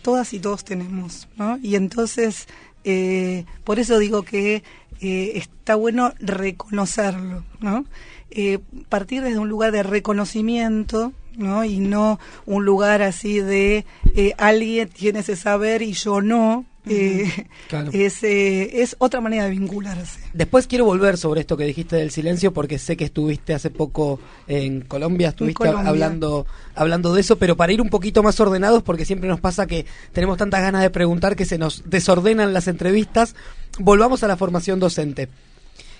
todas 0.01 0.33
y 0.33 0.39
todos 0.39 0.65
tenemos, 0.65 1.27
¿no? 1.37 1.57
Y 1.63 1.75
entonces, 1.75 2.47
eh, 2.83 3.45
por 3.63 3.79
eso 3.79 3.97
digo 3.99 4.23
que 4.23 4.61
eh, 5.01 5.31
está 5.35 5.75
bueno 5.75 6.13
reconocerlo, 6.19 7.43
¿no? 7.61 7.85
Eh, 8.31 8.59
partir 8.89 9.21
desde 9.23 9.39
un 9.39 9.47
lugar 9.49 9.71
de 9.71 9.81
reconocimiento, 9.83 11.13
¿no? 11.37 11.63
Y 11.63 11.79
no 11.79 12.19
un 12.45 12.65
lugar 12.65 13.01
así 13.01 13.39
de 13.39 13.85
eh, 14.15 14.33
alguien 14.37 14.89
tiene 14.89 15.19
ese 15.19 15.35
saber 15.35 15.81
y 15.81 15.93
yo 15.93 16.21
no. 16.21 16.65
eh, 16.87 17.47
Claro. 17.67 17.89
es, 17.93 18.23
eh, 18.23 18.81
es 18.83 18.95
otra 18.99 19.19
manera 19.19 19.45
de 19.45 19.49
vincularse. 19.49 20.19
Después 20.33 20.67
quiero 20.67 20.85
volver 20.85 21.17
sobre 21.17 21.41
esto 21.41 21.57
que 21.57 21.65
dijiste 21.65 21.95
del 21.95 22.11
silencio 22.11 22.53
porque 22.53 22.77
sé 22.77 22.95
que 22.95 23.05
estuviste 23.05 23.55
hace 23.55 23.71
poco 23.71 24.19
en 24.47 24.81
Colombia, 24.81 25.29
estuviste 25.29 25.57
Colombia. 25.57 25.89
hablando 25.89 26.45
hablando 26.75 27.13
de 27.15 27.21
eso, 27.21 27.37
pero 27.37 27.57
para 27.57 27.73
ir 27.73 27.81
un 27.81 27.89
poquito 27.89 28.21
más 28.21 28.39
ordenados 28.39 28.83
porque 28.83 29.03
siempre 29.05 29.27
nos 29.27 29.39
pasa 29.39 29.65
que 29.65 29.85
tenemos 30.13 30.37
tantas 30.37 30.61
ganas 30.61 30.83
de 30.83 30.91
preguntar 30.91 31.35
que 31.35 31.45
se 31.45 31.57
nos 31.57 31.83
desordenan 31.89 32.53
las 32.53 32.67
entrevistas, 32.67 33.35
volvamos 33.79 34.23
a 34.23 34.27
la 34.27 34.37
formación 34.37 34.79
docente. 34.79 35.27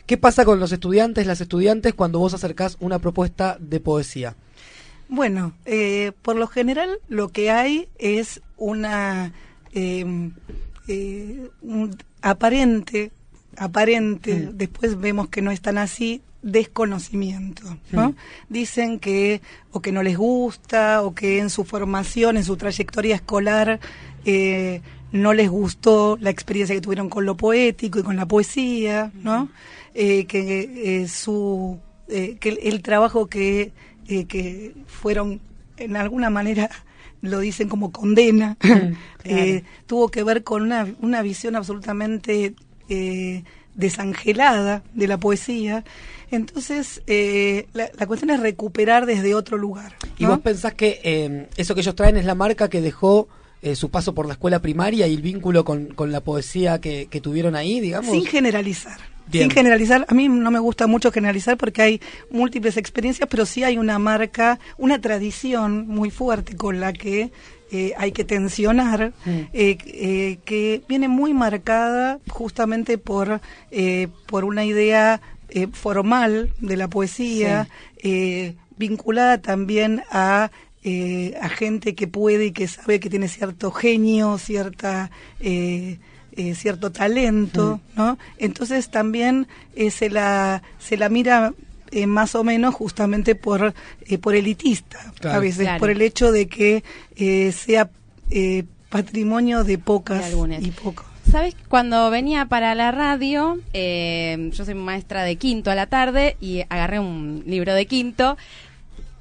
¿Qué 0.06 0.18
pasa 0.18 0.46
con 0.46 0.60
los 0.60 0.72
estudiantes, 0.72 1.26
las 1.26 1.42
estudiantes 1.42 1.96
cuando 1.96 2.20
vos 2.20 2.36
acercás 2.36 2.78
una 2.80 3.00
propuesta 3.00 3.58
de 3.60 3.80
poesía? 3.80 4.36
Bueno, 5.08 5.54
eh, 5.66 6.12
por 6.22 6.36
lo 6.36 6.48
general 6.48 6.98
lo 7.08 7.30
que 7.30 7.52
hay 7.52 7.88
es 8.00 8.42
una 8.58 9.34
eh, 9.74 10.32
eh, 10.88 11.50
un 11.62 11.96
aparente, 12.22 13.12
aparente, 13.58 14.50
después 14.54 15.00
vemos 15.00 15.30
que 15.30 15.42
no 15.42 15.52
es 15.52 15.62
tan 15.62 15.78
así, 15.78 16.22
desconocimiento, 16.42 17.78
¿no? 17.92 18.16
Dicen 18.50 19.00
que 19.00 19.42
o 19.72 19.82
que 19.82 19.92
no 19.92 20.04
les 20.04 20.16
gusta 20.18 21.02
o 21.02 21.16
que 21.16 21.40
en 21.40 21.50
su 21.50 21.66
formación, 21.66 22.38
en 22.38 22.44
su 22.44 22.56
trayectoria 22.56 23.16
escolar 23.16 23.80
eh, 24.26 24.82
no 25.12 25.34
les 25.34 25.50
gustó 25.50 26.18
la 26.20 26.30
experiencia 26.30 26.76
que 26.76 26.82
tuvieron 26.82 27.10
con 27.10 27.26
lo 27.26 27.36
poético 27.36 28.00
y 28.00 28.04
con 28.04 28.16
la 28.16 28.28
poesía, 28.28 29.12
¿no? 29.16 29.50
Eh, 29.96 30.26
que 30.26 31.02
eh, 31.02 31.08
su 31.08 31.80
eh, 32.10 32.38
que 32.40 32.50
el 32.50 32.84
trabajo 32.84 33.28
que 33.28 33.72
eh, 34.08 34.26
que 34.26 34.74
fueron 34.88 35.42
en 35.78 35.96
alguna 35.98 36.30
manera 36.30 36.70
lo 37.22 37.40
dicen 37.40 37.70
como 37.70 37.92
condena 37.92 38.58
eh, 39.24 39.64
tuvo 39.88 40.10
que 40.10 40.24
ver 40.24 40.44
con 40.44 40.62
una, 40.62 40.88
una 41.02 41.22
visión 41.22 41.56
absolutamente 41.56 42.54
eh, 42.90 43.44
desangelada 43.74 44.84
de 44.94 45.08
la 45.08 45.18
poesía 45.18 45.84
entonces 46.32 47.02
eh, 47.08 47.68
la, 47.74 47.90
la 47.98 48.08
cuestión 48.08 48.30
es 48.30 48.40
recuperar 48.40 49.06
desde 49.06 49.36
otro 49.36 49.58
lugar 49.58 49.96
¿Y 50.18 50.26
vos 50.26 50.40
pensás 50.40 50.74
que 50.74 51.02
eh, 51.04 51.50
eso 51.58 51.76
que 51.76 51.82
ellos 51.82 51.96
traen 51.96 52.18
es 52.18 52.26
la 52.26 52.36
marca 52.36 52.70
que 52.70 52.82
dejó 52.82 53.28
eh, 53.62 53.76
su 53.76 53.90
paso 53.90 54.14
por 54.14 54.28
la 54.28 54.34
escuela 54.34 54.62
primaria 54.62 55.08
y 55.08 55.16
el 55.16 55.24
vínculo 55.24 55.66
con, 55.66 55.88
con 55.88 56.12
la 56.12 56.22
poesía 56.22 56.80
que, 56.80 57.08
que 57.08 57.20
tuvieron 57.20 57.56
ahí, 57.56 57.80
digamos? 57.80 58.12
Sin 58.12 58.26
generalizar. 58.26 59.00
Bien. 59.28 59.46
Sin 59.46 59.52
generalizar, 59.52 60.06
a 60.08 60.14
mí 60.14 60.28
no 60.30 60.52
me 60.52 60.60
gusta 60.60 60.88
mucho 60.88 61.12
generalizar 61.12 61.58
porque 61.58 61.82
hay 61.82 62.02
múltiples 62.30 62.78
experiencias, 62.78 63.28
pero 63.30 63.46
sí 63.46 63.64
hay 63.64 63.78
una 63.78 63.98
marca, 63.98 64.60
una 64.78 65.02
tradición 65.02 65.88
muy 65.88 66.12
fuerte 66.12 66.56
con 66.56 66.80
la 66.80 66.94
que 66.94 67.32
eh, 67.72 67.94
hay 67.98 68.12
que 68.12 68.24
tensionar, 68.24 69.14
eh, 69.26 69.78
eh, 69.86 70.38
que 70.46 70.84
viene 70.88 71.08
muy 71.08 71.34
marcada 71.34 72.20
justamente 72.30 72.98
por, 72.98 73.42
eh, 73.72 74.08
por 74.28 74.46
una 74.46 74.64
idea 74.64 75.22
eh, 75.50 75.68
formal 75.72 76.52
de 76.60 76.78
la 76.78 76.88
poesía, 76.88 77.68
eh, 77.98 78.56
vinculada 78.78 79.42
también 79.42 80.04
a 80.12 80.52
eh, 80.84 81.36
a 81.42 81.50
gente 81.50 81.96
que 81.96 82.08
puede 82.08 82.46
y 82.46 82.52
que 82.52 82.68
sabe 82.68 83.00
que 83.00 83.10
tiene 83.10 83.28
cierto 83.28 83.72
genio, 83.72 84.38
cierta 84.38 85.10
eh, 85.40 85.98
eh, 86.38 86.56
cierto 86.56 86.92
talento, 86.92 87.80
¿no? 87.96 88.18
Entonces 88.38 88.90
también 88.90 89.48
eh, 89.76 89.92
se 89.92 90.10
la 90.10 90.62
se 90.80 90.98
la 90.98 91.10
mira 91.10 91.54
eh, 91.92 92.08
más 92.08 92.36
o 92.36 92.44
menos 92.44 92.74
justamente 92.76 93.36
por 93.36 93.74
eh, 94.06 94.18
por 94.18 94.36
elitista 94.36 95.00
Claro. 95.20 95.38
a 95.38 95.40
veces 95.40 95.62
Claro. 95.64 95.80
por 95.80 95.90
el 95.90 96.02
hecho 96.02 96.32
de 96.32 96.48
que 96.48 96.84
eh, 97.16 97.52
sea 97.52 97.90
eh, 98.32 98.64
patrimonio 98.90 99.64
de 99.64 99.78
pocas 99.78 100.32
De 100.32 100.58
y 100.62 100.72
pocos. 100.72 101.06
¿Sabes? 101.32 101.56
Cuando 101.70 102.10
venía 102.12 102.46
para 102.46 102.76
la 102.76 102.92
radio, 102.92 103.58
eh, 103.74 104.52
yo 104.54 104.64
soy 104.64 104.76
maestra 104.76 105.24
de 105.24 105.38
quinto 105.38 105.72
a 105.72 105.76
la 105.76 105.88
tarde 105.88 106.38
y 106.40 106.62
agarré 106.70 107.00
un 107.00 107.44
libro 107.48 107.74
de 107.74 107.88
quinto. 107.88 108.38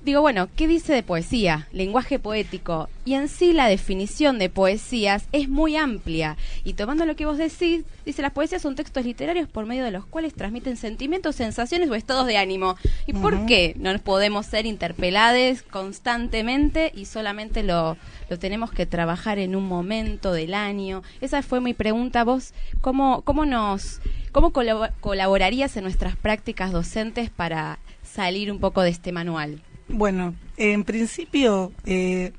Digo, 0.05 0.21
bueno, 0.21 0.51
¿qué 0.55 0.69
dice 0.69 0.93
de 0.93 1.03
poesía? 1.03 1.67
Lenguaje 1.73 2.19
poético. 2.19 2.91
Y 3.07 3.15
en 3.15 3.27
sí 3.27 3.55
la 3.55 3.69
definición 3.69 4.39
de 4.39 4.51
poesías 4.51 5.25
es 5.33 5.49
muy 5.49 5.77
amplia. 5.77 6.37
Y 6.63 6.75
tomando 6.75 7.07
lo 7.07 7.17
que 7.17 7.25
vos 7.25 7.39
decís, 7.39 7.85
dice, 8.05 8.21
las 8.21 8.33
poesías 8.33 8.61
son 8.61 8.75
textos 8.75 9.07
literarios 9.07 9.49
por 9.49 9.65
medio 9.65 9.83
de 9.83 9.91
los 9.91 10.05
cuales 10.05 10.35
transmiten 10.35 10.77
sentimientos, 10.77 11.37
sensaciones 11.37 11.89
o 11.89 11.95
estados 11.95 12.27
de 12.27 12.37
ánimo. 12.37 12.77
¿Y 13.07 13.15
por 13.15 13.47
qué 13.47 13.75
no 13.79 13.99
podemos 13.99 14.45
ser 14.45 14.67
interpelados 14.67 15.63
constantemente 15.63 16.93
y 16.95 17.07
solamente 17.07 17.63
lo, 17.63 17.97
lo 18.29 18.39
tenemos 18.39 18.71
que 18.73 18.85
trabajar 18.85 19.39
en 19.39 19.57
un 19.57 19.67
momento 19.67 20.33
del 20.33 20.53
año? 20.53 21.03
Esa 21.23 21.41
fue 21.41 21.63
mi 21.63 21.73
pregunta. 21.73 22.25
Vos, 22.25 22.53
¿cómo, 22.83 23.23
cómo 23.23 23.47
nos, 23.47 24.03
cómo 24.33 24.53
colabo- 24.53 24.91
colaborarías 25.01 25.79
en 25.79 25.85
nuestras 25.85 26.15
prácticas 26.15 26.73
docentes 26.73 27.31
para 27.31 27.79
salir 28.03 28.53
un 28.53 28.59
poco 28.59 28.83
de 28.83 28.91
este 28.91 29.11
manual? 29.11 29.63
Bueno, 29.89 30.35
en 30.57 30.85
principio 30.85 31.73
eh, 31.85 32.33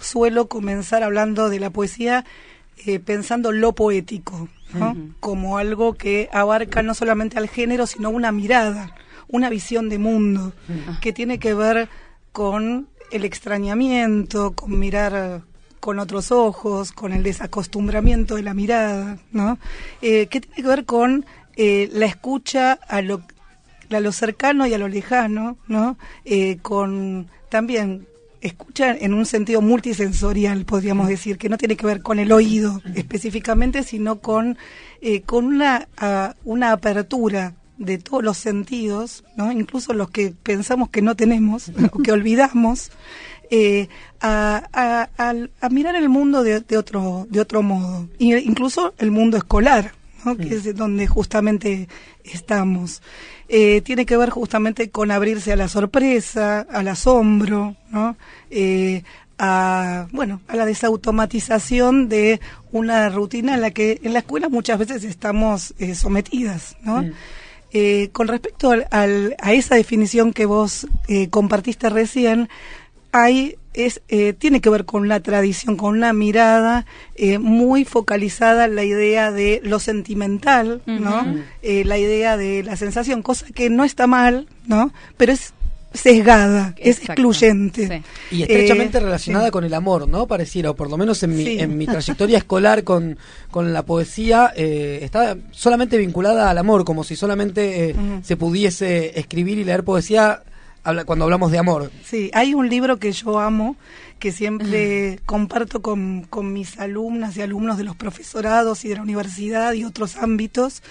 suelo 0.00 0.48
comenzar 0.48 1.02
hablando 1.02 1.48
de 1.48 1.60
la 1.60 1.70
poesía 1.70 2.24
eh, 2.86 3.00
pensando 3.00 3.52
lo 3.52 3.74
poético, 3.74 4.48
como 5.20 5.56
algo 5.56 5.94
que 5.94 6.28
abarca 6.32 6.82
no 6.82 6.92
solamente 6.94 7.38
al 7.38 7.48
género, 7.48 7.86
sino 7.86 8.10
una 8.10 8.32
mirada, 8.32 8.94
una 9.28 9.48
visión 9.48 9.88
de 9.88 9.98
mundo, 9.98 10.52
que 11.00 11.12
tiene 11.12 11.38
que 11.38 11.54
ver 11.54 11.88
con 12.32 12.88
el 13.10 13.24
extrañamiento, 13.24 14.52
con 14.52 14.78
mirar 14.78 15.42
con 15.80 16.00
otros 16.00 16.32
ojos, 16.32 16.92
con 16.92 17.12
el 17.12 17.22
desacostumbramiento 17.22 18.34
de 18.34 18.42
la 18.42 18.54
mirada, 18.54 19.18
¿no? 19.30 19.56
Eh, 20.02 20.26
que 20.26 20.40
tiene 20.40 20.56
que 20.56 20.68
ver 20.68 20.84
con 20.84 21.24
eh, 21.56 21.88
la 21.92 22.06
escucha 22.06 22.72
a 22.72 23.02
lo 23.02 23.22
a 23.94 24.00
lo 24.00 24.12
cercano 24.12 24.66
y 24.66 24.74
a 24.74 24.78
lo 24.78 24.88
lejano, 24.88 25.56
¿no? 25.68 25.96
Eh, 26.24 26.58
con 26.62 27.28
también 27.48 28.06
escucha 28.40 28.92
en 28.96 29.14
un 29.14 29.26
sentido 29.26 29.60
multisensorial, 29.62 30.64
podríamos 30.64 31.08
decir, 31.08 31.38
que 31.38 31.48
no 31.48 31.58
tiene 31.58 31.76
que 31.76 31.86
ver 31.86 32.02
con 32.02 32.18
el 32.18 32.30
oído 32.32 32.80
específicamente, 32.94 33.82
sino 33.82 34.20
con, 34.20 34.56
eh, 35.00 35.22
con 35.22 35.46
una, 35.46 35.88
ah, 35.96 36.34
una 36.44 36.72
apertura 36.72 37.54
de 37.78 37.98
todos 37.98 38.22
los 38.22 38.36
sentidos, 38.38 39.24
¿no? 39.36 39.50
incluso 39.52 39.92
los 39.94 40.10
que 40.10 40.32
pensamos 40.42 40.88
que 40.90 41.02
no 41.02 41.14
tenemos 41.16 41.70
o 41.92 41.98
que 41.98 42.12
olvidamos, 42.18 42.90
eh, 43.50 43.88
a, 44.20 44.64
a- 44.72 45.08
al- 45.16 45.50
a 45.60 45.68
mirar 45.68 45.94
el 45.96 46.08
mundo 46.08 46.42
de, 46.42 46.60
de 46.60 46.78
otro, 46.78 47.26
de 47.30 47.40
otro 47.40 47.62
modo, 47.62 48.08
incluso 48.18 48.94
el 48.98 49.10
mundo 49.10 49.36
escolar, 49.36 49.92
¿no? 50.26 50.36
que 50.36 50.54
es 50.56 50.76
donde 50.76 51.06
justamente 51.06 51.88
estamos. 52.24 53.00
Eh, 53.48 53.80
tiene 53.82 54.04
que 54.04 54.16
ver 54.16 54.30
justamente 54.30 54.90
con 54.90 55.10
abrirse 55.10 55.52
a 55.52 55.56
la 55.56 55.68
sorpresa, 55.68 56.66
al 56.70 56.88
asombro, 56.88 57.76
¿no? 57.90 58.16
Eh, 58.50 59.02
a 59.38 60.08
bueno 60.12 60.40
a 60.48 60.56
la 60.56 60.64
desautomatización 60.64 62.08
de 62.08 62.40
una 62.72 63.08
rutina 63.10 63.54
en 63.54 63.60
la 63.60 63.70
que 63.70 64.00
en 64.02 64.12
la 64.12 64.20
escuela 64.20 64.48
muchas 64.48 64.78
veces 64.78 65.04
estamos 65.04 65.74
eh, 65.78 65.94
sometidas, 65.94 66.76
¿no? 66.82 67.04
Eh, 67.72 68.08
con 68.12 68.28
respecto 68.28 68.70
al- 68.70 68.86
al- 68.90 69.36
a 69.40 69.52
esa 69.52 69.74
definición 69.74 70.32
que 70.32 70.46
vos 70.46 70.86
eh, 71.08 71.28
compartiste 71.28 71.90
recién, 71.90 72.48
hay 73.12 73.56
es 73.76 74.00
eh, 74.08 74.32
tiene 74.32 74.60
que 74.60 74.70
ver 74.70 74.84
con 74.84 75.06
la 75.08 75.20
tradición, 75.20 75.76
con 75.76 75.96
una 75.96 76.12
mirada 76.12 76.86
eh, 77.14 77.38
muy 77.38 77.84
focalizada 77.84 78.64
en 78.64 78.74
la 78.74 78.84
idea 78.84 79.30
de 79.30 79.60
lo 79.62 79.78
sentimental, 79.78 80.82
¿no? 80.86 81.24
Eh, 81.62 81.84
la 81.84 81.98
idea 81.98 82.36
de 82.36 82.62
la 82.64 82.76
sensación, 82.76 83.22
cosa 83.22 83.46
que 83.54 83.70
no 83.70 83.84
está 83.84 84.06
mal, 84.06 84.48
¿no? 84.66 84.92
Pero 85.16 85.32
es 85.32 85.52
sesgada, 85.92 86.74
es 86.76 86.98
excluyente. 86.98 87.88
Sí. 88.28 88.36
Y 88.36 88.42
estrechamente 88.42 88.98
Eh, 88.98 89.00
relacionada 89.00 89.46
sí. 89.46 89.50
con 89.50 89.64
el 89.64 89.72
amor, 89.72 90.06
¿no? 90.08 90.26
Pareciera, 90.26 90.70
o 90.70 90.76
por 90.76 90.90
lo 90.90 90.98
menos 90.98 91.22
en 91.22 91.34
mi, 91.34 91.44
Sí. 91.44 91.58
en 91.58 91.78
mi 91.78 91.86
trayectoria 91.86 92.36
escolar 92.38 92.84
con, 92.84 93.16
con 93.50 93.72
la 93.72 93.82
poesía, 93.84 94.52
eh, 94.56 94.98
está 95.02 95.36
solamente 95.52 95.96
vinculada 95.96 96.50
al 96.50 96.58
amor, 96.58 96.84
como 96.84 97.02
si 97.02 97.16
solamente 97.16 97.90
eh, 97.90 97.94
Ujú. 97.94 98.20
se 98.22 98.36
pudiese 98.36 99.18
escribir 99.18 99.56
y 99.58 99.64
leer 99.64 99.84
poesía 99.84 100.42
habla- 100.86 101.04
cuando 101.04 101.24
hablamos 101.24 101.50
de 101.52 101.58
amor. 101.58 101.90
Sí, 102.04 102.30
hay 102.32 102.54
un 102.54 102.68
libro 102.68 102.98
que 102.98 103.12
yo 103.12 103.38
amo, 103.38 103.76
que 104.18 104.32
siempre 104.32 105.20
comparto 105.26 105.82
con, 105.82 106.22
con 106.22 106.52
mis 106.52 106.78
alumnas 106.78 107.36
y 107.36 107.42
alumnos 107.42 107.76
de 107.76 107.84
los 107.84 107.96
profesorados 107.96 108.84
y 108.84 108.88
de 108.88 108.96
la 108.96 109.02
universidad 109.02 109.74
y 109.74 109.84
otros 109.84 110.16
ámbitos, 110.16 110.82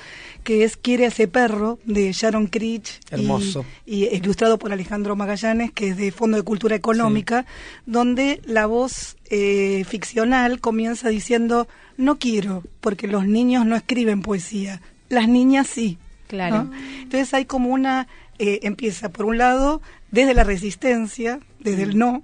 que 0.43 0.63
es 0.63 0.77
Quiere 0.77 1.05
a 1.05 1.07
ese 1.07 1.27
perro, 1.27 1.79
de 1.85 2.11
Sharon 2.11 2.45
Creech. 2.47 2.99
Hermoso. 3.09 3.65
Y, 3.85 4.05
ilustrado 4.15 4.59
por 4.59 4.71
Alejandro 4.71 5.15
Magallanes, 5.15 5.71
que 5.71 5.89
es 5.89 5.97
de 5.97 6.11
Fondo 6.11 6.37
de 6.37 6.43
Cultura 6.43 6.75
Económica, 6.75 7.45
donde 7.87 8.41
la 8.45 8.67
voz 8.67 9.17
eh, 9.31 9.83
ficcional 9.87 10.59
comienza 10.59 11.09
diciendo, 11.09 11.67
no 11.97 12.19
quiero, 12.19 12.63
porque 12.79 13.07
los 13.07 13.25
niños 13.25 13.65
no 13.65 13.75
escriben 13.75 14.21
poesía, 14.21 14.81
las 15.09 15.27
niñas 15.27 15.65
sí. 15.67 15.97
Claro. 16.28 16.63
¿no? 16.63 16.71
Entonces 17.01 17.34
hay 17.34 17.45
como 17.45 17.69
una, 17.69 18.07
eh, 18.39 18.59
empieza 18.63 19.09
por 19.09 19.26
un 19.26 19.38
lado 19.38 19.82
desde 20.11 20.34
la 20.34 20.43
resistencia, 20.43 21.39
desde 21.59 21.84
el 21.84 21.97
no, 21.97 22.23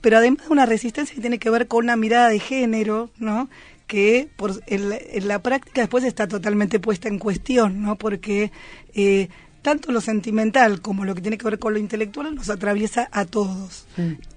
pero 0.00 0.18
además 0.18 0.46
una 0.48 0.66
resistencia 0.66 1.14
que 1.14 1.20
tiene 1.20 1.38
que 1.38 1.50
ver 1.50 1.66
con 1.66 1.84
una 1.84 1.96
mirada 1.96 2.28
de 2.28 2.38
género, 2.38 3.10
¿no? 3.18 3.48
que 3.86 4.28
por, 4.36 4.62
en, 4.66 4.90
la, 4.90 4.98
en 5.00 5.28
la 5.28 5.42
práctica 5.42 5.80
después 5.80 6.04
está 6.04 6.28
totalmente 6.28 6.78
puesta 6.78 7.08
en 7.08 7.18
cuestión, 7.18 7.82
¿no? 7.82 7.96
porque 7.96 8.52
eh, 8.94 9.28
tanto 9.62 9.92
lo 9.92 10.00
sentimental 10.00 10.80
como 10.80 11.04
lo 11.04 11.14
que 11.14 11.20
tiene 11.20 11.38
que 11.38 11.44
ver 11.44 11.58
con 11.58 11.72
lo 11.72 11.78
intelectual 11.78 12.34
nos 12.34 12.48
atraviesa 12.50 13.08
a 13.12 13.24
todos 13.24 13.86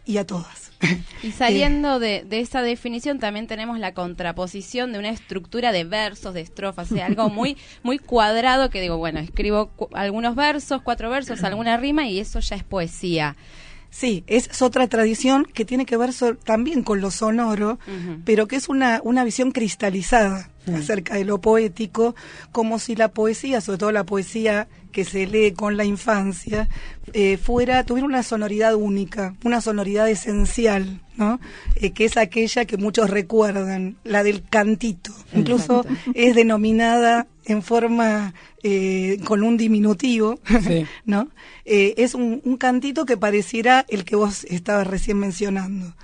y 0.06 0.18
a 0.18 0.26
todas. 0.26 0.72
Y 1.22 1.32
saliendo 1.32 2.00
de, 2.00 2.24
de 2.28 2.40
esa 2.40 2.64
definición 2.64 3.20
también 3.20 3.46
tenemos 3.46 3.78
la 3.78 3.94
contraposición 3.94 4.92
de 4.92 5.00
una 5.00 5.10
estructura 5.10 5.72
de 5.72 5.84
versos, 5.84 6.34
de 6.34 6.42
estrofas, 6.42 6.92
o 6.92 6.96
sea, 6.96 7.06
algo 7.06 7.30
muy 7.30 7.56
muy 7.84 8.00
cuadrado 8.00 8.70
que 8.72 8.82
digo, 8.82 8.98
bueno, 8.98 9.20
escribo 9.20 9.68
cu- 9.68 9.90
algunos 9.94 10.36
versos, 10.36 10.82
cuatro 10.82 11.10
versos, 11.12 11.44
alguna 11.44 11.78
rima 11.78 12.08
y 12.08 12.20
eso 12.20 12.40
ya 12.40 12.56
es 12.56 12.64
poesía. 12.64 13.36
Sí, 13.94 14.24
es 14.28 14.62
otra 14.62 14.88
tradición 14.88 15.46
que 15.54 15.66
tiene 15.66 15.86
que 15.86 15.98
ver 15.98 16.14
so- 16.14 16.36
también 16.36 16.82
con 16.82 17.02
lo 17.02 17.12
sonoro, 17.12 17.78
pero 18.26 18.48
que 18.48 18.56
es 18.56 18.70
una, 18.70 19.02
una 19.04 19.24
visión 19.26 19.52
cristalizada 19.52 20.50
acerca 20.76 21.16
de 21.16 21.26
lo 21.26 21.42
poético, 21.42 22.16
como 22.54 22.80
si 22.80 22.96
la 22.96 23.10
poesía, 23.10 23.60
sobre 23.62 23.80
todo 23.80 23.92
la 23.92 24.06
poesía 24.06 24.68
que 24.94 25.04
se 25.06 25.26
lee 25.28 25.52
con 25.54 25.76
la 25.76 25.84
infancia, 25.86 26.70
eh, 27.14 27.38
fuera, 27.38 27.84
tuviera 27.84 28.06
una 28.08 28.24
sonoridad 28.24 28.76
única, 28.76 29.36
una 29.44 29.60
sonoridad 29.60 30.08
esencial, 30.10 31.02
¿no? 31.18 31.40
Eh, 31.76 31.92
que 31.92 32.06
es 32.06 32.16
aquella 32.18 32.66
que 32.66 32.78
muchos 32.78 33.10
recuerdan, 33.10 33.98
la 34.04 34.24
del 34.24 34.44
cantito. 34.44 35.12
Incluso 35.34 35.84
es 36.14 36.36
denominada 36.36 37.28
en 37.52 37.62
forma 37.62 38.34
eh, 38.64 39.20
con 39.26 39.44
un 39.44 39.58
diminutivo, 39.58 40.40
Sí. 40.66 40.86
¿no? 41.06 41.30
Eh, 41.66 41.94
es 41.98 42.16
un, 42.16 42.42
un 42.44 42.58
cantito 42.58 43.06
que 43.06 43.18
pareciera 43.18 43.86
el 43.90 44.04
que 44.06 44.16
vos 44.16 44.44
estabas 44.46 44.88
recién 44.88 45.18
mencionando. 45.20 45.96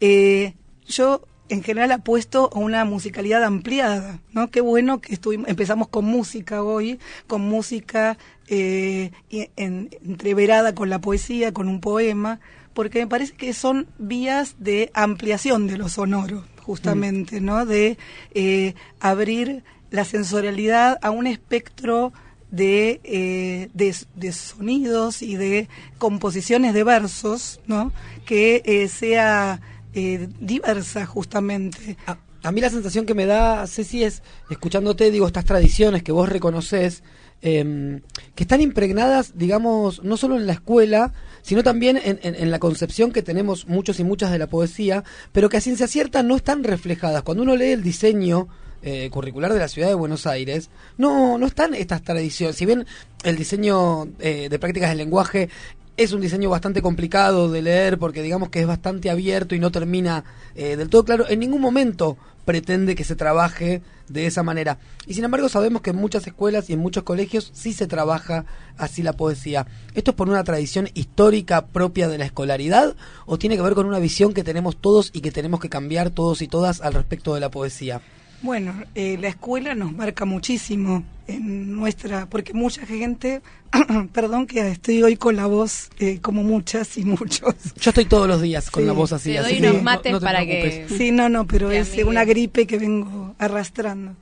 Eh, 0.00 0.54
yo 0.86 1.22
en 1.48 1.62
general 1.62 1.92
apuesto 1.92 2.48
a 2.54 2.58
una 2.58 2.84
musicalidad 2.86 3.44
ampliada, 3.44 4.20
¿no? 4.32 4.50
Qué 4.50 4.60
bueno 4.62 5.00
que 5.02 5.12
estuvimos, 5.12 5.48
empezamos 5.48 5.88
con 5.88 6.04
música 6.06 6.62
hoy, 6.62 6.98
con 7.26 7.42
música 7.42 8.16
en- 8.48 9.90
entreverada 10.04 10.74
con 10.74 10.88
la 10.88 11.00
poesía, 11.00 11.52
con 11.52 11.68
un 11.68 11.80
poema, 11.80 12.40
porque 12.74 13.00
me 13.00 13.06
parece 13.06 13.34
que 13.34 13.52
son 13.52 13.86
vías 13.98 14.56
de 14.58 14.90
ampliación 14.94 15.66
de 15.66 15.76
lo 15.76 15.88
sonoro, 15.90 16.44
justamente, 16.62 17.40
¿no? 17.40 17.66
De 17.66 17.98
eh, 18.34 18.74
abrir 19.00 19.62
la 19.92 20.04
sensorialidad 20.04 20.98
a 21.02 21.10
un 21.12 21.28
espectro 21.28 22.12
de, 22.50 23.00
eh, 23.04 23.68
de, 23.72 23.94
de 24.16 24.32
sonidos 24.32 25.22
y 25.22 25.36
de 25.36 25.68
composiciones 25.98 26.74
de 26.74 26.84
versos, 26.84 27.60
¿no? 27.66 27.92
Que 28.26 28.62
eh, 28.64 28.88
sea 28.88 29.60
eh, 29.94 30.28
diversa 30.40 31.06
justamente. 31.06 31.96
A, 32.06 32.18
a 32.42 32.52
mí 32.52 32.60
la 32.60 32.68
sensación 32.70 33.06
que 33.06 33.14
me 33.14 33.24
da, 33.26 33.66
Ceci, 33.66 34.02
es, 34.02 34.22
escuchándote, 34.50 35.10
digo, 35.10 35.26
estas 35.26 35.44
tradiciones 35.44 36.02
que 36.02 36.12
vos 36.12 36.28
reconoces, 36.28 37.02
em, 37.40 38.00
que 38.34 38.44
están 38.44 38.60
impregnadas, 38.60 39.32
digamos, 39.38 40.02
no 40.04 40.16
solo 40.16 40.36
en 40.36 40.46
la 40.46 40.52
escuela, 40.54 41.12
sino 41.42 41.62
también 41.62 41.96
en- 42.02 42.18
en 42.22 42.50
la 42.50 42.58
concepción 42.58 43.12
que 43.12 43.22
tenemos 43.22 43.66
muchos 43.66 43.98
y 43.98 44.04
muchas 44.04 44.30
de 44.30 44.38
la 44.38 44.46
poesía, 44.48 45.04
pero 45.32 45.48
que 45.48 45.56
a 45.56 45.60
ciencia 45.60 45.86
cierta 45.88 46.22
no 46.22 46.36
están 46.36 46.64
reflejadas. 46.64 47.22
Cuando 47.22 47.42
uno 47.44 47.56
lee 47.56 47.72
el 47.72 47.82
diseño 47.82 48.48
eh, 48.82 49.10
curricular 49.10 49.52
de 49.52 49.58
la 49.58 49.68
ciudad 49.68 49.88
de 49.88 49.94
Buenos 49.94 50.26
Aires, 50.26 50.70
no, 50.98 51.38
no 51.38 51.46
están 51.46 51.74
estas 51.74 52.02
tradiciones. 52.02 52.56
Si 52.56 52.66
bien 52.66 52.86
el 53.24 53.36
diseño 53.36 54.08
eh, 54.18 54.48
de 54.50 54.58
prácticas 54.58 54.90
del 54.90 54.98
lenguaje 54.98 55.48
es 55.96 56.12
un 56.12 56.20
diseño 56.20 56.50
bastante 56.50 56.82
complicado 56.82 57.50
de 57.50 57.62
leer 57.62 57.98
porque 57.98 58.22
digamos 58.22 58.48
que 58.48 58.60
es 58.60 58.66
bastante 58.66 59.10
abierto 59.10 59.54
y 59.54 59.60
no 59.60 59.70
termina 59.70 60.24
eh, 60.54 60.76
del 60.76 60.88
todo 60.88 61.04
claro. 61.04 61.28
En 61.28 61.40
ningún 61.40 61.60
momento 61.60 62.16
pretende 62.44 62.94
que 62.94 63.04
se 63.04 63.14
trabaje 63.14 63.82
de 64.08 64.26
esa 64.26 64.42
manera. 64.42 64.78
Y 65.06 65.14
sin 65.14 65.24
embargo 65.24 65.48
sabemos 65.48 65.82
que 65.82 65.90
en 65.90 65.96
muchas 65.96 66.26
escuelas 66.26 66.68
y 66.68 66.72
en 66.72 66.80
muchos 66.80 67.04
colegios 67.04 67.50
sí 67.54 67.72
se 67.72 67.86
trabaja 67.86 68.46
así 68.76 69.02
la 69.02 69.12
poesía. 69.12 69.66
¿Esto 69.94 70.10
es 70.10 70.16
por 70.16 70.28
una 70.28 70.44
tradición 70.44 70.88
histórica 70.94 71.66
propia 71.66 72.08
de 72.08 72.18
la 72.18 72.24
escolaridad 72.24 72.96
o 73.26 73.38
tiene 73.38 73.56
que 73.56 73.62
ver 73.62 73.74
con 73.74 73.86
una 73.86 73.98
visión 73.98 74.34
que 74.34 74.44
tenemos 74.44 74.76
todos 74.76 75.10
y 75.12 75.20
que 75.20 75.30
tenemos 75.30 75.60
que 75.60 75.68
cambiar 75.68 76.10
todos 76.10 76.42
y 76.42 76.48
todas 76.48 76.80
al 76.80 76.94
respecto 76.94 77.34
de 77.34 77.40
la 77.40 77.50
poesía? 77.50 78.00
Bueno, 78.42 78.74
eh, 78.94 79.16
la 79.20 79.28
escuela 79.28 79.74
nos 79.74 79.92
marca 79.92 80.24
muchísimo 80.24 81.04
en 81.28 81.72
nuestra, 81.76 82.26
porque 82.28 82.52
mucha 82.52 82.84
gente, 82.84 83.40
perdón 84.12 84.46
que 84.46 84.68
estoy 84.68 85.00
hoy 85.02 85.16
con 85.16 85.36
la 85.36 85.46
voz 85.46 85.90
eh, 86.00 86.18
como 86.20 86.42
muchas 86.42 86.98
y 86.98 87.04
muchos. 87.04 87.54
Yo 87.80 87.90
estoy 87.90 88.04
todos 88.06 88.26
los 88.26 88.42
días 88.42 88.68
con 88.70 88.82
Sí. 88.82 88.86
la 88.88 88.92
voz 88.92 89.12
así. 89.12 89.30
Te 89.32 89.38
así 89.38 89.52
doy 89.54 89.60
que 89.60 89.66
unos 89.68 89.76
no- 89.78 89.82
mates 89.84 90.12
no 90.12 90.18
te 90.18 90.24
para 90.24 90.40
preocupes. 90.40 90.88
que- 90.88 90.98
Sí, 90.98 91.12
no, 91.12 91.28
no, 91.28 91.46
pero 91.46 91.68
Que 91.68 91.78
es 91.78 91.88
amigue. 91.90 92.04
una 92.04 92.24
gripe 92.24 92.66
que 92.66 92.78
vengo 92.78 93.34
arrastrando. 93.38 94.16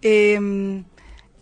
Eh, 0.00 0.82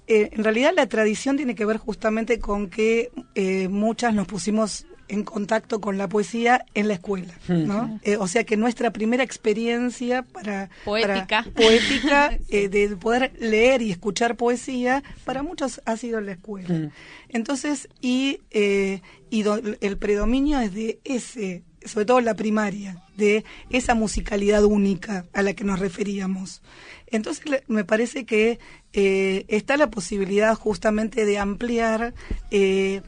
eh, 0.08 0.30
en 0.32 0.42
realidad 0.44 0.72
la 0.74 0.88
tradición 0.88 1.36
tiene 1.36 1.54
que 1.54 1.64
ver 1.66 1.76
justamente 1.76 2.40
con 2.40 2.68
que 2.68 3.12
eh, 3.36 3.68
muchas 3.68 4.12
nos 4.12 4.26
pusimos 4.26 4.86
en 5.09 5.24
contacto 5.24 5.80
con 5.80 5.96
la 5.98 6.09
poesía 6.09 6.64
en 6.74 6.88
la 6.88 6.94
escuela, 6.94 7.34
¿no? 7.48 7.98
Eh, 8.02 8.16
o 8.16 8.28
sea 8.28 8.44
que 8.44 8.56
nuestra 8.56 8.92
primera 8.92 9.24
experiencia 9.24 10.22
para 10.22 10.68
Poética. 10.84 11.26
para- 11.44 11.50
poética 11.54 12.38
eh, 12.50 12.68
de 12.68 12.94
poder 12.96 13.32
leer 13.40 13.82
y 13.82 13.90
escuchar 13.90 14.36
poesía 14.36 15.02
para 15.24 15.42
muchos 15.42 15.80
ha 15.86 15.96
sido 15.96 16.18
en 16.18 16.26
la 16.26 16.32
escuela. 16.32 16.90
Entonces 17.28 17.88
y 18.00 18.40
eh, 18.50 19.00
y 19.30 19.42
do- 19.42 19.61
el 19.80 19.96
predominio 19.98 20.61
es 20.61 20.74
de 20.74 20.98
ese 21.04 21.62
sobre 21.84 22.06
todo 22.06 22.18
en 22.18 22.24
la 22.24 22.34
primaria, 22.34 23.02
de 23.16 23.44
esa 23.70 23.94
musicalidad 23.94 24.64
única 24.64 25.24
a 25.32 25.42
la 25.42 25.54
que 25.54 25.64
nos 25.64 25.78
referíamos. 25.78 26.61
Entonces 27.06 27.44
me 27.68 27.84
parece 27.84 28.26
que 28.26 28.59
eh, 28.92 29.44
está 29.48 29.76
la 29.76 29.88
posibilidad 29.88 30.54
justamente 30.56 31.24
de 31.24 31.38
ampliar, 31.38 32.14
eh, 32.50 33.00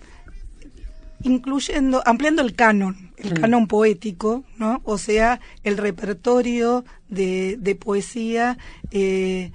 incluyendo, 1.23 2.03
ampliando 2.07 2.43
el 2.43 2.55
canon, 2.55 3.13
el 3.17 3.35
canon 3.41 3.67
poético, 3.67 4.45
¿no? 4.59 4.81
O 4.85 4.99
sea, 4.99 5.41
el 5.65 5.77
repertorio 5.77 6.85
de, 7.09 7.57
de 7.59 7.75
poesía, 7.75 8.59
eh, 8.91 9.53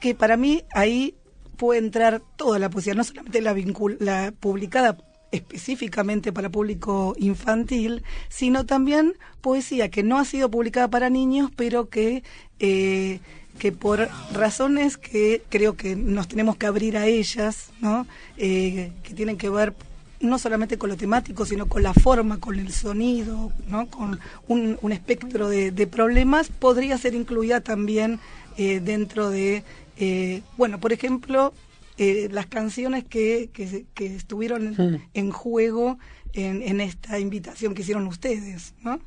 que 0.00 0.14
para 0.14 0.36
mí 0.36 0.62
ahí 0.72 1.14
puede 1.56 1.80
entrar 1.80 2.22
toda 2.36 2.58
la 2.58 2.70
poesía, 2.70 2.94
no 2.94 3.04
solamente 3.04 3.40
la, 3.40 3.52
vincul- 3.54 3.96
la 4.00 4.32
publicada 4.38 4.96
específicamente 5.30 6.32
para 6.32 6.48
público 6.48 7.14
infantil, 7.18 8.02
sino 8.30 8.64
también 8.64 9.14
poesía 9.42 9.90
que 9.90 10.02
no 10.02 10.18
ha 10.18 10.24
sido 10.24 10.50
publicada 10.50 10.88
para 10.88 11.10
niños, 11.10 11.50
pero 11.54 11.90
que, 11.90 12.22
eh, 12.60 13.20
que 13.58 13.72
por 13.72 14.08
razones 14.32 14.96
que 14.96 15.42
creo 15.50 15.76
que 15.76 15.96
nos 15.96 16.28
tenemos 16.28 16.56
que 16.56 16.66
abrir 16.66 16.96
a 16.96 17.06
ellas, 17.06 17.70
¿no? 17.80 18.06
Eh, 18.38 18.92
que 19.02 19.12
tienen 19.14 19.36
que 19.36 19.50
ver 19.50 19.74
no 20.20 20.38
solamente 20.38 20.78
con 20.78 20.90
lo 20.90 20.96
temático, 20.96 21.44
sino 21.46 21.66
con 21.66 21.82
la 21.82 21.94
forma, 21.94 22.38
con 22.38 22.58
el 22.58 22.72
sonido, 22.72 23.52
¿no? 23.68 23.86
con 23.88 24.18
un, 24.48 24.78
un 24.82 24.92
espectro 24.92 25.48
de, 25.48 25.70
de 25.70 25.86
problemas, 25.86 26.48
podría 26.48 26.98
ser 26.98 27.14
incluida 27.14 27.60
también 27.60 28.18
eh, 28.56 28.80
dentro 28.80 29.30
de, 29.30 29.62
eh, 29.96 30.42
bueno, 30.56 30.80
por 30.80 30.92
ejemplo, 30.92 31.52
eh, 31.98 32.28
las 32.32 32.46
canciones 32.46 33.04
que, 33.04 33.50
que, 33.52 33.68
se- 33.68 33.86
que 33.94 34.16
estuvieron 34.16 34.66
en, 34.78 34.92
Mm. 34.94 35.02
en 35.14 35.30
juego 35.30 35.98
en, 36.32 36.62
en 36.62 36.80
esta 36.80 37.18
invitación 37.18 37.74
que 37.74 37.82
hicieron 37.82 38.06
ustedes, 38.06 38.74
¿no? 38.82 39.00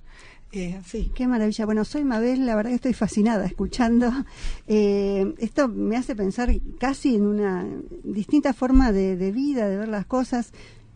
Eh, 0.54 0.82
sí. 0.86 1.12
Qué 1.16 1.28
maravilla. 1.28 1.66
Bueno, 1.66 1.86
soy 1.86 2.04
Mabel, 2.04 2.46
la 2.46 2.56
verdad 2.56 2.72
que 2.72 2.76
estoy 2.76 2.94
fascinada 2.94 3.46
escuchando. 3.46 4.12
Eh, 4.68 5.34
esto 5.40 5.68
me 5.70 5.96
hace 5.96 6.14
pensar 6.16 6.54
casi 6.80 7.16
en 7.16 7.24
una 7.26 7.66
distinta 8.04 8.54
forma 8.54 8.92
de, 8.92 9.16
de 9.16 9.32
vida, 9.32 9.70
de 9.70 9.78
ver 9.78 9.88
las 9.88 10.06
cosas. 10.06 10.52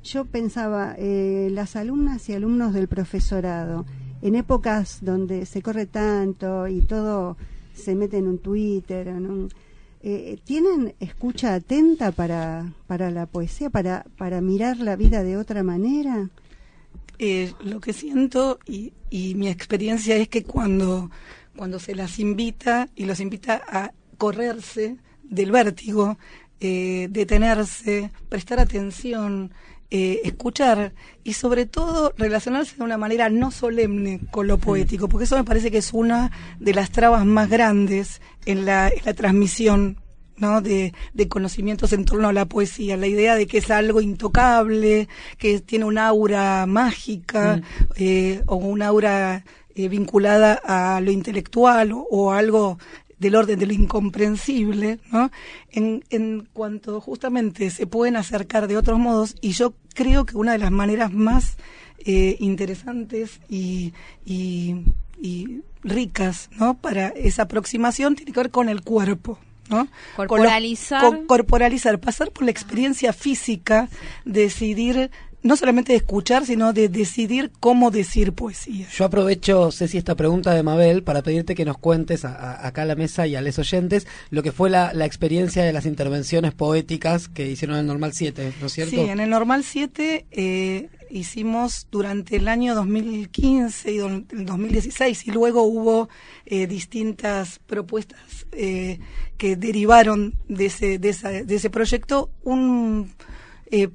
Yo 0.05 0.23
pensaba, 0.25 0.93
eh, 0.99 1.49
las 1.51 1.75
alumnas 1.75 2.29
y 2.29 2.33
alumnos 2.33 2.73
del 2.73 2.87
profesorado, 2.87 3.87
en 4.21 4.35
épocas 4.35 4.99
donde 5.01 5.47
se 5.47 5.63
corre 5.63 5.87
tanto 5.87 6.67
y 6.67 6.81
todo 6.81 7.37
se 7.73 7.95
mete 7.95 8.17
en 8.17 8.27
un 8.27 8.37
Twitter, 8.37 9.07
en 9.07 9.25
un, 9.25 9.49
eh, 10.03 10.37
¿tienen 10.43 10.93
escucha 10.99 11.55
atenta 11.55 12.11
para, 12.11 12.71
para 12.85 13.09
la 13.09 13.25
poesía, 13.25 13.71
para, 13.71 14.05
para 14.15 14.41
mirar 14.41 14.77
la 14.77 14.95
vida 14.95 15.23
de 15.23 15.37
otra 15.37 15.63
manera? 15.63 16.29
Eh, 17.17 17.51
lo 17.63 17.79
que 17.79 17.91
siento 17.91 18.59
y, 18.67 18.93
y 19.09 19.33
mi 19.33 19.47
experiencia 19.47 20.15
es 20.17 20.29
que 20.29 20.43
cuando, 20.43 21.09
cuando 21.55 21.79
se 21.79 21.95
las 21.95 22.19
invita 22.19 22.89
y 22.95 23.05
los 23.05 23.19
invita 23.19 23.59
a 23.67 23.91
correrse 24.19 24.97
del 25.23 25.51
vértigo, 25.51 26.15
eh, 26.61 27.07
detenerse, 27.09 28.11
prestar 28.29 28.59
atención, 28.59 29.51
eh, 29.91 30.21
escuchar 30.23 30.93
y 31.23 31.33
sobre 31.33 31.65
todo 31.65 32.13
relacionarse 32.17 32.75
de 32.75 32.83
una 32.83 32.97
manera 32.97 33.29
no 33.29 33.51
solemne 33.51 34.19
con 34.31 34.47
lo 34.47 34.57
poético, 34.57 35.07
porque 35.07 35.25
eso 35.25 35.37
me 35.37 35.43
parece 35.43 35.71
que 35.71 35.77
es 35.77 35.93
una 35.93 36.31
de 36.59 36.73
las 36.73 36.89
trabas 36.91 37.25
más 37.25 37.49
grandes 37.49 38.21
en 38.45 38.65
la, 38.65 38.89
en 38.89 39.05
la 39.05 39.13
transmisión 39.13 39.97
¿no? 40.37 40.61
De, 40.61 40.93
de 41.13 41.27
conocimientos 41.29 41.93
en 41.93 42.03
torno 42.03 42.27
a 42.27 42.33
la 42.33 42.45
poesía, 42.45 42.97
la 42.97 43.07
idea 43.07 43.35
de 43.35 43.47
que 43.47 43.59
es 43.59 43.71
algo 43.71 44.01
intocable, 44.01 45.07
que 45.37 45.59
tiene 45.61 45.85
un 45.85 45.97
aura 45.97 46.65
mágica 46.65 47.61
eh, 47.95 48.41
o 48.45 48.55
un 48.55 48.81
aura 48.81 49.45
eh, 49.75 49.87
vinculada 49.87 50.59
a 50.63 50.99
lo 50.99 51.11
intelectual 51.11 51.91
o, 51.91 51.99
o 52.09 52.31
algo 52.31 52.77
del 53.19 53.35
orden 53.35 53.57
de 53.59 53.65
lo 53.65 53.73
incomprensible, 53.73 54.99
¿no? 55.11 55.31
En, 55.71 56.03
en 56.09 56.47
cuanto 56.53 56.99
justamente 57.01 57.69
se 57.69 57.87
pueden 57.87 58.15
acercar 58.15 58.67
de 58.67 58.77
otros 58.77 58.99
modos, 58.99 59.35
y 59.41 59.51
yo 59.51 59.73
creo 59.93 60.25
que 60.25 60.37
una 60.37 60.51
de 60.53 60.57
las 60.59 60.71
maneras 60.71 61.11
más 61.13 61.57
eh, 62.05 62.35
interesantes 62.39 63.39
y, 63.49 63.93
y, 64.25 64.75
y 65.21 65.61
ricas, 65.83 66.49
¿no? 66.59 66.75
Para 66.75 67.07
esa 67.09 67.43
aproximación 67.43 68.15
tiene 68.15 68.31
que 68.31 68.39
ver 68.39 68.51
con 68.51 68.69
el 68.69 68.81
cuerpo. 68.81 69.39
¿no? 69.67 69.87
Corporalizar. 70.15 71.01
Con 71.01 71.13
lo- 71.15 71.21
co- 71.21 71.27
corporalizar, 71.27 71.99
pasar 71.99 72.29
por 72.31 72.43
la 72.43 72.51
experiencia 72.51 73.13
física, 73.13 73.89
decidir 74.23 75.09
no 75.45 75.55
solamente 75.55 75.91
de 75.93 75.97
escuchar, 75.97 76.43
sino 76.45 76.73
de 76.73 76.89
decidir 76.89 77.51
cómo 77.59 77.91
decir 77.91 78.33
poesía. 78.33 78.87
Yo 78.91 79.05
aprovecho, 79.05 79.71
Ceci, 79.71 79.97
esta 79.99 80.15
pregunta 80.15 80.53
de 80.55 80.63
Mabel 80.63 81.03
para 81.03 81.21
pedirte 81.21 81.53
que 81.53 81.65
nos 81.65 81.77
cuentes 81.77 82.25
a- 82.25 82.33
a- 82.35 82.67
acá 82.67 82.81
a 82.81 82.85
la 82.85 82.95
mesa 82.95 83.27
y 83.27 83.35
a 83.35 83.41
los 83.41 83.59
oyentes 83.59 84.07
lo 84.31 84.41
que 84.41 84.51
fue 84.51 84.71
la, 84.71 84.91
la 84.93 85.05
experiencia 85.05 85.63
de 85.63 85.71
las 85.71 85.85
intervenciones 85.85 86.53
poéticas 86.53 87.27
que 87.29 87.47
hicieron 87.49 87.75
en 87.77 87.81
el 87.81 87.87
Normal 87.87 88.11
7, 88.13 88.53
¿no 88.59 88.65
es 88.67 88.73
cierto? 88.73 88.95
Sí, 88.95 88.99
en 89.01 89.19
el 89.19 89.29
Normal 89.29 89.63
7 89.63 90.25
eh, 90.31 90.89
hicimos 91.11 91.87
durante 91.91 92.37
el 92.37 92.47
año 92.47 92.73
2015 92.73 93.91
y 93.91 93.99
el 93.99 94.25
2016 94.45 95.27
y 95.27 95.31
luego 95.31 95.61
hubo 95.61 96.09
eh, 96.47 96.65
distintas 96.65 97.59
propuestas 97.67 98.19
eh, 98.51 98.99
que 99.37 99.55
derivaron 99.55 100.33
de 100.49 100.65
ese, 100.65 100.97
de, 100.97 101.09
esa- 101.09 101.29
de 101.29 101.55
ese 101.55 101.69
proyecto 101.69 102.31
un... 102.43 103.11
eh, 103.69 103.89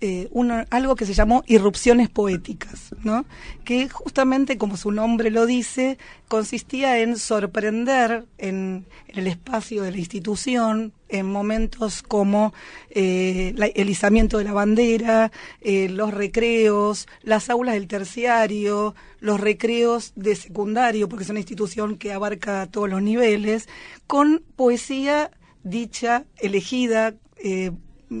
eh, 0.00 0.28
algo 0.70 0.94
que 0.94 1.06
se 1.06 1.12
llamó 1.12 1.42
irrupciones 1.46 2.08
poéticas, 2.08 2.94
¿no? 3.02 3.24
que 3.64 3.88
justamente, 3.88 4.56
como 4.56 4.76
su 4.76 4.92
nombre 4.92 5.30
lo 5.30 5.44
dice, 5.44 5.98
consistía 6.28 7.00
en 7.00 7.18
sorprender 7.18 8.26
en, 8.38 8.86
el 9.08 9.26
espacio 9.26 9.82
de 9.82 9.90
la 9.90 9.98
institución, 9.98 10.92
en 11.08 11.26
momentos 11.26 12.02
como 12.02 12.52
eh, 12.90 13.54
el 13.74 13.90
izamiento 13.90 14.38
de 14.38 14.44
la 14.44 14.52
bandera, 14.52 15.32
eh, 15.60 15.88
los 15.88 16.14
recreos, 16.14 17.08
las 17.22 17.50
aulas 17.50 17.74
del 17.74 17.88
terciario, 17.88 18.94
los 19.18 19.40
recreos 19.40 20.12
de 20.14 20.36
secundario, 20.36 21.08
porque 21.08 21.24
es 21.24 21.30
una 21.30 21.40
institución 21.40 21.96
que 21.96 22.12
abarca 22.12 22.68
todos 22.70 22.88
los 22.88 23.02
niveles, 23.02 23.68
con 24.06 24.44
poesía 24.54 25.32
dicha, 25.64 26.24
elegida, 26.36 27.14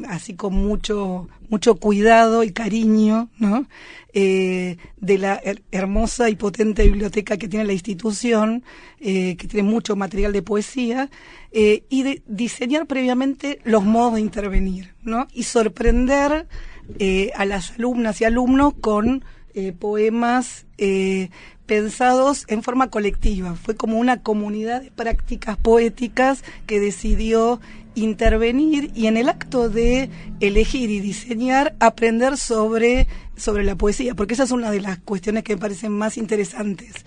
así 0.08 0.34
con 0.34 0.54
mucho 0.54 1.28
mucho 1.48 1.76
cuidado 1.76 2.42
y 2.44 2.52
cariño 2.52 3.28
¿no? 3.38 3.66
Eh, 4.12 4.76
de 5.00 5.18
la 5.18 5.40
her- 5.42 5.62
hermosa 5.72 6.28
y 6.28 6.36
potente 6.36 6.82
biblioteca 6.84 7.36
que 7.38 7.48
tiene 7.48 7.64
la 7.64 7.72
institución 7.72 8.62
eh, 9.00 9.36
que 9.36 9.46
tiene 9.48 9.68
mucho 9.68 9.96
material 9.96 10.32
de 10.32 10.42
poesía 10.42 11.08
eh, 11.52 11.84
y 11.88 12.02
de 12.02 12.22
diseñar 12.26 12.86
previamente 12.86 13.60
los 13.64 13.84
modos 13.84 14.14
de 14.14 14.20
intervenir 14.20 14.94
¿no? 15.02 15.26
y 15.32 15.44
sorprender 15.44 16.46
eh, 16.98 17.30
a 17.34 17.44
las 17.46 17.72
alumnas 17.72 18.20
y 18.20 18.24
alumnos 18.24 18.74
con 18.80 19.24
poemas 19.80 20.66
pensados 21.66 22.44
en 22.48 22.62
forma 22.62 22.90
colectiva. 22.90 23.54
Fue 23.56 23.74
como 23.74 23.98
una 23.98 24.22
comunidad 24.22 24.82
de 24.82 24.90
prácticas 24.90 25.56
poéticas 25.56 26.44
que 26.66 26.78
decidió 26.80 27.60
intervenir 28.02 28.90
y 28.94 29.06
en 29.06 29.16
el 29.16 29.28
acto 29.28 29.68
de 29.68 30.10
elegir 30.40 30.90
y 30.90 31.00
diseñar 31.00 31.74
aprender 31.80 32.36
sobre, 32.36 33.06
sobre 33.36 33.64
la 33.64 33.76
poesía, 33.76 34.14
porque 34.14 34.34
esa 34.34 34.44
es 34.44 34.50
una 34.50 34.70
de 34.70 34.80
las 34.80 34.98
cuestiones 34.98 35.44
que 35.44 35.54
me 35.54 35.60
parecen 35.60 35.92
más 35.92 36.16
interesantes. 36.16 37.04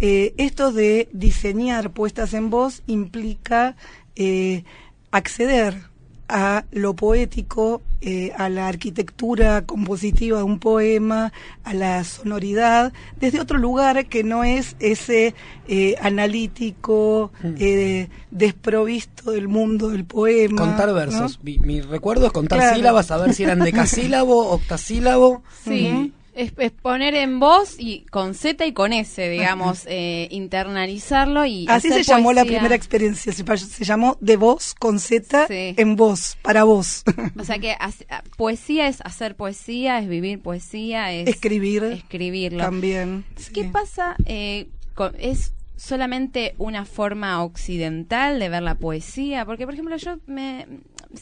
Eh, 0.00 0.34
esto 0.36 0.72
de 0.72 1.08
diseñar 1.12 1.90
puestas 1.90 2.32
en 2.34 2.50
voz 2.50 2.82
implica 2.86 3.76
eh, 4.16 4.64
acceder 5.10 5.88
a 6.28 6.64
lo 6.72 6.94
poético, 6.94 7.82
eh, 8.00 8.32
a 8.36 8.48
la 8.48 8.68
arquitectura 8.68 9.64
compositiva 9.64 10.38
de 10.38 10.44
un 10.44 10.58
poema, 10.58 11.32
a 11.64 11.74
la 11.74 12.04
sonoridad, 12.04 12.92
desde 13.18 13.40
otro 13.40 13.58
lugar 13.58 14.06
que 14.06 14.22
no 14.22 14.44
es 14.44 14.76
ese 14.78 15.34
eh, 15.66 15.96
analítico, 16.00 17.32
eh, 17.42 18.08
desprovisto 18.30 19.32
del 19.32 19.48
mundo 19.48 19.88
del 19.88 20.04
poema. 20.04 20.60
Contar 20.60 20.88
¿no? 20.88 20.94
versos. 20.94 21.40
Mi, 21.42 21.58
mi 21.58 21.80
recuerdo 21.80 22.26
es 22.26 22.32
contar 22.32 22.58
Claro. 22.58 22.76
sílabas, 22.76 23.10
a 23.10 23.16
ver 23.16 23.34
si 23.34 23.44
eran 23.44 23.58
decasílabo, 23.64 24.50
octasílabo. 24.50 25.42
Sí. 25.64 26.12
Es, 26.38 26.52
es 26.56 26.70
poner 26.70 27.14
en 27.14 27.40
voz 27.40 27.74
y 27.78 28.06
con 28.10 28.34
Z 28.34 28.64
y 28.64 28.72
con 28.72 28.92
S, 28.92 29.28
digamos, 29.28 29.84
eh, 29.88 30.28
internalizarlo 30.30 31.44
y 31.46 31.66
Así 31.68 31.88
se 31.90 32.02
llamó 32.04 32.32
la 32.32 32.44
primera 32.44 32.74
experiencia, 32.74 33.32
se, 33.32 33.84
llamó 33.84 34.16
de 34.20 34.36
voz 34.36 34.74
con 34.74 35.00
Z 35.00 35.46
en 35.50 35.96
voz, 35.96 36.36
para 36.42 36.64
vos. 36.64 37.02
O 37.38 37.44
sea 37.44 37.58
que 37.58 37.72
hace- 37.78 38.06
a- 38.08 38.22
poesía 38.36 38.86
es 38.88 39.00
hacer 39.02 39.34
poesía, 39.34 39.98
es 39.98 40.08
vivir 40.08 40.40
poesía, 40.40 41.12
es 41.12 41.28
Escribir 41.28 41.82
escribirlo. 41.84 42.58
también. 42.62 43.24
¿Qué 43.52 43.64
pasa? 43.64 44.16
eh, 44.26 44.68
con- 44.94 45.14
¿Es 45.18 45.52
solamente 45.76 46.54
una 46.58 46.84
forma 46.84 47.42
occidental 47.42 48.38
de 48.38 48.48
ver 48.48 48.62
la 48.62 48.76
poesía? 48.76 49.44
Porque, 49.44 49.64
por 49.64 49.74
ejemplo, 49.74 49.96
yo 49.96 50.18
me, 50.26 50.66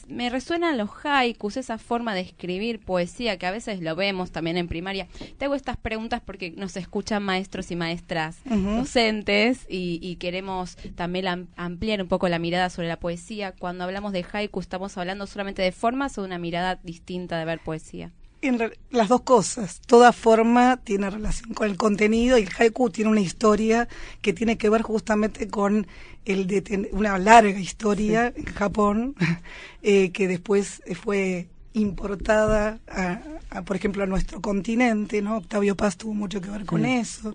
me 0.07 0.29
resuenan 0.29 0.77
los 0.77 0.89
haikus, 1.03 1.55
esa 1.57 1.77
forma 1.77 2.13
de 2.13 2.21
escribir 2.21 2.79
poesía 2.79 3.37
que 3.37 3.45
a 3.45 3.51
veces 3.51 3.79
lo 3.81 3.95
vemos 3.95 4.31
también 4.31 4.57
en 4.57 4.67
primaria. 4.67 5.07
Te 5.37 5.45
hago 5.45 5.55
estas 5.55 5.77
preguntas 5.77 6.21
porque 6.25 6.51
nos 6.51 6.75
escuchan 6.75 7.23
maestros 7.23 7.71
y 7.71 7.75
maestras 7.75 8.37
docentes 8.77 9.65
y, 9.69 9.99
y 10.01 10.17
queremos 10.17 10.77
también 10.95 11.27
am- 11.27 11.47
ampliar 11.55 12.01
un 12.01 12.07
poco 12.07 12.27
la 12.29 12.39
mirada 12.39 12.69
sobre 12.69 12.87
la 12.87 12.99
poesía. 12.99 13.53
Cuando 13.53 13.83
hablamos 13.83 14.11
de 14.13 14.25
haiku, 14.31 14.59
¿estamos 14.59 14.97
hablando 14.97 15.25
solamente 15.27 15.61
de 15.61 15.71
formas 15.71 16.17
o 16.17 16.21
de 16.21 16.27
una 16.27 16.37
mirada 16.39 16.79
distinta 16.83 17.37
de 17.39 17.45
ver 17.45 17.59
poesía? 17.59 18.11
En 18.41 18.59
re- 18.59 18.77
las 18.91 19.07
dos 19.07 19.21
cosas. 19.21 19.81
Toda 19.87 20.11
forma 20.13 20.77
tiene 20.77 21.09
relación 21.09 21.53
con 21.53 21.69
el 21.69 21.75
contenido 21.77 22.37
y 22.37 22.43
el 22.43 22.49
haiku 22.57 22.89
tiene 22.89 23.09
una 23.11 23.21
historia 23.21 23.87
que 24.21 24.31
tiene 24.33 24.57
que 24.57 24.69
ver 24.69 24.83
justamente 24.83 25.47
con 25.47 25.87
el 26.25 26.45
de 26.45 26.89
una 26.91 27.17
larga 27.17 27.59
historia 27.59 28.31
en 28.35 28.45
Japón 28.45 29.15
eh, 29.81 30.11
que 30.11 30.27
después 30.27 30.81
fue 31.01 31.47
importada, 31.73 32.79
a, 32.87 33.19
a, 33.49 33.61
por 33.63 33.75
ejemplo, 33.75 34.03
a 34.03 34.07
nuestro 34.07 34.41
continente. 34.41 35.21
¿no? 35.21 35.37
Octavio 35.37 35.75
Paz 35.75 35.97
tuvo 35.97 36.13
mucho 36.13 36.39
que 36.41 36.49
ver 36.49 36.65
con 36.65 36.85
eso. 36.85 37.33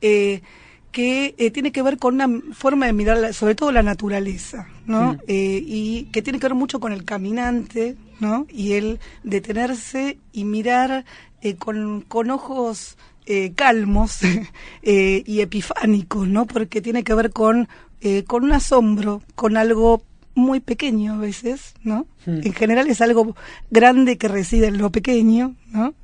Eh, 0.00 0.40
que 0.92 1.34
eh, 1.38 1.50
tiene 1.52 1.70
que 1.70 1.82
ver 1.82 1.98
con 1.98 2.14
una 2.20 2.28
forma 2.52 2.86
de 2.86 2.92
mirar, 2.92 3.18
la- 3.18 3.32
sobre 3.32 3.54
todo 3.54 3.70
la 3.70 3.82
naturaleza, 3.84 4.66
¿no? 4.86 5.12
Mm. 5.12 5.18
Eh, 5.28 5.62
y 5.64 6.04
que 6.06 6.20
tiene 6.20 6.40
que 6.40 6.46
ver 6.48 6.56
mucho 6.56 6.80
con 6.80 6.92
el 6.92 7.04
caminante, 7.04 7.94
¿no? 8.20 8.46
Y 8.50 8.72
el 8.74 9.00
detenerse 9.24 10.18
y 10.32 10.44
mirar 10.44 11.04
eh, 11.42 11.56
con, 11.56 12.02
con 12.02 12.30
ojos 12.30 12.96
eh, 13.26 13.52
calmos 13.54 14.20
eh, 14.82 15.22
y 15.26 15.40
epifánicos, 15.40 16.28
¿no? 16.28 16.46
Porque 16.46 16.80
tiene 16.80 17.04
que 17.04 17.14
ver 17.14 17.30
con, 17.30 17.68
eh, 18.00 18.24
con 18.24 18.44
un 18.44 18.52
asombro, 18.52 19.22
con 19.34 19.56
algo 19.56 20.02
muy 20.34 20.60
pequeño 20.60 21.14
a 21.14 21.18
veces, 21.18 21.74
¿no? 21.82 22.06
Mm. 22.26 22.40
En 22.44 22.52
general 22.52 22.88
es 22.88 23.00
algo 23.00 23.34
grande 23.70 24.16
que 24.18 24.28
reside 24.28 24.68
en 24.68 24.78
lo 24.78 24.90
pequeño, 24.90 25.56
¿no? 25.70 25.94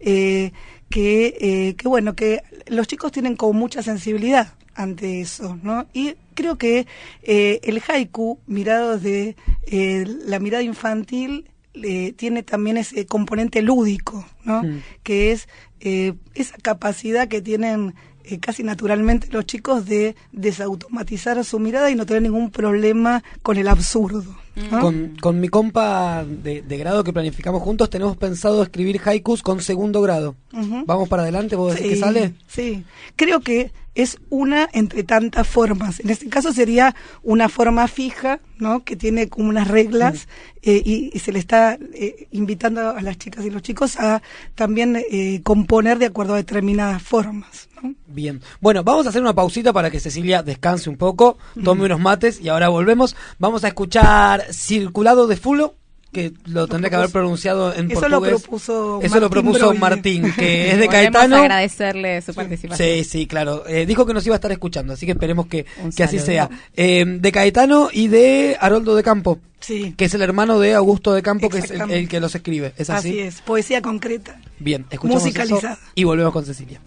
Eh, 0.00 0.52
que, 0.88 1.76
que 1.78 1.88
bueno, 1.88 2.16
que 2.16 2.42
los 2.66 2.88
chicos 2.88 3.12
tienen 3.12 3.36
como 3.36 3.52
mucha 3.52 3.80
sensibilidad 3.80 4.54
ante 4.74 5.20
eso, 5.20 5.58
¿no? 5.62 5.86
Y 5.92 6.14
creo 6.34 6.56
que 6.56 6.86
eh, 7.22 7.60
el 7.64 7.82
haiku, 7.86 8.38
mirado 8.46 8.98
desde 8.98 9.36
eh, 9.66 10.06
la 10.24 10.38
mirada 10.38 10.62
infantil, 10.62 11.49
eh, 11.74 12.12
tiene 12.16 12.42
también 12.42 12.76
ese 12.76 13.06
componente 13.06 13.62
lúdico, 13.62 14.26
¿no? 14.44 14.62
Mm. 14.62 14.82
Que 15.02 15.32
es 15.32 15.48
eh, 15.80 16.14
esa 16.34 16.56
capacidad 16.58 17.28
que 17.28 17.40
tienen 17.40 17.94
eh, 18.24 18.38
casi 18.38 18.62
naturalmente 18.62 19.28
los 19.30 19.46
chicos 19.46 19.86
de 19.86 20.14
desautomatizar 20.32 21.42
su 21.44 21.58
mirada 21.58 21.90
y 21.90 21.94
no 21.94 22.06
tener 22.06 22.22
ningún 22.22 22.50
problema 22.50 23.22
con 23.42 23.56
el 23.56 23.68
absurdo. 23.68 24.36
¿no? 24.70 24.80
Con, 24.80 25.16
con 25.20 25.40
mi 25.40 25.48
compa 25.48 26.24
de, 26.24 26.60
de 26.60 26.76
grado 26.76 27.02
que 27.02 27.12
planificamos 27.12 27.62
juntos, 27.62 27.88
tenemos 27.88 28.16
pensado 28.16 28.62
escribir 28.62 29.00
haikus 29.04 29.42
con 29.42 29.62
segundo 29.62 30.02
grado. 30.02 30.36
Vamos 30.52 31.08
para 31.08 31.22
adelante, 31.22 31.56
¿vos 31.56 31.74
decís 31.74 31.90
que 31.90 31.96
sale? 31.96 32.34
Sí, 32.46 32.84
creo 33.16 33.40
que 33.40 33.72
es 33.94 34.18
una 34.30 34.68
entre 34.72 35.02
tantas 35.02 35.46
formas. 35.46 36.00
En 36.00 36.10
este 36.10 36.28
caso 36.28 36.52
sería 36.52 36.94
una 37.22 37.48
forma 37.48 37.88
fija, 37.88 38.40
¿no? 38.58 38.84
Que 38.84 38.96
tiene 38.96 39.28
como 39.28 39.48
unas 39.48 39.68
reglas 39.68 40.28
eh, 40.62 40.80
y, 40.84 41.10
y 41.12 41.18
se 41.18 41.32
le 41.32 41.38
está 41.38 41.78
eh, 41.94 42.28
invitando 42.30 42.90
a 42.90 43.00
las 43.02 43.18
chicas 43.18 43.44
y 43.44 43.50
los 43.50 43.62
chicos 43.62 43.96
a 43.96 44.22
también 44.54 45.02
eh, 45.10 45.40
componer 45.42 45.98
de 45.98 46.06
acuerdo 46.06 46.34
a 46.34 46.38
determinadas 46.38 47.02
formas. 47.02 47.68
¿no? 47.82 47.94
Bien. 48.06 48.40
Bueno, 48.60 48.84
vamos 48.84 49.06
a 49.06 49.08
hacer 49.08 49.22
una 49.22 49.34
pausita 49.34 49.72
para 49.72 49.90
que 49.90 50.00
Cecilia 50.00 50.42
descanse 50.42 50.90
un 50.90 50.96
poco, 50.96 51.38
tome 51.64 51.84
unos 51.84 52.00
mates 52.00 52.40
y 52.40 52.48
ahora 52.48 52.68
volvemos. 52.68 53.16
Vamos 53.38 53.64
a 53.64 53.68
escuchar 53.68 54.44
Circulado 54.52 55.26
de 55.26 55.36
Fulo, 55.36 55.76
que 56.12 56.32
lo 56.46 56.66
tendré 56.66 56.90
que 56.90 56.96
haber 56.96 57.10
pronunciado 57.10 57.72
en 57.74 57.90
Eso 57.90 58.08
lo 58.08 58.18
portugués. 58.20 58.42
propuso 58.42 59.00
Eso 59.02 59.14
lo 59.16 59.20
Martín 59.22 59.30
propuso 59.30 59.58
Broglie. 59.60 59.78
Martín, 59.80 60.32
que 60.32 60.70
es 60.72 60.78
de 60.78 60.86
Podemos 60.86 61.12
Caetano. 61.12 61.36
agradecerle 61.36 62.20
su 62.22 62.34
participación. 62.34 62.88
Sí, 62.88 63.04
sí, 63.04 63.26
claro. 63.26 63.64
Eh, 63.68 63.86
dijo 63.86 64.04
que 64.06 64.14
nos 64.14 64.26
iba 64.26 64.34
a 64.34 64.38
estar 64.38 64.50
escuchando, 64.52 64.92
así 64.94 65.06
que 65.06 65.12
esperemos 65.12 65.46
que, 65.46 65.66
que 65.96 66.02
así 66.02 66.18
sea. 66.18 66.50
Eh, 66.76 67.04
de 67.06 67.32
Caetano 67.32 67.88
y 67.92 68.08
de 68.08 68.56
Haroldo 68.60 68.96
de 68.96 69.02
Campo, 69.02 69.38
Sí. 69.60 69.94
que 69.96 70.06
es 70.06 70.14
el 70.14 70.22
hermano 70.22 70.58
de 70.58 70.74
Augusto 70.74 71.12
de 71.12 71.22
Campo, 71.22 71.48
que 71.48 71.58
es 71.58 71.70
el, 71.70 71.90
el 71.90 72.08
que 72.08 72.18
los 72.18 72.34
escribe. 72.34 72.72
¿Es 72.76 72.90
así? 72.90 73.08
Así 73.10 73.18
es, 73.20 73.40
poesía 73.42 73.80
concreta. 73.82 74.40
Bien, 74.58 74.86
escuchamos 74.90 75.22
Musicalizada. 75.22 75.74
eso 75.74 75.82
y 75.94 76.04
volvemos 76.04 76.32
con 76.32 76.44
Cecilia. 76.44 76.80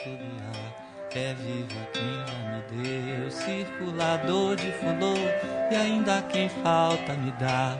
Guiar. 0.00 0.82
É 1.14 1.34
viva 1.34 1.88
quem 1.92 2.02
já 2.26 2.40
me 2.48 2.82
deu, 2.82 3.30
circulador 3.30 4.56
de 4.56 4.72
fulô, 4.72 5.14
e 5.70 5.74
ainda 5.74 6.22
quem 6.22 6.48
falta 6.48 7.12
me 7.12 7.30
dá. 7.32 7.78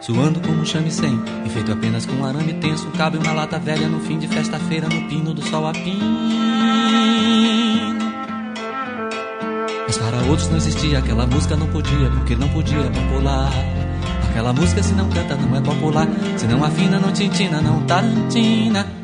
Suando 0.00 0.40
como 0.40 0.60
um 0.60 0.64
chame-sem, 0.64 1.20
e 1.44 1.50
feito 1.50 1.72
apenas 1.72 2.06
com 2.06 2.12
um 2.12 2.24
arame 2.24 2.54
tenso, 2.54 2.88
cabe 2.92 3.18
uma 3.18 3.32
lata 3.32 3.58
velha 3.58 3.88
no 3.88 3.98
fim 3.98 4.16
de 4.16 4.28
festa-feira, 4.28 4.88
no 4.88 5.08
pino 5.08 5.34
do 5.34 5.42
sol 5.42 5.66
a 5.66 5.72
pino. 5.72 5.98
Mas 9.88 9.98
para 9.98 10.18
outros 10.28 10.48
não 10.48 10.56
existia, 10.56 11.00
aquela 11.00 11.26
música 11.26 11.56
não 11.56 11.66
podia, 11.66 12.10
porque 12.10 12.36
não 12.36 12.48
podia 12.50 12.84
popular. 12.84 13.50
Aquela 14.30 14.52
música 14.52 14.84
se 14.84 14.92
não 14.92 15.10
canta 15.10 15.34
não 15.34 15.56
é 15.56 15.60
popular, 15.60 16.06
se 16.36 16.46
não 16.46 16.62
afina, 16.62 17.00
não 17.00 17.12
tintina, 17.12 17.60
não 17.60 17.84
tarantina. 17.86 18.99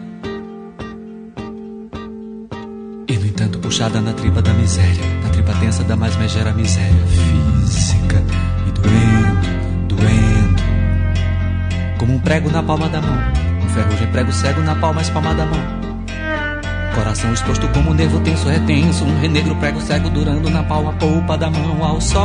Puxada 3.66 4.00
na 4.00 4.12
tripa 4.12 4.40
da 4.40 4.52
miséria, 4.52 5.02
na 5.24 5.28
tripa 5.30 5.52
tensa 5.54 5.82
da 5.82 5.96
mais 5.96 6.14
megera 6.16 6.52
miséria 6.52 7.04
física, 7.08 8.22
e 8.64 8.70
doendo, 8.70 9.48
doendo. 9.88 10.62
Como 11.98 12.14
um 12.14 12.20
prego 12.20 12.48
na 12.48 12.62
palma 12.62 12.88
da 12.88 13.00
mão, 13.00 13.18
um 13.64 13.68
ferrugem 13.70 14.06
prego 14.06 14.32
cego 14.32 14.60
na 14.60 14.76
palma 14.76 15.02
espalma 15.02 15.34
da 15.34 15.44
mão. 15.46 15.58
Coração 16.94 17.32
exposto 17.32 17.66
como 17.70 17.90
um 17.90 17.94
nervo 17.94 18.20
tenso 18.20 18.48
retenso, 18.48 19.04
um 19.04 19.18
renegro 19.20 19.56
prego 19.56 19.80
cego 19.80 20.10
durando 20.10 20.48
na 20.48 20.62
palma 20.62 20.92
polpa 20.92 21.36
da 21.36 21.50
mão 21.50 21.84
ao 21.84 22.00
sol. 22.00 22.22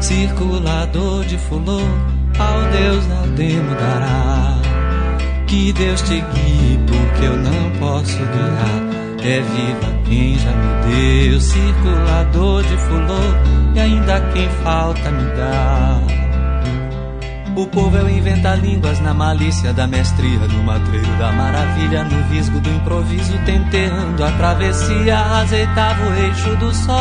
Circulador 0.00 1.24
de 1.24 1.36
fulô, 1.38 1.80
ao 2.38 2.70
Deus 2.70 3.04
Aldemo 3.10 3.74
dará. 3.74 4.55
Que 5.46 5.72
Deus 5.72 6.02
te 6.02 6.20
guie, 6.20 6.80
porque 6.86 7.24
eu 7.24 7.36
não 7.36 7.70
posso 7.78 8.18
guiar. 8.18 8.96
É 9.22 9.40
viva 9.40 9.92
quem 10.04 10.38
já 10.38 10.50
me 10.50 11.30
deu, 11.30 11.40
circulador 11.40 12.62
de 12.62 12.76
fulô, 12.76 13.74
e 13.74 13.80
ainda 13.80 14.20
quem 14.32 14.48
falta 14.62 15.10
me 15.10 15.24
dá. 15.36 16.00
O 17.56 17.66
povo 17.68 17.96
é 17.96 18.02
o 18.02 18.10
inventa 18.10 18.54
línguas 18.54 19.00
na 19.00 19.14
malícia 19.14 19.72
da 19.72 19.86
mestria, 19.86 20.38
no 20.40 20.62
matreiro 20.62 21.10
da 21.18 21.32
maravilha, 21.32 22.04
no 22.04 22.22
visgo 22.28 22.60
do 22.60 22.68
improviso, 22.68 23.32
tenteando 23.46 24.22
a 24.22 24.30
travessia, 24.32 25.18
azeitava 25.18 26.04
o 26.04 26.14
eixo 26.14 26.56
do 26.56 26.74
sol. 26.74 26.96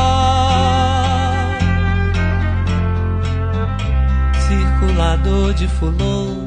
Circulador 4.48 5.54
de 5.54 5.68
fulô, 5.68 6.45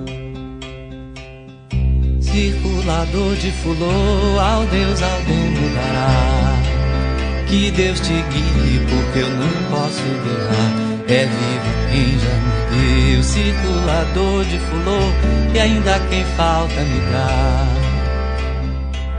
circulador 2.39 3.35
de 3.35 3.51
fulô, 3.51 4.39
ao 4.39 4.65
Deus 4.67 5.03
Aldemo 5.03 5.75
dará. 5.75 6.57
Que 7.49 7.71
Deus 7.73 7.99
te 7.99 8.13
guie, 8.13 8.81
porque 8.89 9.19
eu 9.19 9.31
não 9.31 9.49
posso 9.71 10.03
guiar. 10.03 10.89
É 11.09 11.27
vivo 11.27 11.71
quem 11.91 12.19
já 12.19 12.35
me 12.45 13.13
deu, 13.13 13.23
circulador 13.25 14.45
de 14.45 14.59
fulô, 14.59 15.01
e 15.53 15.59
ainda 15.59 15.99
quem 16.11 16.25
falta 16.37 16.81
me 16.81 17.01
dá. 17.11 17.67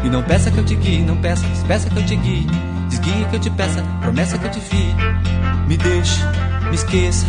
E 0.06 0.10
não 0.10 0.24
peça 0.24 0.50
que 0.50 0.58
eu 0.58 0.64
te 0.64 0.76
guie, 0.76 1.02
não 1.02 1.18
peça, 1.18 1.46
peça 1.68 1.90
que 1.90 1.98
eu 1.98 2.06
te 2.06 2.16
guie. 2.16 2.48
Desguie 2.88 3.26
que 3.30 3.36
eu 3.36 3.40
te 3.40 3.50
peça, 3.50 3.84
promessa 4.02 4.38
que 4.38 4.46
eu 4.46 4.52
te 4.52 4.62
fie. 4.62 4.96
Me 5.68 5.76
deixe, 5.76 6.24
me 6.70 6.76
esqueça, 6.76 7.26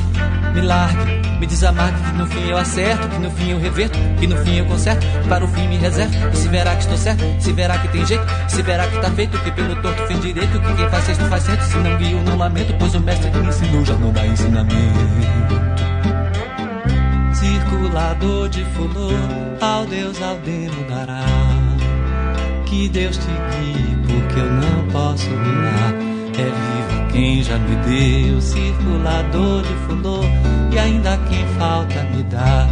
me 0.55 0.61
largue, 0.61 1.20
me 1.41 1.47
desamargue, 1.47 1.99
que 2.03 2.19
no 2.19 2.27
fim 2.27 2.49
eu 2.51 2.59
acerto, 2.59 3.09
que 3.09 3.19
no 3.19 3.31
fim 3.31 3.51
eu 3.51 3.59
reverto, 3.59 3.99
que 4.19 4.27
no 4.27 4.37
fim 4.45 4.59
eu 4.59 4.67
conserto, 4.67 5.07
para 5.27 5.43
o 5.43 5.49
fim 5.49 5.67
me 5.69 5.79
reservo. 5.79 6.15
E 6.33 6.37
se 6.37 6.49
verá 6.49 6.75
que 6.77 6.83
estou 6.83 6.99
certo, 6.99 7.25
se 7.41 7.53
verá 7.53 7.79
que 7.79 7.89
tem 7.89 8.07
jeito, 8.07 8.25
se 8.47 8.63
verá 8.63 8.87
que 8.87 9.01
tá 9.01 9.11
feito, 9.11 9.39
que 9.39 9.51
pelo 9.51 9.75
torto 9.81 10.07
fez 10.07 10.21
direito, 10.21 10.61
que 10.61 10.75
quem 10.75 10.89
faz 10.91 11.05
sexto 11.05 11.25
faz 11.25 11.43
certo, 11.43 11.63
se 11.63 11.79
não 11.79 11.97
guio 11.97 12.23
não 12.23 12.37
lamento, 12.37 12.75
pois 12.79 12.95
o 12.95 13.01
mestre 13.01 13.31
que 13.31 13.39
me 13.39 13.49
ensinou 13.49 13.85
já 13.85 13.95
não 13.95 14.13
dá 14.13 14.27
ensinamento. 14.27 15.61
Circulador 17.33 18.49
de 18.51 18.63
fulô, 18.67 19.11
ao 19.63 19.87
Deus 19.87 20.21
Aldemo 20.21 20.85
dará. 20.91 21.25
Que 22.67 22.89
Deus 22.91 23.17
te 23.17 23.27
guie, 23.27 23.97
porque 24.07 24.41
eu 24.41 24.51
não 24.51 24.87
posso 24.93 25.27
guiar. 25.27 26.10
É 26.41 26.45
vivo 26.45 27.13
quem 27.13 27.43
já 27.43 27.59
me 27.59 27.77
deu, 27.77 28.41
circulador 28.41 29.63
de 29.63 29.75
fulô, 29.87 30.21
e 30.73 30.79
ainda 30.79 31.19
quem 31.29 31.47
falta 31.59 32.03
me 32.05 32.23
dá. 32.23 32.67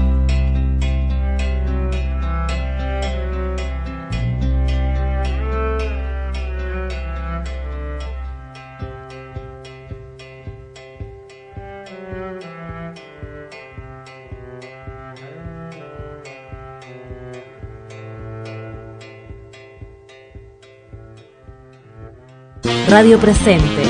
Radio 22.88 23.18
Presente. 23.18 23.82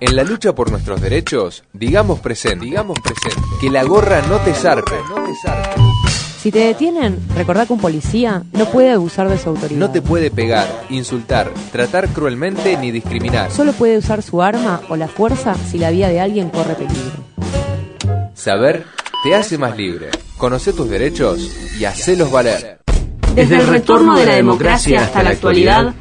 En 0.00 0.16
la 0.16 0.24
lucha 0.24 0.52
por 0.52 0.68
nuestros 0.68 1.00
derechos, 1.00 1.62
digamos 1.72 2.18
presente, 2.18 2.64
digamos 2.64 2.98
presente. 2.98 3.40
Que 3.60 3.70
la 3.70 3.84
gorra 3.84 4.20
no 4.28 4.38
te 4.38 4.52
zarpe. 4.52 4.96
Si 6.40 6.50
te 6.50 6.58
detienen, 6.58 7.20
recordá 7.36 7.66
que 7.66 7.72
un 7.72 7.78
policía 7.78 8.42
no 8.52 8.64
puede 8.66 8.90
abusar 8.90 9.28
de 9.28 9.38
su 9.38 9.50
autoridad. 9.50 9.78
No 9.78 9.92
te 9.92 10.02
puede 10.02 10.32
pegar, 10.32 10.66
insultar, 10.90 11.52
tratar 11.70 12.08
cruelmente 12.08 12.76
ni 12.76 12.90
discriminar. 12.90 13.52
Solo 13.52 13.72
puede 13.72 13.96
usar 13.96 14.22
su 14.22 14.42
arma 14.42 14.80
o 14.88 14.96
la 14.96 15.06
fuerza 15.06 15.54
si 15.54 15.78
la 15.78 15.90
vida 15.90 16.08
de 16.08 16.20
alguien 16.20 16.50
corre 16.50 16.74
peligro. 16.74 17.24
Saber 18.34 18.86
te 19.22 19.36
hace 19.36 19.56
más 19.56 19.76
libre. 19.76 20.10
Conoce 20.36 20.72
tus 20.72 20.90
derechos 20.90 21.38
y 21.78 21.84
hacelos 21.84 22.32
valer. 22.32 22.80
Desde 23.36 23.56
el 23.56 23.68
retorno 23.68 24.16
de 24.16 24.26
la 24.26 24.34
democracia 24.34 25.02
hasta 25.02 25.22
la 25.22 25.30
actualidad, 25.30 25.94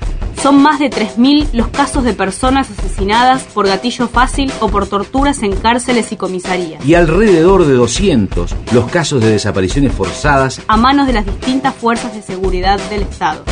son 0.43 0.61
más 0.61 0.77
de 0.77 0.89
3.000 0.89 1.51
los 1.53 1.69
casos 1.69 2.03
de 2.03 2.11
personas 2.11 2.69
asesinadas 2.69 3.43
por 3.43 3.65
gatillo 3.65 4.09
fácil 4.09 4.51
o 4.59 4.67
por 4.67 4.87
torturas 4.87 5.41
en 5.41 5.55
cárceles 5.55 6.11
y 6.11 6.17
comisarías, 6.17 6.85
y 6.85 6.95
alrededor 6.95 7.65
de 7.65 7.75
200 7.75 8.53
los 8.73 8.91
casos 8.91 9.23
de 9.23 9.31
desapariciones 9.31 9.93
forzadas 9.93 10.61
a 10.67 10.75
manos 10.75 11.07
de 11.07 11.13
las 11.13 11.25
distintas 11.25 11.73
fuerzas 11.73 12.13
de 12.13 12.21
seguridad 12.21 12.77
del 12.89 13.03
Estado. 13.03 13.45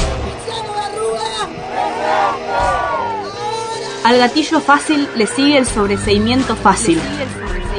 Al 4.04 4.18
gatillo 4.18 4.60
fácil 4.60 5.08
le 5.16 5.28
sigue 5.28 5.58
el 5.58 5.66
sobreseimiento 5.66 6.58
fácil, 6.58 7.00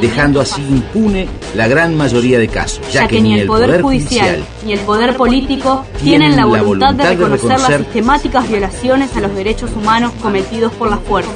dejando 0.03 0.41
así 0.41 0.61
impune 0.61 1.29
la 1.55 1.69
gran 1.69 1.97
mayoría 1.97 2.39
de 2.39 2.49
casos, 2.49 2.81
ya, 2.93 3.07
que, 3.07 3.21
ni 3.21 3.39
el 3.39 3.47
Poder, 3.47 3.81
Judicial 3.81 4.45
ni 4.67 4.73
el 4.73 4.81
Poder 4.81 5.17
Político 5.17 5.87
tienen 6.03 6.37
la 6.37 6.45
voluntad, 6.45 6.93
de, 6.93 7.05
reconocer 7.05 7.61
las 7.61 7.77
sistemáticas 7.77 8.49
violaciones 8.49 9.17
a 9.17 9.21
los 9.21 9.35
derechos 9.35 9.71
humanos 9.77 10.13
cometidos 10.21 10.73
por 10.73 10.91
las 10.91 10.99
fuerzas. 11.01 11.33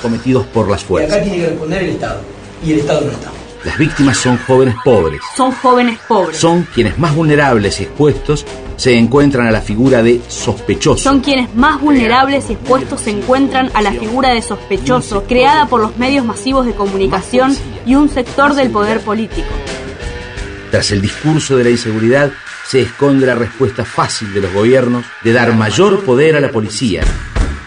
Cometidos 0.00 0.46
por 0.46 0.68
las 0.68 0.80
Y 0.80 0.84
acá 0.84 0.88
fuerzas. 0.88 1.22
tiene 1.22 1.38
que 1.38 1.46
responder 1.46 1.82
el 1.82 1.90
Estado. 1.90 2.20
Y 2.64 2.72
el 2.72 2.78
Estado 2.78 3.00
no 3.02 3.12
está. 3.12 3.30
Las 3.64 3.78
víctimas 3.78 4.16
son 4.16 4.38
jóvenes 4.38 4.74
pobres. 4.82 5.20
Son 5.36 5.52
jóvenes 5.52 5.98
pobres. 6.08 6.38
Son 6.38 6.66
quienes 6.74 6.98
más 6.98 7.14
vulnerables 7.14 7.80
y 7.80 7.82
expuestos 7.82 8.46
se 8.76 8.96
encuentran 8.96 9.46
a 9.46 9.50
la 9.50 9.60
figura 9.60 10.02
de 10.02 10.20
sospechoso. 10.28 11.02
Son 11.02 11.20
quienes 11.20 11.54
más 11.54 11.80
vulnerables 11.80 12.48
y 12.50 12.52
expuestos 12.54 13.00
se 13.00 13.10
encuentran 13.10 13.70
a 13.74 13.82
la 13.82 13.92
figura 13.92 14.30
de 14.30 14.42
sospechoso, 14.42 15.24
creada 15.24 15.66
por 15.66 15.80
los 15.80 15.96
medios 15.96 16.24
masivos 16.24 16.66
de 16.66 16.74
comunicación 16.74 17.54
y 17.86 17.94
un 17.94 18.08
sector 18.08 18.54
del 18.54 18.70
poder 18.70 19.00
político. 19.00 19.48
Tras 20.70 20.90
el 20.90 21.00
discurso 21.00 21.56
de 21.56 21.64
la 21.64 21.70
inseguridad 21.70 22.30
se 22.66 22.82
esconde 22.82 23.26
la 23.26 23.34
respuesta 23.34 23.84
fácil 23.84 24.32
de 24.34 24.40
los 24.42 24.52
gobiernos 24.52 25.04
de 25.22 25.32
dar 25.32 25.54
mayor 25.54 26.04
poder 26.04 26.36
a 26.36 26.40
la 26.40 26.50
policía, 26.50 27.02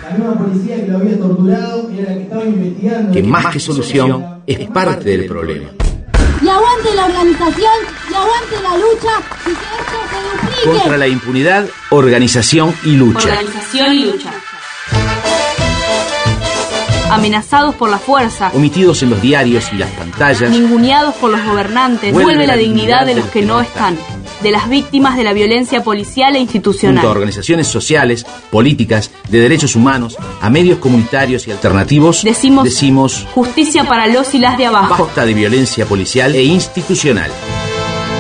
La 0.04 0.18
misma 0.18 0.38
policía 0.38 0.76
que 0.78 0.88
lo 0.92 0.98
había 0.98 1.18
torturado 1.18 1.90
era 1.92 2.10
la 2.10 2.16
que 2.16 2.24
estaba 2.24 2.44
investigando. 2.46 3.12
que 3.14 3.24
más 3.24 3.46
que 3.48 3.60
solución 3.60 4.42
es 4.46 4.70
parte 4.70 5.10
del 5.10 5.26
problema. 5.28 5.70
Y 6.42 6.48
aguante 6.48 6.96
la 6.96 7.06
organización, 7.06 7.74
y 8.10 8.14
aguante 8.14 8.62
la 8.64 8.78
lucha, 8.78 9.22
y 9.42 9.50
que 9.50 9.52
esto 9.52 9.98
se 10.10 10.48
duplique. 10.48 10.80
Contra 10.80 10.98
la 10.98 11.08
impunidad, 11.08 11.66
organización 11.90 12.74
y 12.84 12.96
lucha. 12.96 13.28
Organización 13.28 13.94
y 13.94 14.06
lucha. 14.06 14.32
Amenazados 17.12 17.76
por 17.76 17.90
la 17.90 17.98
fuerza, 17.98 18.52
Omitidos 18.54 19.02
en 19.02 19.10
los 19.10 19.22
diarios 19.22 19.66
y 19.74 19.78
las 19.78 19.90
pantallas, 19.92 20.50
ninguneados 20.50 21.16
por 21.16 21.32
los 21.32 21.44
gobernantes, 21.44 22.14
vuelve 22.14 22.46
la 22.46 22.56
dignidad 22.56 23.06
de 23.06 23.16
los 23.16 23.26
que 23.28 23.42
no 23.42 23.60
están. 23.60 23.98
De 24.42 24.52
las 24.52 24.70
víctimas 24.70 25.18
de 25.18 25.24
la 25.24 25.34
violencia 25.34 25.84
policial 25.84 26.36
e 26.36 26.40
institucional. 26.40 26.98
Junto 26.98 27.08
a 27.08 27.12
organizaciones 27.12 27.68
sociales, 27.68 28.26
políticas, 28.52 29.12
de 29.30 29.40
derechos 29.40 29.76
humanos, 29.76 30.18
a 30.42 30.50
medios 30.50 30.80
comunitarios 30.80 31.48
y 31.48 31.52
alternativos, 31.52 32.24
Decimos- 32.24 32.64
decimos 32.64 33.28
Justicia 33.34 33.84
para 33.86 34.08
los 34.08 34.34
y 34.34 34.40
las 34.40 34.58
de 34.58 34.66
abajo. 34.68 35.06
basta 35.06 35.26
de 35.26 35.34
violencia 35.34 35.86
policial 35.86 36.34
e 36.36 36.44
institucional. 36.44 37.30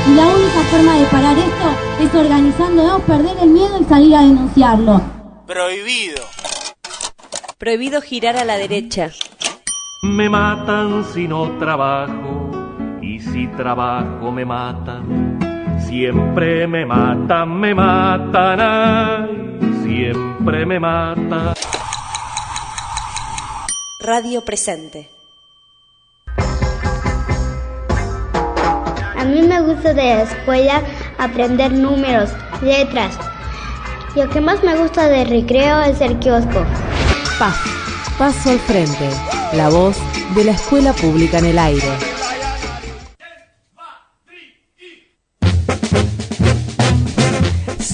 Y 0.09 0.15
la 0.15 0.27
única 0.27 0.59
forma 0.71 0.97
de 0.97 1.05
parar 1.05 1.37
esto 1.37 2.03
es 2.03 2.15
organizándonos, 2.15 3.01
perder 3.01 3.37
el 3.41 3.49
miedo 3.49 3.79
y 3.79 3.83
salir 3.85 4.15
a 4.15 4.21
denunciarlo. 4.21 5.01
Prohibido. 5.45 6.23
Prohibido 7.57 8.01
girar 8.01 8.37
a 8.37 8.45
la 8.45 8.57
derecha. 8.57 9.11
Me 10.03 10.29
matan 10.29 11.05
si 11.13 11.27
no 11.27 11.57
trabajo 11.59 12.49
y 13.01 13.19
si 13.19 13.47
trabajo 13.57 14.31
me 14.31 14.45
matan. 14.45 15.28
Siempre 15.89 16.67
me 16.67 16.85
matan, 16.85 17.59
me 17.59 17.73
matan, 17.73 18.59
ay, 18.61 19.59
siempre 19.81 20.63
me 20.63 20.79
matan. 20.79 21.55
Radio 23.99 24.45
presente. 24.45 25.09
A 29.17 29.25
mí 29.25 29.41
me 29.41 29.61
gusta 29.61 29.95
de 29.95 30.03
la 30.03 30.21
escuela 30.21 30.83
aprender 31.17 31.71
números, 31.71 32.29
letras. 32.61 33.17
Lo 34.15 34.29
que 34.29 34.41
más 34.41 34.63
me 34.63 34.75
gusta 34.75 35.09
de 35.09 35.25
recreo 35.25 35.81
es 35.81 36.01
el 36.01 36.19
kiosco. 36.19 36.67
Paz. 37.39 37.57
Paso 38.19 38.51
al 38.51 38.59
frente. 38.59 39.09
La 39.53 39.69
voz 39.69 39.97
de 40.35 40.43
la 40.43 40.51
escuela 40.51 40.93
pública 40.93 41.39
en 41.39 41.45
el 41.45 41.57
aire. 41.57 42.08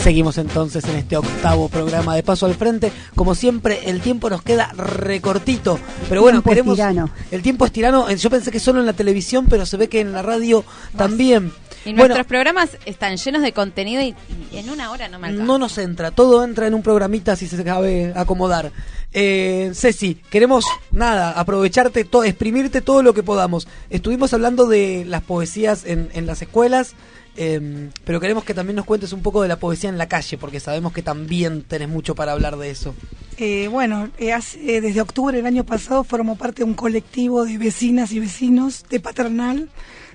Seguimos 0.05 0.37
entonces 0.37 0.83
en 0.85 0.97
este 0.97 1.17
octavo 1.17 1.67
programa 1.67 2.15
de 2.15 2.21
Paso 2.21 2.45
al 2.45 2.53
Frente. 2.53 2.91
Como 3.15 3.33
siempre, 3.33 3.89
el 3.89 4.01
tiempo 4.01 4.29
nos 4.29 4.43
queda 4.43 4.71
recortito. 4.77 5.79
Pero 6.07 6.21
bueno, 6.21 6.43
Tiempo 6.43 6.51
es 6.51 6.53
queremos. 6.57 6.75
tirano. 6.75 7.09
El 7.31 7.41
tiempo 7.41 7.65
es 7.65 7.71
tirano. 7.71 8.11
Yo 8.11 8.29
pensé 8.29 8.51
que 8.51 8.59
solo 8.59 8.79
en 8.81 8.85
la 8.85 8.93
televisión, 8.93 9.47
pero 9.49 9.65
se 9.65 9.77
ve 9.77 9.89
que 9.89 10.01
en 10.01 10.11
la 10.11 10.21
radio 10.21 10.63
también. 10.95 11.51
Y 11.85 11.89
Bueno, 11.89 12.09
nuestros 12.09 12.27
programas 12.27 12.69
están 12.85 13.17
llenos 13.17 13.41
de 13.41 13.51
contenido 13.51 14.03
y, 14.03 14.13
y 14.51 14.57
en 14.59 14.69
una 14.69 14.91
hora 14.91 15.07
no 15.09 15.17
me 15.17 15.27
alcanza. 15.29 15.43
no 15.47 15.57
nos 15.57 15.75
entra, 15.79 16.11
todo 16.11 16.43
entra 16.43 16.67
en 16.67 16.75
un 16.75 16.83
programita 16.83 17.35
si 17.35 17.47
se 17.47 17.63
sabe 17.63 18.13
acomodar. 18.15 18.71
Eh, 19.11 19.71
Ceci, 19.73 20.15
queremos 20.29 20.65
nada, 20.91 21.31
aprovecharte, 21.31 22.03
to- 22.03 22.23
exprimirte 22.23 22.81
todo 22.81 23.01
lo 23.01 23.15
que 23.15 23.23
podamos. 23.23 23.67
Estuvimos 23.89 24.33
hablando 24.35 24.67
de 24.67 25.03
las 25.07 25.23
poesías 25.23 25.83
en, 25.85 26.09
en 26.13 26.25
las 26.27 26.41
escuelas, 26.43 26.93
eh, 27.37 27.89
pero 28.03 28.19
queremos 28.19 28.43
que 28.43 28.53
también 28.53 28.75
nos 28.75 28.85
cuentes 28.85 29.11
un 29.13 29.21
poco 29.21 29.41
de 29.41 29.47
la 29.47 29.57
poesía 29.59 29.89
en 29.89 29.97
la 29.97 30.07
calle, 30.07 30.37
porque 30.37 30.59
sabemos 30.59 30.93
que 30.93 31.01
también 31.01 31.63
tenés 31.63 31.89
mucho 31.89 32.15
para 32.15 32.31
hablar 32.33 32.57
de 32.57 32.69
eso. 32.69 32.95
Eh, 33.37 33.67
bueno, 33.69 34.09
eh, 34.17 34.31
hace- 34.33 34.77
eh, 34.77 34.81
desde 34.81 35.01
octubre 35.01 35.35
del 35.35 35.45
año 35.45 35.65
pasado 35.65 36.03
formo 36.05 36.37
parte 36.37 36.59
de 36.59 36.63
un 36.65 36.73
colectivo 36.73 37.43
de 37.45 37.57
vecinas 37.57 38.11
y 38.13 38.19
vecinos 38.19 38.85
de 38.89 38.99
Paternal 39.01 39.69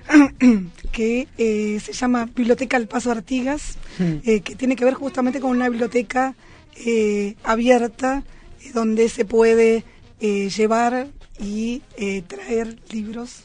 que 0.91 1.27
eh, 1.37 1.79
se 1.79 1.93
llama 1.93 2.25
Biblioteca 2.35 2.77
El 2.77 2.87
Paso 2.87 3.11
Artigas, 3.11 3.77
eh, 3.99 4.41
que 4.41 4.55
tiene 4.55 4.75
que 4.75 4.85
ver 4.85 4.95
justamente 4.95 5.39
con 5.39 5.51
una 5.51 5.69
biblioteca 5.69 6.33
eh, 6.85 7.35
abierta 7.43 8.23
eh, 8.63 8.71
donde 8.73 9.07
se 9.09 9.25
puede 9.25 9.83
eh, 10.19 10.49
llevar 10.49 11.07
y 11.39 11.81
eh, 11.97 12.23
traer 12.27 12.77
libros 12.91 13.43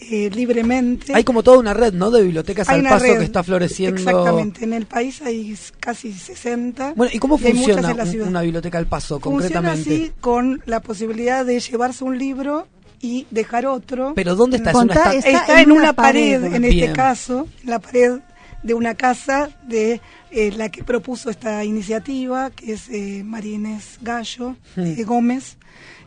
eh, 0.00 0.30
libremente. 0.32 1.12
Hay 1.14 1.24
como 1.24 1.42
toda 1.42 1.58
una 1.58 1.74
red, 1.74 1.92
¿no? 1.92 2.10
De 2.10 2.22
bibliotecas 2.22 2.68
Hay 2.68 2.80
al 2.80 2.84
paso 2.88 3.04
red, 3.04 3.18
que 3.18 3.24
está 3.24 3.42
floreciendo. 3.42 4.00
Exactamente, 4.00 4.64
en 4.64 4.72
el 4.72 4.86
país 4.86 5.20
hay 5.22 5.56
casi 5.80 6.12
60. 6.12 6.94
Bueno, 6.96 7.10
¿y 7.14 7.18
cómo 7.18 7.36
funciona 7.38 7.92
un- 7.92 8.22
una 8.28 8.42
biblioteca 8.42 8.78
al 8.78 8.86
paso, 8.86 9.18
Funciona 9.20 9.60
concretamente? 9.60 9.90
así 9.94 10.12
con 10.20 10.62
la 10.66 10.80
posibilidad 10.80 11.44
de 11.44 11.58
llevarse 11.60 12.04
un 12.04 12.16
libro 12.18 12.66
y 13.00 13.26
dejar 13.30 13.66
otro. 13.66 14.12
Pero 14.14 14.34
¿dónde 14.34 14.56
está? 14.58 14.70
¿Es 14.70 14.76
una 14.76 14.94
está, 15.14 15.60
en 15.62 15.72
una 15.72 15.92
pared, 15.92 16.44
en 16.44 16.64
este 16.64 16.92
caso, 16.92 17.46
en 17.64 17.70
la 17.70 17.78
pared 17.78 18.18
de 18.62 18.74
una 18.74 18.94
casa 18.96 19.50
de 19.68 20.00
eh, 20.30 20.52
la 20.56 20.68
que 20.68 20.82
propuso 20.84 21.30
esta 21.30 21.64
iniciativa, 21.64 22.50
que 22.50 22.72
es 22.72 22.88
eh, 22.90 23.22
María 23.24 23.54
Inés 23.54 23.98
Gallo 24.02 24.56
Hmm. 24.76 24.80
eh, 24.98 25.04
Gómez. 25.04 25.56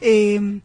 Eh, 0.01 0.59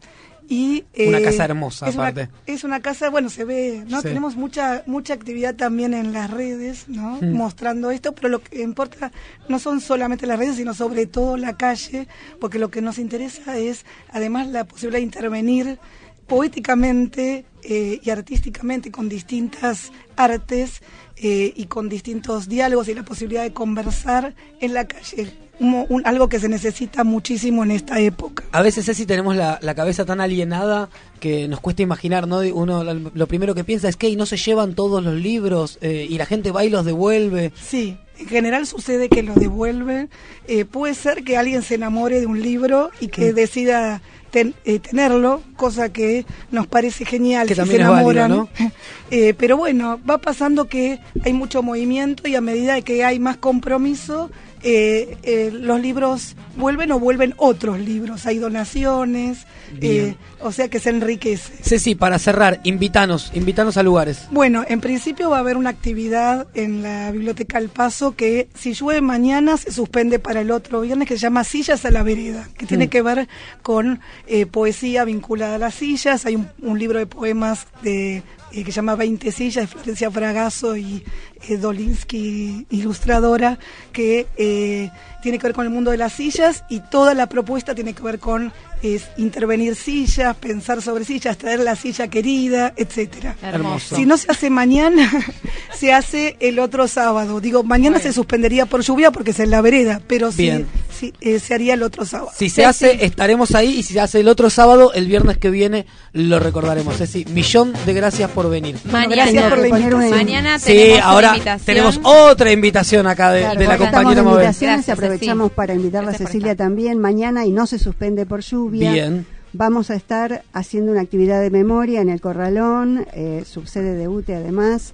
y, 0.48 0.84
Una 1.08 1.18
eh, 1.18 1.22
casa 1.22 1.44
hermosa, 1.44 1.88
es 1.88 1.94
una- 1.96 2.08
aparte. 2.08 2.28
es 2.46 2.62
una 2.64 2.80
casa, 2.80 3.10
bueno, 3.10 3.28
se 3.30 3.44
ve, 3.44 3.84
¿no? 3.88 4.00
Sí. 4.00 4.08
Tenemos 4.08 4.36
mucha 4.36 4.84
mucha 4.86 5.14
actividad 5.14 5.54
también 5.56 5.92
en 5.94 6.12
las 6.12 6.30
redes, 6.30 6.88
¿no? 6.88 7.18
Mm. 7.20 7.32
Mostrando 7.32 7.90
esto, 7.90 8.14
pero 8.14 8.28
lo 8.28 8.42
que 8.42 8.62
importa 8.62 9.10
no 9.48 9.58
son 9.58 9.80
solamente 9.80 10.26
las 10.26 10.38
redes, 10.38 10.56
sino 10.56 10.72
sobre 10.74 11.06
todo 11.06 11.36
la 11.36 11.56
calle, 11.56 12.06
porque 12.40 12.58
lo 12.58 12.70
que 12.70 12.80
nos 12.80 12.98
interesa 12.98 13.58
es 13.58 13.84
además 14.12 14.46
la 14.48 14.64
posibilidad 14.66 14.98
de 14.98 15.04
intervenir 15.04 15.78
poéticamente 16.26 17.44
eh, 17.62 18.00
y 18.02 18.10
artísticamente 18.10 18.90
con 18.90 19.08
distintas 19.08 19.90
artes 20.16 20.80
eh, 21.16 21.52
y 21.56 21.66
con 21.66 21.88
distintos 21.88 22.48
diálogos 22.48 22.88
y 22.88 22.94
la 22.94 23.04
posibilidad 23.04 23.42
de 23.42 23.52
conversar 23.52 24.34
en 24.60 24.74
la 24.74 24.86
calle, 24.86 25.32
un- 25.60 25.86
un- 25.88 26.06
algo 26.06 26.28
que 26.28 26.38
se 26.38 26.48
necesita 26.48 27.04
muchísimo 27.04 27.62
en 27.64 27.70
esta 27.70 27.98
época. 28.00 28.44
A 28.52 28.62
veces, 28.62 28.84
Ceci, 28.86 29.06
tenemos 29.06 29.36
la, 29.36 29.58
la 29.62 29.74
cabeza 29.74 30.04
tan 30.04 30.20
alienada 30.20 30.88
que 31.20 31.48
nos 31.48 31.60
cuesta 31.60 31.82
imaginar, 31.82 32.26
¿no? 32.28 32.40
Uno 32.40 32.84
lo, 32.84 33.26
primero 33.26 33.54
que 33.54 33.64
piensa 33.64 33.88
es 33.88 33.96
que 33.96 34.06
"Ey, 34.08 34.16
no 34.16 34.26
se 34.26 34.36
llevan 34.36 34.74
todos 34.74 35.02
los 35.02 35.14
libros 35.14 35.78
eh, 35.80 36.06
y 36.08 36.18
la 36.18 36.26
gente 36.26 36.50
va 36.50 36.64
y 36.64 36.70
los 36.70 36.84
devuelve. 36.84 37.52
Sí, 37.60 37.96
en 38.18 38.26
general 38.28 38.66
sucede 38.66 39.08
que 39.08 39.22
lo 39.22 39.34
devuelven. 39.34 40.10
Eh, 40.48 40.64
puede 40.64 40.94
ser 40.94 41.24
que 41.24 41.36
alguien 41.36 41.62
se 41.62 41.74
enamore 41.76 42.20
de 42.20 42.26
un 42.26 42.40
libro 42.42 42.90
y 43.00 43.08
que 43.08 43.32
Mm. 43.32 43.34
decida 43.34 44.02
ten- 44.30 44.54
eh, 44.66 44.78
tenerlo, 44.80 45.40
cosa 45.56 45.90
que 45.90 46.26
nos 46.50 46.66
parece 46.66 47.04
genial 47.06 47.46
Que 47.48 47.54
si 47.54 47.60
también 47.60 47.78
se 47.78 47.82
es 47.84 47.88
válido, 47.88 48.10
enamoran. 48.12 48.30
¿no? 48.30 48.48
Eh, 49.10 49.34
pero 49.38 49.56
bueno, 49.56 50.00
va 50.08 50.18
pasando 50.18 50.64
que 50.66 50.98
hay 51.24 51.32
mucho 51.32 51.62
movimiento 51.62 52.26
y 52.28 52.34
a 52.34 52.40
medida 52.40 52.74
de 52.74 52.82
que 52.82 53.04
hay 53.04 53.18
más 53.20 53.36
compromiso, 53.36 54.30
eh, 54.68 55.16
eh, 55.22 55.50
los 55.52 55.80
libros 55.80 56.34
vuelven 56.56 56.90
o 56.90 56.98
vuelven 56.98 57.34
otros 57.36 57.78
libros. 57.78 58.26
Hay 58.26 58.38
donaciones, 58.38 59.46
eh, 59.80 60.16
o 60.40 60.50
sea 60.50 60.68
que 60.68 60.80
se 60.80 60.90
enriquece. 60.90 61.52
Ceci, 61.62 61.94
para 61.94 62.18
cerrar, 62.18 62.60
invitanos, 62.64 63.30
invitanos 63.34 63.76
a 63.76 63.84
lugares. 63.84 64.26
Bueno, 64.32 64.64
en 64.66 64.80
principio 64.80 65.30
va 65.30 65.36
a 65.36 65.40
haber 65.40 65.56
una 65.56 65.70
actividad 65.70 66.48
en 66.54 66.82
la 66.82 67.12
Biblioteca 67.12 67.58
El 67.58 67.68
Paso 67.68 68.16
que 68.16 68.48
si 68.54 68.72
llueve 68.74 69.00
mañana 69.02 69.56
se 69.56 69.70
suspende 69.70 70.18
para 70.18 70.40
el 70.40 70.50
otro 70.50 70.80
viernes 70.80 71.06
que 71.06 71.14
se 71.14 71.20
llama 71.20 71.44
Sillas 71.44 71.84
a 71.84 71.92
la 71.92 72.02
Vereda, 72.02 72.48
que 72.58 72.66
tiene 72.66 72.86
Mm. 72.86 72.90
que 72.90 73.02
ver 73.02 73.28
con 73.62 74.00
eh, 74.26 74.46
poesía 74.46 75.04
vinculada 75.04 75.54
a 75.54 75.58
las 75.58 75.74
sillas. 75.74 76.26
Hay 76.26 76.34
un, 76.34 76.48
un 76.60 76.76
libro 76.78 76.98
de 76.98 77.06
poemas 77.06 77.68
de 77.82 78.24
eh, 78.52 78.64
que 78.64 78.72
se 78.72 78.76
llama 78.76 78.96
20 78.96 79.32
sillas 79.32 79.64
de 79.64 79.66
Florencia 79.66 80.10
Fragasso 80.10 80.76
y 80.76 81.02
eh, 81.48 81.56
Dolinsky, 81.56 82.66
ilustradora, 82.70 83.58
que 83.92 84.26
eh, 84.36 84.90
tiene 85.22 85.38
que 85.38 85.46
ver 85.48 85.54
con 85.54 85.66
el 85.66 85.72
mundo 85.72 85.90
de 85.90 85.96
las 85.96 86.12
sillas 86.12 86.64
y 86.68 86.80
toda 86.80 87.14
la 87.14 87.28
propuesta 87.28 87.74
tiene 87.74 87.92
que 87.92 88.02
ver 88.02 88.18
con 88.18 88.52
es 88.82 89.08
intervenir 89.16 89.74
sillas, 89.74 90.36
pensar 90.36 90.82
sobre 90.82 91.04
sillas, 91.04 91.38
traer 91.38 91.60
la 91.60 91.76
silla 91.76 92.08
querida, 92.08 92.72
etcétera. 92.76 93.36
Hermoso. 93.42 93.96
Si 93.96 94.04
no 94.04 94.16
se 94.16 94.30
hace 94.30 94.50
mañana, 94.50 95.10
se 95.74 95.92
hace 95.92 96.36
el 96.40 96.58
otro 96.58 96.86
sábado. 96.86 97.40
Digo, 97.40 97.62
mañana 97.62 97.98
se 97.98 98.12
suspendería 98.12 98.66
por 98.66 98.82
lluvia 98.82 99.10
porque 99.10 99.30
es 99.30 99.40
en 99.40 99.50
la 99.50 99.60
vereda, 99.60 100.00
pero 100.06 100.30
sí, 100.30 100.42
Bien. 100.42 100.66
Sí, 100.96 101.12
eh, 101.20 101.38
se 101.38 101.54
haría 101.54 101.74
el 101.74 101.82
otro 101.82 102.04
sábado. 102.04 102.30
Si 102.34 102.48
se 102.48 102.64
hace, 102.64 103.04
estaremos 103.04 103.54
ahí 103.54 103.78
y 103.78 103.82
si 103.82 103.92
se 103.92 104.00
hace 104.00 104.20
el 104.20 104.28
otro 104.28 104.50
sábado, 104.50 104.92
el 104.94 105.06
viernes 105.06 105.38
que 105.38 105.50
viene, 105.50 105.86
lo 106.12 106.38
recordaremos. 106.38 106.96
Ceci, 106.96 107.24
millón 107.26 107.72
de 107.84 107.92
gracias 107.92 108.30
por 108.30 108.48
venir. 108.50 108.76
Mañana, 108.84 109.14
gracias 109.14 109.48
por 109.48 109.58
la 109.58 109.68
invitación. 109.68 110.10
Mañana 110.10 110.58
Sí, 110.58 110.66
tenemos 110.72 111.00
ahora 111.02 111.28
una 111.28 111.36
invitación. 111.36 111.66
tenemos 111.66 112.00
otra 112.02 112.52
invitación 112.52 113.06
acá 113.06 113.32
de, 113.32 113.40
Claro, 113.42 113.60
de 113.60 113.66
la 113.66 113.78
compañera 113.78 114.22
Mabel. 114.22 114.42
Gracias, 114.42 114.88
aprovechamos 114.88 115.48
Ceci. 115.48 115.56
para 115.56 115.74
invitarla 115.74 116.10
a 116.10 116.14
Cecilia 116.14 116.56
también 116.56 116.98
mañana 116.98 117.44
y 117.44 117.50
no 117.52 117.66
se 117.66 117.78
suspende 117.78 118.26
por 118.26 118.40
lluvia. 118.40 118.92
Bien. 118.92 119.26
Vamos 119.52 119.90
a 119.90 119.94
estar 119.94 120.42
haciendo 120.52 120.92
una 120.92 121.00
actividad 121.00 121.40
de 121.40 121.50
memoria 121.50 122.00
en 122.00 122.10
el 122.10 122.20
Corralón, 122.20 123.06
eh, 123.14 123.44
subsede 123.46 123.94
de 123.94 124.06
UTE 124.08 124.34
además, 124.34 124.92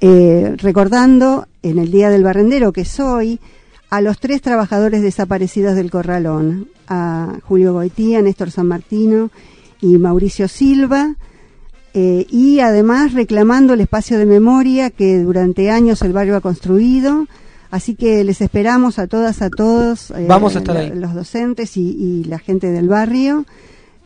eh, 0.00 0.54
recordando 0.58 1.48
en 1.62 1.78
el 1.78 1.90
Día 1.90 2.10
del 2.10 2.22
Barrendero, 2.22 2.72
que 2.72 2.82
es 2.82 3.00
hoy, 3.00 3.40
a 3.94 4.00
los 4.00 4.18
tres 4.18 4.42
trabajadores 4.42 5.02
desaparecidos 5.02 5.76
del 5.76 5.92
Corralón, 5.92 6.66
a 6.88 7.38
Julio 7.44 7.72
Goitía, 7.74 8.22
Néstor 8.22 8.50
San 8.50 8.66
Martino 8.66 9.30
y 9.80 9.98
Mauricio 9.98 10.48
Silva, 10.48 11.14
eh, 11.92 12.26
y 12.28 12.58
además 12.58 13.12
reclamando 13.12 13.74
el 13.74 13.80
espacio 13.80 14.18
de 14.18 14.26
memoria 14.26 14.90
que 14.90 15.20
durante 15.20 15.70
años 15.70 16.02
el 16.02 16.12
barrio 16.12 16.34
ha 16.34 16.40
construido. 16.40 17.28
Así 17.70 17.94
que 17.94 18.24
les 18.24 18.40
esperamos 18.40 18.98
a 18.98 19.06
todas, 19.06 19.42
a 19.42 19.48
todos, 19.48 20.10
eh, 20.10 20.26
Vamos 20.28 20.56
a 20.56 20.58
estar 20.58 20.76
ahí. 20.76 20.90
los 20.92 21.14
docentes 21.14 21.76
y, 21.76 21.82
y 21.90 22.24
la 22.24 22.40
gente 22.40 22.72
del 22.72 22.88
barrio. 22.88 23.46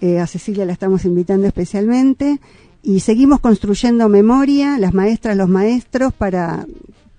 Eh, 0.03 0.21
a 0.21 0.27
Cecilia 0.27 0.67
la 0.67 0.75
estamos 0.75 1.07
invitando 1.07 1.47
especialmente. 1.47 2.41
Y 2.83 3.01
seguimos 3.01 3.41
construyendo 3.41 4.11
memoria, 4.11 4.79
las 4.79 4.93
maestras, 4.93 5.35
los 5.35 5.49
maestros, 5.49 6.13
para 6.13 6.67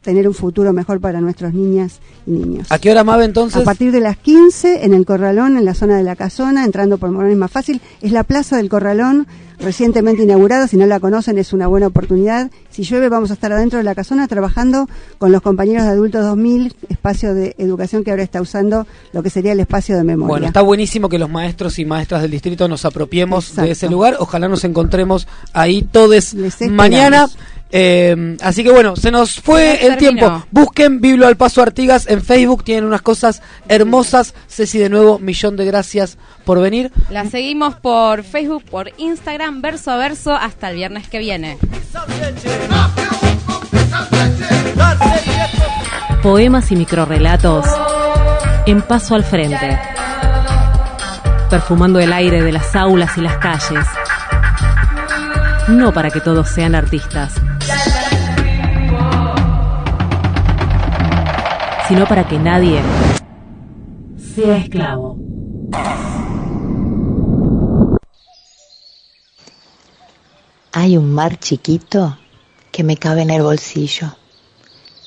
tener 0.02 0.28
un 0.28 0.34
futuro 0.34 0.74
mejor 0.74 1.00
para 1.00 1.22
nuestras 1.22 1.54
niñas 1.54 2.00
y 2.26 2.32
niños. 2.32 2.72
¿A 2.72 2.80
qué 2.80 2.92
hora, 2.92 3.04
Mabe, 3.04 3.26
entonces? 3.26 3.62
A 3.62 3.66
partir 3.66 3.92
de 3.92 4.00
las 4.00 4.18
15 4.18 4.86
en 4.86 4.94
el 4.94 5.06
Corralón, 5.06 5.58
en 5.58 5.66
la 5.66 5.74
zona 5.74 5.98
de 5.98 6.04
la 6.04 6.16
Casona, 6.16 6.64
entrando 6.64 6.98
por 6.98 7.12
Morón 7.12 7.32
es 7.32 7.38
más 7.38 7.52
fácil. 7.52 7.82
Es 8.02 8.12
la 8.12 8.24
Plaza 8.24 8.58
del 8.58 8.70
Corralón, 8.70 9.28
recientemente 9.60 10.24
inaugurada. 10.24 10.68
Si 10.68 10.78
no 10.78 10.86
la 10.86 11.00
conocen, 11.00 11.38
es 11.38 11.54
una 11.54 11.68
buena 11.68 11.88
oportunidad. 11.88 12.52
Si 12.70 12.84
llueve, 12.84 13.10
vamos 13.10 13.32
a 13.32 13.34
estar 13.34 13.52
adentro 13.52 13.78
de 13.78 13.84
la 13.84 13.96
Casona 13.96 14.28
trabajando 14.28 14.88
con 15.18 15.32
los 15.32 15.42
compañeros 15.42 15.84
de 15.84 15.90
Adultos 15.90 16.24
2000, 16.26 16.76
espacio 16.90 17.34
de 17.34 17.56
educación 17.58 18.04
que 18.04 18.12
ahora 18.12 18.24
está 18.24 18.42
usando 18.42 18.88
lo 19.14 19.24
que 19.24 19.30
sería 19.30 19.52
el 19.52 19.60
espacio 19.60 19.98
de 19.98 20.04
memoria. 20.04 20.30
Bueno, 20.30 20.48
está 20.48 20.62
buenísimo 20.62 21.10
que 21.10 21.20
los 21.20 21.30
maestros 21.30 21.80
y 21.80 21.86
maestras 21.86 22.22
del 22.22 22.32
distrito 22.32 22.68
nos 22.68 22.86
apropiemos 22.86 23.56
de 23.56 23.72
ese 23.72 23.90
lugar. 23.90 24.18
Ojalá 24.20 24.48
nos 24.48 24.64
encontremos 24.64 25.28
ahí 25.54 25.82
todos 25.82 26.36
mañana. 26.70 27.28
Eh, 27.72 28.36
así 28.42 28.64
que 28.64 28.72
bueno, 28.72 28.96
se 28.96 29.12
nos 29.12 29.40
fue 29.40 29.86
el 29.86 29.98
tiempo. 29.98 30.44
Busquen 30.52 31.02
Biblo 31.02 31.28
al 31.28 31.38
Paso 31.38 31.62
Artigas 31.62 32.08
en 32.08 32.24
Facebook, 32.24 32.64
tienen 32.64 32.86
unas 32.86 33.02
cosas 33.02 33.42
hermosas. 33.68 34.34
Ceci, 34.48 34.80
de 34.80 34.90
nuevo, 34.90 35.20
millón 35.20 35.56
de 35.56 35.66
gracias 35.66 36.18
por 36.50 36.62
venir. 36.62 36.92
La 37.12 37.26
seguimos 37.26 37.76
por 37.76 38.24
Facebook, 38.24 38.64
por 38.64 38.90
Instagram, 38.98 39.62
verso 39.62 39.92
a 39.92 39.98
verso, 39.98 40.34
hasta 40.34 40.72
el 40.72 40.78
viernes 40.78 41.08
que 41.08 41.20
viene. 41.20 41.60
Poemas 46.24 46.72
y 46.72 46.76
microrrelatos 46.76 47.68
en 48.66 48.82
Paso 48.82 49.14
al 49.14 49.24
Frente. 49.24 49.80
Perfumando 51.52 52.00
el 52.00 52.12
aire 52.12 52.42
de 52.42 52.52
las 52.52 52.76
aulas 52.76 53.16
y 53.16 53.22
las 53.22 53.38
calles. 53.38 53.86
No 55.68 55.94
para 55.94 56.10
que 56.10 56.20
todos 56.20 56.50
sean 56.50 56.74
artistas, 56.74 57.36
sino 61.88 62.08
para 62.08 62.28
que 62.28 62.40
nadie 62.40 62.82
sea 64.34 64.58
esclavo. 64.58 65.20
Hay 70.72 70.98
un 70.98 71.12
mar 71.12 71.40
chiquito 71.40 72.16
que 72.72 72.84
me 72.84 72.96
cabe 72.96 73.24
en 73.24 73.32
el 73.32 73.42
bolsillo. 73.42 74.16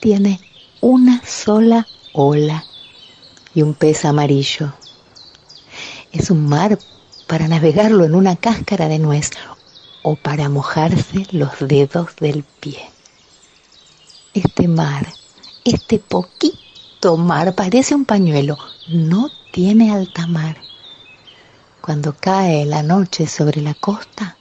Tiene 0.01 0.41
una 0.81 1.23
sola 1.25 1.87
ola 2.13 2.65
y 3.55 3.63
un 3.63 3.75
pez 3.75 4.05
amarillo. 4.05 4.73
Es 6.11 6.31
un 6.31 6.49
mar 6.49 6.81
para 7.29 7.47
navegarlo 7.47 8.05
en 8.05 8.17
una 8.17 8.35
cáscara 8.35 8.89
de 8.89 8.99
nuez 8.99 9.31
o 10.03 10.17
para 10.17 10.49
mojarse 10.49 11.29
los 11.31 11.53
dedos 11.61 12.17
del 12.17 12.43
pie. 12.43 12.91
Este 14.35 14.67
mar, 14.67 15.07
este 15.65 16.01
poquito 16.01 17.17
mar, 17.17 17.55
parece 17.55 17.95
un 17.95 18.05
pañuelo, 18.05 18.59
no 18.89 19.31
tiene 19.53 19.93
alta 19.93 20.27
mar. 20.27 20.57
Cuando 21.81 22.17
cae 22.19 22.67
la 22.67 22.83
noche 22.83 23.29
sobre 23.29 23.61
la 23.63 23.75
costa, 23.75 24.37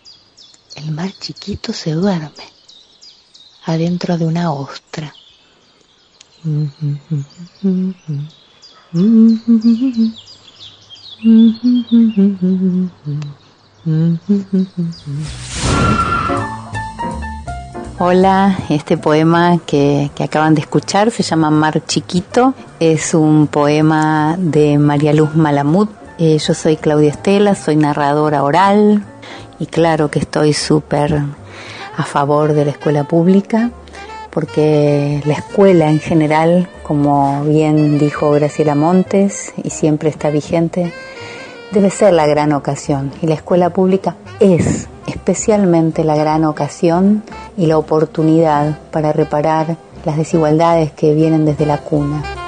el 0.76 0.92
mar 0.92 1.12
chiquito 1.20 1.74
se 1.74 1.92
duerme 1.92 2.46
adentro 3.66 4.18
de 4.18 4.26
una 4.26 4.52
ostra. 4.52 5.14
Hola, 18.00 18.58
este 18.70 18.98
poema 18.98 19.60
que, 19.66 20.10
que, 20.16 20.24
acaban 20.24 20.56
de 20.56 20.62
escuchar 20.62 21.12
se 21.12 21.22
llama 21.22 21.52
Mar 21.52 21.86
Chiquito. 21.86 22.56
Es 22.80 23.14
un 23.14 23.46
poema 23.48 24.36
de 24.40 24.80
María 24.80 25.14
Luz 25.14 25.36
Malamud. 25.36 25.88
Eh, 26.18 26.40
yo 26.40 26.54
soy 26.56 26.78
Claudia 26.78 27.12
Estela, 27.12 27.54
soy 27.54 27.76
narradora 27.76 28.44
oral 28.44 29.06
y 29.62 29.68
claro 29.68 30.10
que 30.10 30.18
estoy 30.18 30.54
súper 30.54 31.22
a 31.96 32.04
favor 32.04 32.54
de 32.54 32.66
la 32.66 32.72
escuela 32.72 33.04
pública 33.04 33.70
porque 34.32 35.22
la 35.26 35.34
escuela 35.34 35.92
en 35.92 36.00
general, 36.00 36.68
como 36.82 37.44
bien 37.44 38.00
dijo 38.00 38.32
Graciela 38.32 38.74
Montes 38.74 39.54
y 39.64 39.70
siempre 39.70 40.10
está 40.10 40.32
vigente, 40.32 40.92
debe 41.72 41.92
ser 41.92 42.14
la 42.14 42.26
gran 42.26 42.54
ocasión 42.54 43.12
y 43.22 43.28
la 43.28 43.36
escuela 43.36 43.70
pública 43.70 44.16
es 44.40 44.88
especialmente 45.06 46.04
la 46.04 46.16
gran 46.16 46.44
ocasión 46.46 47.22
y 47.56 47.68
la 47.68 47.78
oportunidad 47.78 48.80
para 48.90 49.14
reparar 49.14 49.78
las 50.06 50.18
desigualdades 50.18 50.92
que 50.92 51.14
vienen 51.14 51.46
desde 51.46 51.68
la 51.68 51.78
cuna. 51.78 52.41